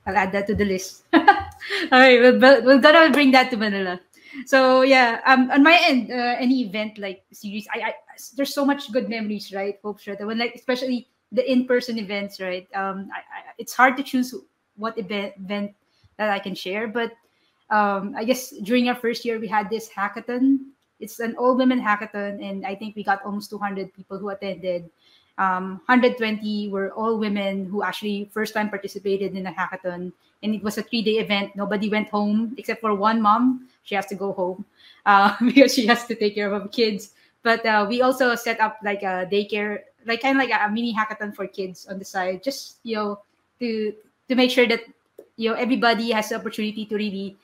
I'll 0.07 0.17
add 0.17 0.31
that 0.31 0.47
to 0.47 0.55
the 0.55 0.65
list. 0.65 1.03
All 1.13 1.21
right, 1.91 2.19
we're, 2.19 2.39
we're 2.63 2.79
gonna 2.79 3.11
bring 3.11 3.31
that 3.31 3.51
to 3.51 3.57
Manila. 3.57 3.99
So 4.45 4.81
yeah, 4.81 5.19
um, 5.25 5.51
on 5.51 5.63
my 5.63 5.79
end, 5.87 6.11
uh, 6.11 6.35
any 6.39 6.61
event 6.63 6.97
like 6.97 7.23
series, 7.31 7.67
I, 7.73 7.81
I 7.81 7.93
there's 8.35 8.53
so 8.53 8.65
much 8.65 8.91
good 8.91 9.09
memories, 9.09 9.53
right? 9.53 9.77
Hope 9.83 9.99
Shwetha, 9.99 10.25
when 10.25 10.37
like 10.37 10.55
especially 10.55 11.07
the 11.31 11.49
in-person 11.49 11.97
events, 11.97 12.39
right? 12.39 12.67
Um, 12.75 13.09
I, 13.13 13.19
I, 13.19 13.53
it's 13.57 13.73
hard 13.73 13.95
to 13.97 14.03
choose 14.03 14.35
what 14.75 14.97
event, 14.97 15.33
event 15.37 15.73
that 16.17 16.29
I 16.29 16.39
can 16.39 16.55
share, 16.55 16.87
but 16.87 17.13
um, 17.69 18.13
I 18.17 18.25
guess 18.25 18.51
during 18.63 18.89
our 18.89 18.95
first 18.95 19.23
year 19.23 19.39
we 19.39 19.47
had 19.47 19.69
this 19.69 19.89
hackathon. 19.89 20.59
It's 20.99 21.19
an 21.19 21.35
all-women 21.37 21.81
hackathon, 21.81 22.43
and 22.43 22.65
I 22.65 22.75
think 22.75 22.95
we 22.95 23.03
got 23.03 23.23
almost 23.23 23.49
200 23.49 23.93
people 23.93 24.19
who 24.19 24.29
attended. 24.29 24.89
Um, 25.37 25.81
120 25.87 26.69
were 26.69 26.91
all 26.91 27.17
women 27.17 27.65
who 27.65 27.81
actually 27.81 28.29
first 28.31 28.53
time 28.53 28.69
participated 28.69 29.35
in 29.35 29.47
a 29.47 29.51
hackathon, 29.51 30.11
and 30.43 30.55
it 30.55 30.61
was 30.61 30.77
a 30.77 30.83
three-day 30.83 31.17
event. 31.17 31.55
Nobody 31.55 31.89
went 31.89 32.09
home 32.09 32.53
except 32.57 32.81
for 32.81 32.93
one 32.93 33.21
mom. 33.21 33.69
She 33.83 33.95
has 33.95 34.05
to 34.07 34.15
go 34.15 34.33
home 34.33 34.65
uh, 35.05 35.35
because 35.45 35.73
she 35.73 35.87
has 35.87 36.05
to 36.05 36.15
take 36.15 36.35
care 36.35 36.53
of 36.53 36.61
her 36.61 36.67
kids. 36.67 37.11
But 37.41 37.65
uh, 37.65 37.87
we 37.89 38.01
also 38.01 38.35
set 38.35 38.59
up 38.59 38.77
like 38.83 39.01
a 39.01 39.25
daycare 39.31 39.89
like 40.05 40.21
kind 40.21 40.39
of 40.39 40.47
like 40.47 40.53
a, 40.53 40.71
mini 40.71 40.93
hackathon 40.93 41.35
for 41.35 41.47
kids 41.47 41.87
on 41.87 41.99
the 41.99 42.05
side, 42.05 42.43
just 42.43 42.77
you 42.83 42.95
know 42.95 43.19
to 43.59 43.93
to 44.29 44.35
make 44.35 44.51
sure 44.51 44.67
that 44.67 44.81
you 45.37 45.49
know 45.49 45.55
everybody 45.55 46.11
has 46.11 46.29
the 46.29 46.35
opportunity 46.35 46.85
to 46.85 46.95
really 46.95 47.37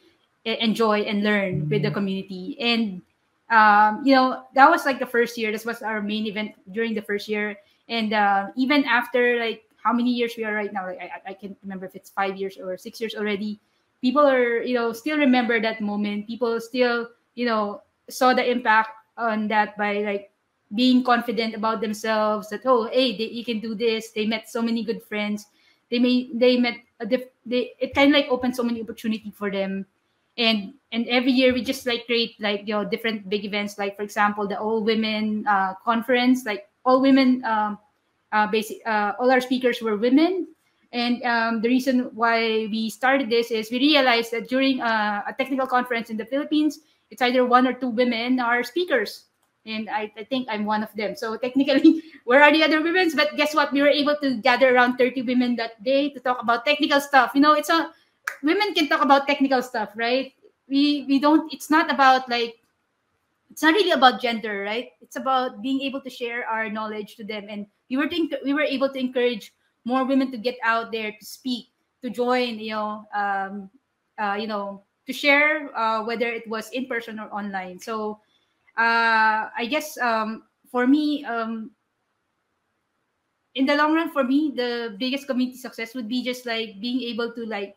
enjoy 0.45 1.01
and 1.01 1.23
learn 1.23 1.67
with 1.69 1.83
the 1.83 1.91
community. 1.91 2.55
And 2.59 3.01
um, 3.49 4.05
you 4.05 4.15
know, 4.15 4.43
that 4.55 4.69
was 4.69 4.85
like 4.85 4.99
the 4.99 5.05
first 5.05 5.37
year. 5.37 5.51
This 5.51 5.65
was 5.65 5.81
our 5.81 6.01
main 6.01 6.25
event 6.25 6.55
during 6.71 6.93
the 6.93 7.01
first 7.01 7.27
year, 7.27 7.57
and 7.87 8.13
uh, 8.13 8.47
even 8.55 8.83
after 8.85 9.39
like 9.39 9.63
how 9.83 9.93
many 9.93 10.11
years 10.11 10.35
we 10.35 10.43
are 10.43 10.53
right 10.53 10.73
now, 10.73 10.85
like 10.85 10.99
I, 10.99 11.31
I 11.31 11.33
can't 11.33 11.57
remember 11.63 11.85
if 11.85 11.95
it's 11.95 12.09
five 12.09 12.35
years 12.35 12.57
or 12.57 12.77
six 12.77 12.99
years 12.99 13.15
already. 13.15 13.59
People 14.01 14.27
are, 14.27 14.61
you 14.61 14.75
know, 14.75 14.91
still 14.91 15.17
remember 15.17 15.59
that 15.61 15.81
moment. 15.81 16.27
People 16.27 16.59
still, 16.59 17.09
you 17.35 17.45
know, 17.45 17.81
saw 18.09 18.33
the 18.33 18.43
impact 18.43 18.89
on 19.17 19.47
that 19.47 19.77
by 19.77 20.03
like 20.03 20.29
being 20.75 21.03
confident 21.03 21.55
about 21.55 21.81
themselves 21.81 22.49
that 22.49 22.61
oh 22.65 22.87
hey 22.91 23.17
they, 23.17 23.29
you 23.31 23.45
can 23.45 23.59
do 23.59 23.75
this. 23.75 24.11
They 24.11 24.25
met 24.25 24.49
so 24.49 24.61
many 24.61 24.83
good 24.83 25.03
friends. 25.03 25.47
They 25.89 25.99
may 25.99 26.29
they 26.33 26.57
met 26.57 26.75
a 26.99 27.05
diff, 27.05 27.23
they 27.45 27.73
it 27.79 27.93
kind 27.93 28.13
of 28.13 28.19
like 28.19 28.29
opened 28.29 28.55
so 28.55 28.63
many 28.63 28.81
opportunity 28.81 29.31
for 29.31 29.49
them. 29.51 29.85
And 30.37 30.73
and 30.91 31.07
every 31.07 31.31
year 31.31 31.53
we 31.53 31.63
just 31.63 31.85
like 31.85 32.05
create 32.05 32.35
like 32.39 32.67
you 32.67 32.73
know 32.73 32.83
different 32.83 33.29
big 33.29 33.45
events. 33.45 33.77
Like 33.77 33.95
for 33.95 34.03
example 34.03 34.47
the 34.47 34.59
all 34.59 34.83
women 34.83 35.45
uh, 35.47 35.73
conference. 35.83 36.45
Like 36.45 36.67
all 36.83 37.01
women 37.01 37.43
um, 37.45 37.79
uh, 38.31 38.47
basic 38.47 38.85
uh, 38.85 39.13
all 39.19 39.31
our 39.31 39.41
speakers 39.41 39.81
were 39.81 39.95
women. 39.95 40.47
And 40.93 41.21
um, 41.23 41.61
the 41.61 41.67
reason 41.67 42.11
why 42.15 42.67
we 42.71 42.89
started 42.89 43.29
this 43.29 43.51
is 43.51 43.71
we 43.71 43.79
realized 43.79 44.31
that 44.31 44.47
during 44.47 44.81
uh, 44.81 45.21
a 45.27 45.33
technical 45.33 45.67
conference 45.67 46.09
in 46.09 46.15
the 46.15 46.25
philippines 46.25 46.79
it's 47.11 47.21
either 47.21 47.45
one 47.45 47.67
or 47.67 47.73
two 47.73 47.89
women 47.89 48.39
are 48.39 48.63
speakers 48.63 49.26
and 49.67 49.89
I, 49.89 50.11
I 50.17 50.23
think 50.23 50.47
i'm 50.49 50.65
one 50.65 50.81
of 50.81 50.89
them 50.95 51.15
so 51.15 51.37
technically 51.37 52.01
where 52.23 52.41
are 52.41 52.51
the 52.51 52.63
other 52.63 52.81
women 52.81 53.11
but 53.15 53.35
guess 53.35 53.53
what 53.53 53.71
we 53.71 53.81
were 53.81 53.91
able 53.91 54.15
to 54.21 54.37
gather 54.41 54.73
around 54.73 54.97
30 54.97 55.21
women 55.23 55.55
that 55.57 55.83
day 55.83 56.09
to 56.11 56.19
talk 56.19 56.41
about 56.41 56.65
technical 56.65 57.01
stuff 57.01 57.31
you 57.35 57.41
know 57.41 57.53
it's 57.53 57.69
a 57.69 57.91
women 58.43 58.73
can 58.73 58.87
talk 58.87 59.01
about 59.03 59.27
technical 59.27 59.61
stuff, 59.61 59.89
right? 59.95 60.33
We 60.67 61.05
we 61.07 61.19
don't. 61.19 61.51
It's 61.53 61.69
not 61.69 61.91
about 61.91 62.29
like. 62.29 62.59
It's 63.49 63.63
not 63.63 63.73
really 63.73 63.91
about 63.91 64.21
gender, 64.21 64.61
right? 64.61 64.91
It's 65.01 65.15
about 65.15 65.63
being 65.63 65.81
able 65.81 66.01
to 66.01 66.09
share 66.11 66.45
our 66.45 66.69
knowledge 66.69 67.15
to 67.15 67.23
them, 67.23 67.47
and 67.49 67.65
we 67.89 67.97
were 67.97 68.07
think 68.07 68.33
we 68.43 68.53
were 68.53 68.67
able 68.67 68.89
to 68.89 68.99
encourage 68.99 69.53
more 69.85 70.03
women 70.03 70.29
to 70.31 70.37
get 70.37 70.59
out 70.63 70.91
there 70.91 71.11
to 71.11 71.25
speak, 71.25 71.71
to 72.03 72.09
join, 72.09 72.59
you 72.59 72.75
know, 72.75 73.07
um, 73.15 73.71
uh, 74.19 74.35
you 74.35 74.45
know, 74.45 74.83
to 75.07 75.13
share 75.13 75.71
uh, 75.77 76.03
whether 76.03 76.27
it 76.27 76.45
was 76.47 76.69
in 76.71 76.85
person 76.85 77.19
or 77.19 77.31
online. 77.31 77.79
So, 77.79 78.19
uh, 78.77 79.49
I 79.57 79.65
guess 79.69 79.97
um, 79.97 80.43
for 80.71 80.85
me, 80.85 81.25
um, 81.25 81.71
in 83.55 83.65
the 83.65 83.75
long 83.75 83.93
run, 83.93 84.11
for 84.11 84.23
me, 84.23 84.53
the 84.55 84.95
biggest 84.99 85.25
community 85.25 85.57
success 85.57 85.95
would 85.95 86.07
be 86.07 86.23
just 86.23 86.45
like 86.45 86.79
being 86.79 87.01
able 87.01 87.33
to 87.33 87.45
like 87.45 87.75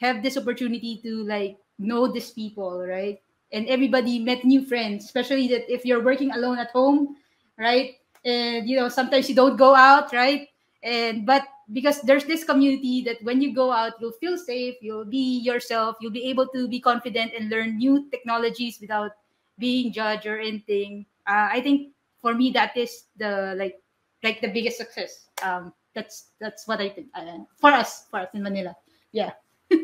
have 0.00 0.22
this 0.22 0.36
opportunity 0.36 1.00
to 1.04 1.22
like 1.24 1.56
know 1.78 2.10
these 2.10 2.30
people, 2.32 2.82
right? 2.82 3.22
And 3.52 3.66
everybody 3.68 4.18
met 4.18 4.44
new 4.44 4.66
friends, 4.66 5.04
especially 5.04 5.46
that 5.48 5.70
if 5.72 5.84
you're 5.84 6.02
working 6.02 6.32
alone 6.32 6.58
at 6.58 6.70
home, 6.70 7.16
right? 7.56 7.94
And 8.24 8.68
you 8.68 8.76
know, 8.76 8.88
sometimes 8.88 9.28
you 9.28 9.34
don't 9.34 9.56
go 9.56 9.74
out, 9.74 10.12
right? 10.12 10.48
And 10.82 11.24
but 11.24 11.46
because 11.72 12.02
there's 12.02 12.24
this 12.24 12.42
community 12.42 13.02
that 13.02 13.22
when 13.22 13.40
you 13.40 13.54
go 13.54 13.70
out, 13.70 13.94
you'll 14.00 14.18
feel 14.18 14.36
safe, 14.36 14.74
you'll 14.80 15.04
be 15.04 15.38
yourself, 15.38 15.96
you'll 16.00 16.10
be 16.10 16.24
able 16.24 16.48
to 16.48 16.66
be 16.66 16.80
confident 16.80 17.32
and 17.38 17.50
learn 17.50 17.78
new 17.78 18.10
technologies 18.10 18.78
without 18.80 19.12
being 19.60 19.92
judged 19.92 20.26
or 20.26 20.40
anything. 20.40 21.06
Uh, 21.28 21.48
I 21.52 21.60
think 21.60 21.92
for 22.22 22.34
me 22.34 22.50
that 22.52 22.76
is 22.76 23.04
the 23.16 23.54
like 23.56 23.76
like 24.24 24.40
the 24.40 24.48
biggest 24.48 24.78
success. 24.78 25.28
Um, 25.42 25.72
that's 25.94 26.32
that's 26.40 26.66
what 26.66 26.80
I 26.80 26.88
think 26.88 27.08
uh, 27.14 27.44
for 27.60 27.70
us 27.70 28.06
for 28.10 28.20
us 28.20 28.28
in 28.34 28.42
Manila. 28.42 28.74
Yeah. 29.12 29.32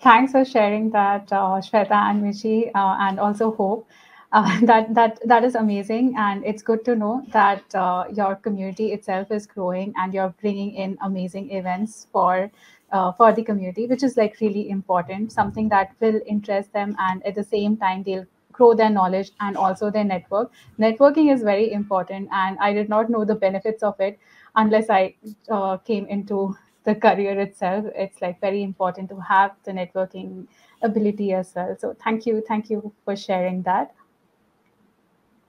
Thanks 0.00 0.30
for 0.30 0.44
sharing 0.44 0.90
that, 0.90 1.32
uh, 1.32 1.58
Shwetha 1.60 1.90
and 1.90 2.22
Michie, 2.22 2.70
uh, 2.72 2.96
and 3.00 3.18
also 3.18 3.50
Hope. 3.50 3.88
Uh, 4.30 4.60
that 4.64 4.94
that 4.94 5.18
that 5.26 5.42
is 5.44 5.54
amazing, 5.56 6.14
and 6.16 6.44
it's 6.44 6.62
good 6.62 6.84
to 6.84 6.94
know 6.94 7.24
that 7.32 7.64
uh, 7.74 8.04
your 8.12 8.36
community 8.36 8.92
itself 8.92 9.32
is 9.32 9.46
growing, 9.46 9.92
and 9.96 10.14
you're 10.14 10.34
bringing 10.40 10.74
in 10.74 10.98
amazing 11.02 11.50
events 11.50 12.06
for 12.12 12.50
uh, 12.92 13.12
for 13.12 13.32
the 13.32 13.42
community, 13.42 13.86
which 13.86 14.02
is 14.02 14.16
like 14.16 14.36
really 14.40 14.70
important. 14.70 15.32
Something 15.32 15.68
that 15.70 15.92
will 16.00 16.20
interest 16.26 16.72
them, 16.72 16.96
and 16.98 17.24
at 17.26 17.34
the 17.34 17.44
same 17.44 17.76
time, 17.76 18.02
they'll 18.02 18.26
grow 18.52 18.74
their 18.74 18.90
knowledge 18.90 19.30
and 19.40 19.56
also 19.56 19.90
their 19.90 20.04
network. 20.04 20.50
Networking 20.78 21.32
is 21.32 21.42
very 21.42 21.72
important, 21.72 22.28
and 22.32 22.58
I 22.58 22.72
did 22.72 22.88
not 22.88 23.10
know 23.10 23.24
the 23.24 23.34
benefits 23.34 23.82
of 23.82 24.00
it 24.00 24.18
unless 24.56 24.90
I 24.90 25.14
uh, 25.48 25.76
came 25.78 26.06
into 26.06 26.56
the 26.88 26.94
career 26.94 27.38
itself 27.40 27.84
it's 27.94 28.22
like 28.22 28.40
very 28.40 28.62
important 28.62 29.10
to 29.10 29.20
have 29.20 29.50
the 29.64 29.72
networking 29.72 30.46
ability 30.82 31.32
as 31.32 31.52
well 31.54 31.76
so 31.78 31.94
thank 32.02 32.24
you 32.24 32.42
thank 32.48 32.70
you 32.70 32.92
for 33.04 33.16
sharing 33.16 33.62
that 33.62 33.94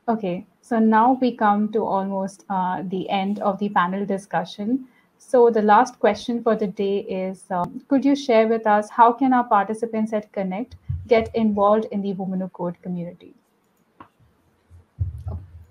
okay 0.08 0.46
so 0.62 0.80
now 0.80 1.18
we 1.22 1.36
come 1.36 1.72
to 1.72 1.86
almost 1.86 2.46
uh, 2.50 2.84
the 2.96 3.10
end 3.10 3.40
of 3.40 3.58
the 3.60 3.70
panel 3.70 4.06
discussion 4.06 4.86
so 5.20 5.50
the 5.50 5.62
last 5.62 6.00
question 6.00 6.42
for 6.42 6.56
the 6.56 6.68
day 6.68 7.00
is 7.02 7.44
um, 7.52 7.82
could 7.88 8.04
you 8.04 8.16
share 8.16 8.48
with 8.48 8.66
us 8.66 8.90
how 8.90 9.12
can 9.12 9.34
our 9.34 9.44
participants 9.44 10.14
at 10.14 10.32
connect 10.32 10.76
get 11.08 11.30
involved 11.36 11.86
in 11.92 12.02
the 12.02 12.14
women 12.14 12.40
who 12.40 12.48
code 12.50 12.82
community 12.82 13.34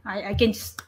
I, 0.05 0.30
I 0.30 0.34
can 0.34 0.53
just 0.53 0.82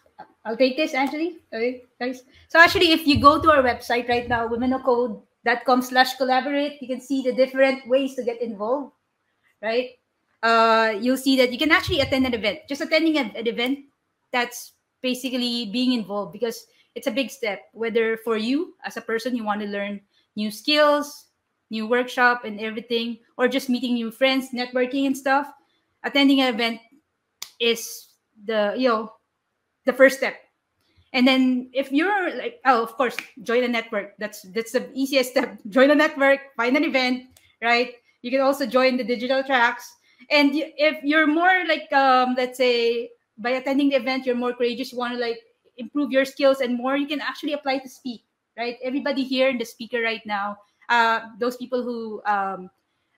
I'll 0.44 0.56
take 0.56 0.76
this, 0.76 0.92
Anjali. 0.94 1.36
Okay, 1.52 1.84
guys. 2.00 2.22
So 2.48 2.58
actually, 2.58 2.92
if 2.92 3.06
you 3.06 3.20
go 3.20 3.40
to 3.40 3.50
our 3.50 3.62
website 3.62 4.08
right 4.08 4.26
now, 4.26 4.48
womenwhocode.com 4.48 5.82
slash 5.82 6.16
collaborate, 6.16 6.80
you 6.80 6.88
can 6.88 7.00
see 7.00 7.22
the 7.22 7.32
different 7.32 7.86
ways 7.86 8.14
to 8.14 8.24
get 8.24 8.40
involved, 8.40 8.92
right? 9.60 9.90
Uh, 10.42 10.94
you'll 10.98 11.18
see 11.18 11.36
that 11.36 11.52
you 11.52 11.58
can 11.58 11.70
actually 11.70 12.00
attend 12.00 12.24
an 12.24 12.32
event. 12.32 12.60
Just 12.68 12.80
attending 12.80 13.18
an, 13.18 13.32
an 13.36 13.46
event, 13.46 13.80
that's 14.32 14.72
basically 15.02 15.66
being 15.66 15.92
involved 15.92 16.32
because 16.32 16.66
it's 16.94 17.06
a 17.06 17.10
big 17.10 17.30
step. 17.30 17.62
Whether 17.72 18.16
for 18.18 18.36
you 18.36 18.74
as 18.84 18.96
a 18.96 19.00
person, 19.00 19.36
you 19.36 19.44
want 19.44 19.60
to 19.60 19.66
learn 19.66 20.00
new 20.36 20.50
skills, 20.50 21.26
new 21.70 21.86
workshop 21.86 22.44
and 22.44 22.60
everything, 22.60 23.18
or 23.36 23.48
just 23.48 23.68
meeting 23.68 23.94
new 23.94 24.10
friends, 24.10 24.48
networking 24.52 25.06
and 25.06 25.16
stuff, 25.16 25.50
attending 26.04 26.40
an 26.40 26.54
event 26.54 26.80
is 27.58 28.08
the, 28.44 28.74
you 28.76 28.88
know, 28.88 29.12
the 29.84 29.92
first 29.92 30.18
step. 30.18 30.36
And 31.12 31.26
then 31.26 31.70
if 31.72 31.90
you're 31.90 32.36
like 32.36 32.60
oh 32.64 32.82
of 32.82 32.94
course 32.94 33.16
join 33.42 33.64
a 33.64 33.68
network. 33.68 34.14
That's 34.18 34.42
that's 34.54 34.72
the 34.72 34.88
easiest 34.94 35.32
step. 35.32 35.58
Join 35.68 35.90
a 35.90 35.94
network 35.94 36.40
find 36.56 36.76
an 36.76 36.84
event 36.84 37.26
right? 37.62 37.94
You 38.22 38.30
can 38.30 38.40
also 38.40 38.66
join 38.66 38.96
the 38.96 39.04
digital 39.04 39.42
tracks. 39.42 39.90
And 40.30 40.52
if 40.54 41.02
you're 41.02 41.26
more 41.26 41.64
like 41.66 41.92
um 41.92 42.34
let's 42.36 42.58
say 42.58 43.10
by 43.38 43.50
attending 43.50 43.90
the 43.90 43.96
event 43.96 44.26
you're 44.26 44.36
more 44.36 44.52
courageous 44.52 44.92
you 44.92 44.98
want 44.98 45.14
to 45.14 45.18
like 45.18 45.40
improve 45.78 46.10
your 46.10 46.24
skills 46.24 46.60
and 46.60 46.76
more 46.76 46.96
you 46.96 47.06
can 47.06 47.20
actually 47.20 47.52
apply 47.52 47.78
to 47.78 47.88
speak 47.88 48.22
right 48.56 48.78
everybody 48.82 49.22
here 49.22 49.48
in 49.48 49.58
the 49.58 49.64
speaker 49.64 50.02
right 50.02 50.24
now 50.26 50.56
uh 50.88 51.20
those 51.38 51.56
people 51.56 51.82
who 51.82 52.22
um 52.26 52.70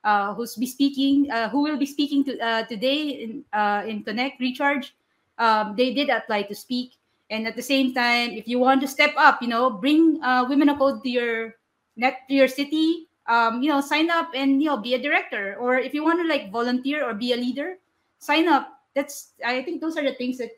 uh 0.05 0.35
who's 0.35 0.57
be 0.57 0.67
speaking 0.67 1.31
uh 1.31 1.49
who 1.49 1.63
will 1.63 1.79
be 1.79 1.87
speaking 1.87 2.25
to 2.25 2.39
uh 2.41 2.65
today 2.67 3.23
in 3.23 3.45
uh 3.53 3.83
in 3.87 4.03
connect 4.03 4.41
recharge 4.41 4.95
um, 5.39 5.75
they 5.77 5.93
did 5.93 6.09
apply 6.09 6.43
to 6.43 6.55
speak. 6.55 6.95
And 7.31 7.47
at 7.47 7.57
the 7.57 7.63
same 7.63 7.95
time, 7.95 8.31
if 8.31 8.47
you 8.47 8.59
want 8.59 8.81
to 8.83 8.89
step 8.89 9.15
up, 9.17 9.41
you 9.41 9.49
know, 9.49 9.71
bring 9.71 10.23
uh, 10.23 10.45
women 10.49 10.69
of 10.69 10.79
code 10.79 11.03
to 11.03 11.09
your 11.09 11.57
net 11.97 12.29
to 12.29 12.35
your 12.35 12.49
city, 12.49 13.09
um, 13.27 13.63
you 13.63 13.69
know, 13.69 13.81
sign 13.81 14.11
up 14.11 14.31
and 14.35 14.63
you 14.63 14.69
know 14.69 14.77
be 14.77 14.95
a 14.95 15.03
director. 15.03 15.57
Or 15.59 15.79
if 15.79 15.95
you 15.95 16.05
want 16.05 16.21
to 16.21 16.29
like 16.29 16.53
volunteer 16.53 17.05
or 17.05 17.15
be 17.15 17.33
a 17.33 17.37
leader, 17.37 17.79
sign 18.19 18.49
up. 18.49 18.79
That's 18.95 19.33
I 19.45 19.63
think 19.63 19.81
those 19.81 19.97
are 19.97 20.05
the 20.05 20.15
things 20.15 20.37
that 20.39 20.53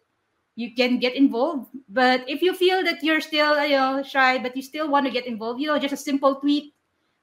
you 0.56 0.74
can 0.74 0.98
get 0.98 1.14
involved. 1.14 1.68
But 1.88 2.28
if 2.28 2.42
you 2.42 2.54
feel 2.54 2.82
that 2.84 3.02
you're 3.02 3.20
still 3.20 3.58
you 3.64 3.76
know 3.76 4.02
shy, 4.02 4.38
but 4.38 4.56
you 4.56 4.62
still 4.62 4.88
want 4.88 5.06
to 5.06 5.12
get 5.12 5.26
involved, 5.26 5.60
you 5.60 5.68
know, 5.68 5.78
just 5.78 5.94
a 5.94 5.98
simple 5.98 6.36
tweet 6.36 6.74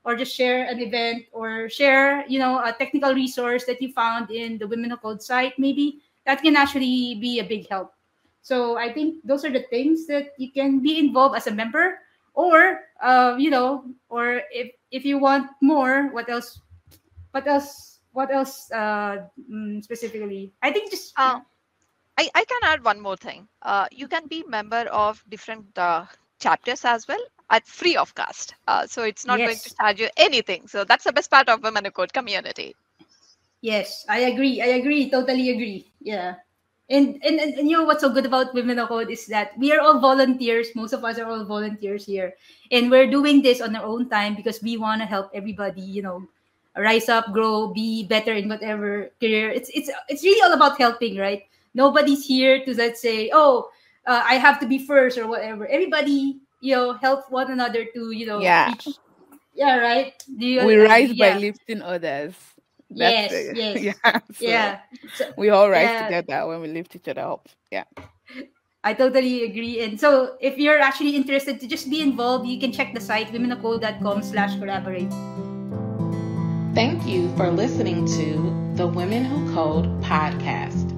or 0.03 0.15
just 0.15 0.35
share 0.35 0.65
an 0.65 0.79
event 0.79 1.25
or 1.31 1.69
share 1.69 2.25
you 2.27 2.39
know 2.39 2.57
a 2.63 2.73
technical 2.73 3.13
resource 3.13 3.65
that 3.65 3.81
you 3.81 3.93
found 3.93 4.31
in 4.31 4.57
the 4.57 4.67
women 4.67 4.91
of 4.91 5.01
code 5.01 5.21
site 5.21 5.53
maybe 5.59 6.01
that 6.25 6.41
can 6.41 6.55
actually 6.55 7.15
be 7.21 7.39
a 7.39 7.43
big 7.43 7.67
help. 7.69 7.93
So 8.41 8.77
I 8.77 8.91
think 8.91 9.21
those 9.23 9.45
are 9.45 9.51
the 9.51 9.65
things 9.69 10.07
that 10.07 10.33
you 10.37 10.51
can 10.51 10.79
be 10.81 10.97
involved 10.97 11.37
as 11.37 11.47
a 11.47 11.53
member, 11.53 11.99
or 12.33 12.81
uh, 13.01 13.35
you 13.37 13.49
know, 13.49 13.85
or 14.09 14.41
if 14.51 14.73
if 14.91 15.05
you 15.05 15.17
want 15.17 15.49
more, 15.61 16.09
what 16.11 16.29
else? 16.29 16.59
What 17.31 17.47
else? 17.47 17.99
What 18.13 18.33
else 18.33 18.69
uh, 18.71 19.29
mm, 19.39 19.83
specifically? 19.83 20.53
I 20.61 20.71
think 20.71 20.91
just. 20.91 21.13
Uh, 21.17 21.41
I, 22.21 22.29
I 22.35 22.45
can 22.45 22.61
add 22.63 22.83
one 22.83 23.01
more 23.01 23.17
thing. 23.17 23.47
Uh, 23.63 23.87
you 23.91 24.07
can 24.07 24.27
be 24.27 24.43
member 24.47 24.85
of 24.91 25.23
different 25.29 25.65
uh, 25.77 26.05
chapters 26.39 26.85
as 26.85 27.07
well 27.07 27.23
at 27.49 27.65
free 27.65 27.95
of 27.97 28.13
cost. 28.13 28.53
Uh, 28.67 28.85
so 28.85 29.03
it's 29.03 29.25
not 29.25 29.39
yes. 29.39 29.47
going 29.47 29.59
to 29.59 29.75
charge 29.75 29.99
you 29.99 30.09
anything. 30.17 30.67
So 30.67 30.83
that's 30.83 31.03
the 31.03 31.13
best 31.13 31.31
part 31.31 31.49
of 31.49 31.63
Women 31.63 31.85
Who 31.85 31.91
Code 31.91 32.13
community. 32.13 32.75
Yes, 33.61 34.05
I 34.07 34.19
agree. 34.31 34.61
I 34.61 34.77
agree. 34.77 35.09
Totally 35.09 35.49
agree. 35.49 35.91
Yeah. 35.99 36.35
And, 36.89 37.17
and, 37.23 37.39
and, 37.39 37.53
and 37.55 37.69
you 37.69 37.77
know 37.77 37.85
what's 37.85 38.01
so 38.01 38.09
good 38.09 38.25
about 38.25 38.53
Women 38.53 38.77
of 38.77 38.89
Code 38.89 39.09
is 39.09 39.25
that 39.27 39.57
we 39.57 39.71
are 39.71 39.79
all 39.79 39.99
volunteers. 39.99 40.67
Most 40.75 40.93
of 40.93 41.03
us 41.03 41.17
are 41.17 41.25
all 41.25 41.43
volunteers 41.45 42.05
here. 42.05 42.33
And 42.71 42.91
we're 42.91 43.09
doing 43.09 43.41
this 43.41 43.61
on 43.61 43.75
our 43.75 43.85
own 43.85 44.09
time 44.09 44.35
because 44.35 44.61
we 44.61 44.77
want 44.77 45.01
to 45.01 45.07
help 45.07 45.31
everybody, 45.33 45.81
you 45.81 46.03
know, 46.03 46.27
rise 46.77 47.09
up, 47.09 47.33
grow, 47.33 47.67
be 47.73 48.05
better 48.05 48.33
in 48.33 48.47
whatever 48.47 49.09
career. 49.19 49.49
It's 49.49 49.69
it's 49.73 49.89
it's 50.07 50.23
really 50.23 50.41
all 50.41 50.53
about 50.53 50.77
helping, 50.77 51.17
right? 51.17 51.43
Nobody's 51.73 52.25
here 52.25 52.63
to 52.65 52.73
let's 52.75 53.01
say, 53.01 53.29
oh, 53.33 53.69
uh, 54.07 54.23
I 54.25 54.35
have 54.35 54.59
to 54.59 54.67
be 54.67 54.85
first 54.85 55.17
or 55.17 55.27
whatever. 55.27 55.67
Everybody, 55.67 56.39
you 56.61 56.75
know, 56.75 56.93
help 56.93 57.31
one 57.31 57.51
another 57.51 57.85
to 57.93 58.11
you 58.11 58.25
know, 58.25 58.39
Yeah. 58.39 58.69
reach- 58.69 58.97
yeah, 59.53 59.77
right. 59.77 60.13
Do 60.37 60.45
you, 60.45 60.65
we 60.65 60.75
rise 60.77 61.11
yeah. 61.11 61.33
by 61.33 61.39
lifting 61.39 61.81
others. 61.81 62.33
Yes, 62.89 63.31
it. 63.31 63.55
yes. 63.55 63.95
yeah. 64.03 64.19
so 64.19 64.45
Yeah, 64.45 64.79
So- 65.15 65.31
We 65.37 65.49
all 65.49 65.69
rise 65.69 65.87
Yeah. 65.87 66.05
together 66.07 66.47
when 66.47 66.61
we 66.61 66.67
lift 66.67 66.95
each 66.95 67.07
other 67.07 67.21
up. 67.21 67.47
Yeah. 67.71 67.85
I 68.83 68.93
totally 68.93 69.45
agree. 69.45 69.81
And 69.81 69.99
so, 69.99 70.37
if 70.41 70.57
you're 70.57 70.79
actually 70.79 71.15
interested 71.15 71.59
to 71.59 71.67
just 71.67 71.89
be 71.89 72.01
involved, 72.01 72.47
you 72.47 72.59
can 72.59 72.71
check 72.71 72.93
the 72.95 72.99
site 72.99 73.31
womenwhocode.com 73.31 74.23
slash 74.23 74.57
collaborate. 74.57 75.11
Thank 76.73 77.05
you 77.05 77.29
for 77.37 77.51
listening 77.51 78.07
to 78.17 78.73
the 78.75 78.87
Women 78.87 79.23
Who 79.25 79.53
Code 79.53 79.85
podcast. 80.01 80.90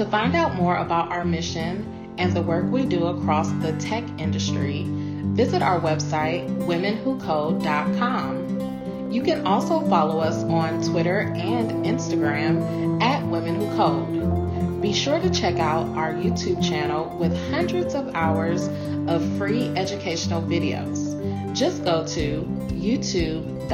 To 0.00 0.06
find 0.06 0.34
out 0.34 0.54
more 0.54 0.78
about 0.78 1.12
our 1.12 1.26
mission 1.26 2.14
and 2.16 2.32
the 2.32 2.40
work 2.40 2.64
we 2.72 2.86
do 2.86 3.08
across 3.08 3.52
the 3.60 3.74
tech 3.74 4.02
industry, 4.18 4.86
visit 4.88 5.60
our 5.60 5.78
website, 5.78 6.48
womenwhocode.com. 6.60 9.12
You 9.12 9.22
can 9.22 9.46
also 9.46 9.86
follow 9.90 10.20
us 10.20 10.42
on 10.44 10.82
Twitter 10.82 11.30
and 11.36 11.84
Instagram 11.84 13.02
at 13.02 13.22
Women 13.26 13.56
Who 13.56 13.66
Code. 13.76 14.80
Be 14.80 14.94
sure 14.94 15.20
to 15.20 15.28
check 15.28 15.58
out 15.58 15.86
our 15.88 16.14
YouTube 16.14 16.66
channel 16.66 17.14
with 17.18 17.36
hundreds 17.50 17.94
of 17.94 18.08
hours 18.14 18.70
of 19.06 19.22
free 19.36 19.68
educational 19.76 20.40
videos. 20.40 21.54
Just 21.54 21.84
go 21.84 22.06
to 22.06 22.46
youtube.com 22.72 23.68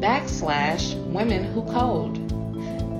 backslash 0.00 0.94
women 1.06 1.52
who 1.52 1.64
code. 1.64 2.29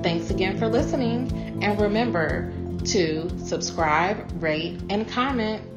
Thanks 0.02 0.30
again 0.30 0.58
for 0.58 0.66
listening, 0.66 1.62
and 1.62 1.78
remember 1.78 2.52
to 2.86 3.28
subscribe, 3.38 4.26
rate, 4.42 4.80
and 4.88 5.06
comment 5.06 5.69